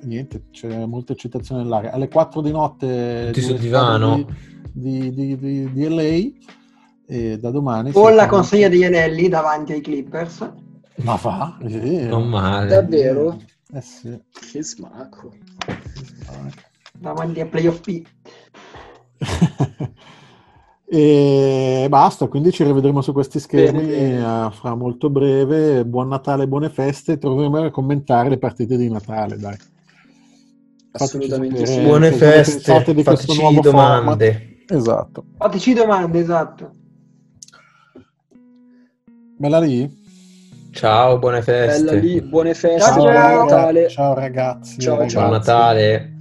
[0.06, 1.92] niente, c'è molta eccitazione nell'aria.
[1.92, 4.26] Alle 4 di notte Tutti sul due divano.
[4.72, 6.44] Di, di, di, di LA
[7.08, 10.50] e da domani O si la consegna degli anelli davanti ai Clippers.
[10.96, 12.06] ma va Sì.
[12.06, 12.68] Non male.
[12.68, 13.38] Davvero?
[13.72, 15.32] eh sì Che smacco.
[16.98, 18.02] Davanti ai playoff P.
[20.88, 24.46] e basta quindi ci rivedremo su questi schermi Bene, bene.
[24.46, 29.36] eh, fra molto breve buon Natale buone feste troveremo a commentare le partite di Natale
[29.36, 29.56] dai
[31.04, 31.80] Assolutamente sì.
[31.80, 34.32] Buone feste, fateci domande.
[34.32, 34.74] format.
[34.74, 36.70] esatto Fateci domande, esatto.
[39.36, 40.04] bella lì
[40.76, 41.84] Ciao, buone feste.
[41.84, 43.44] Bella lì, buone feste, Ciao, ciao.
[43.44, 43.88] Natale.
[43.88, 45.14] ciao ragazzi Ciao, ragazzi.
[45.14, 45.26] ciao.
[45.26, 46.15] Buon Natale.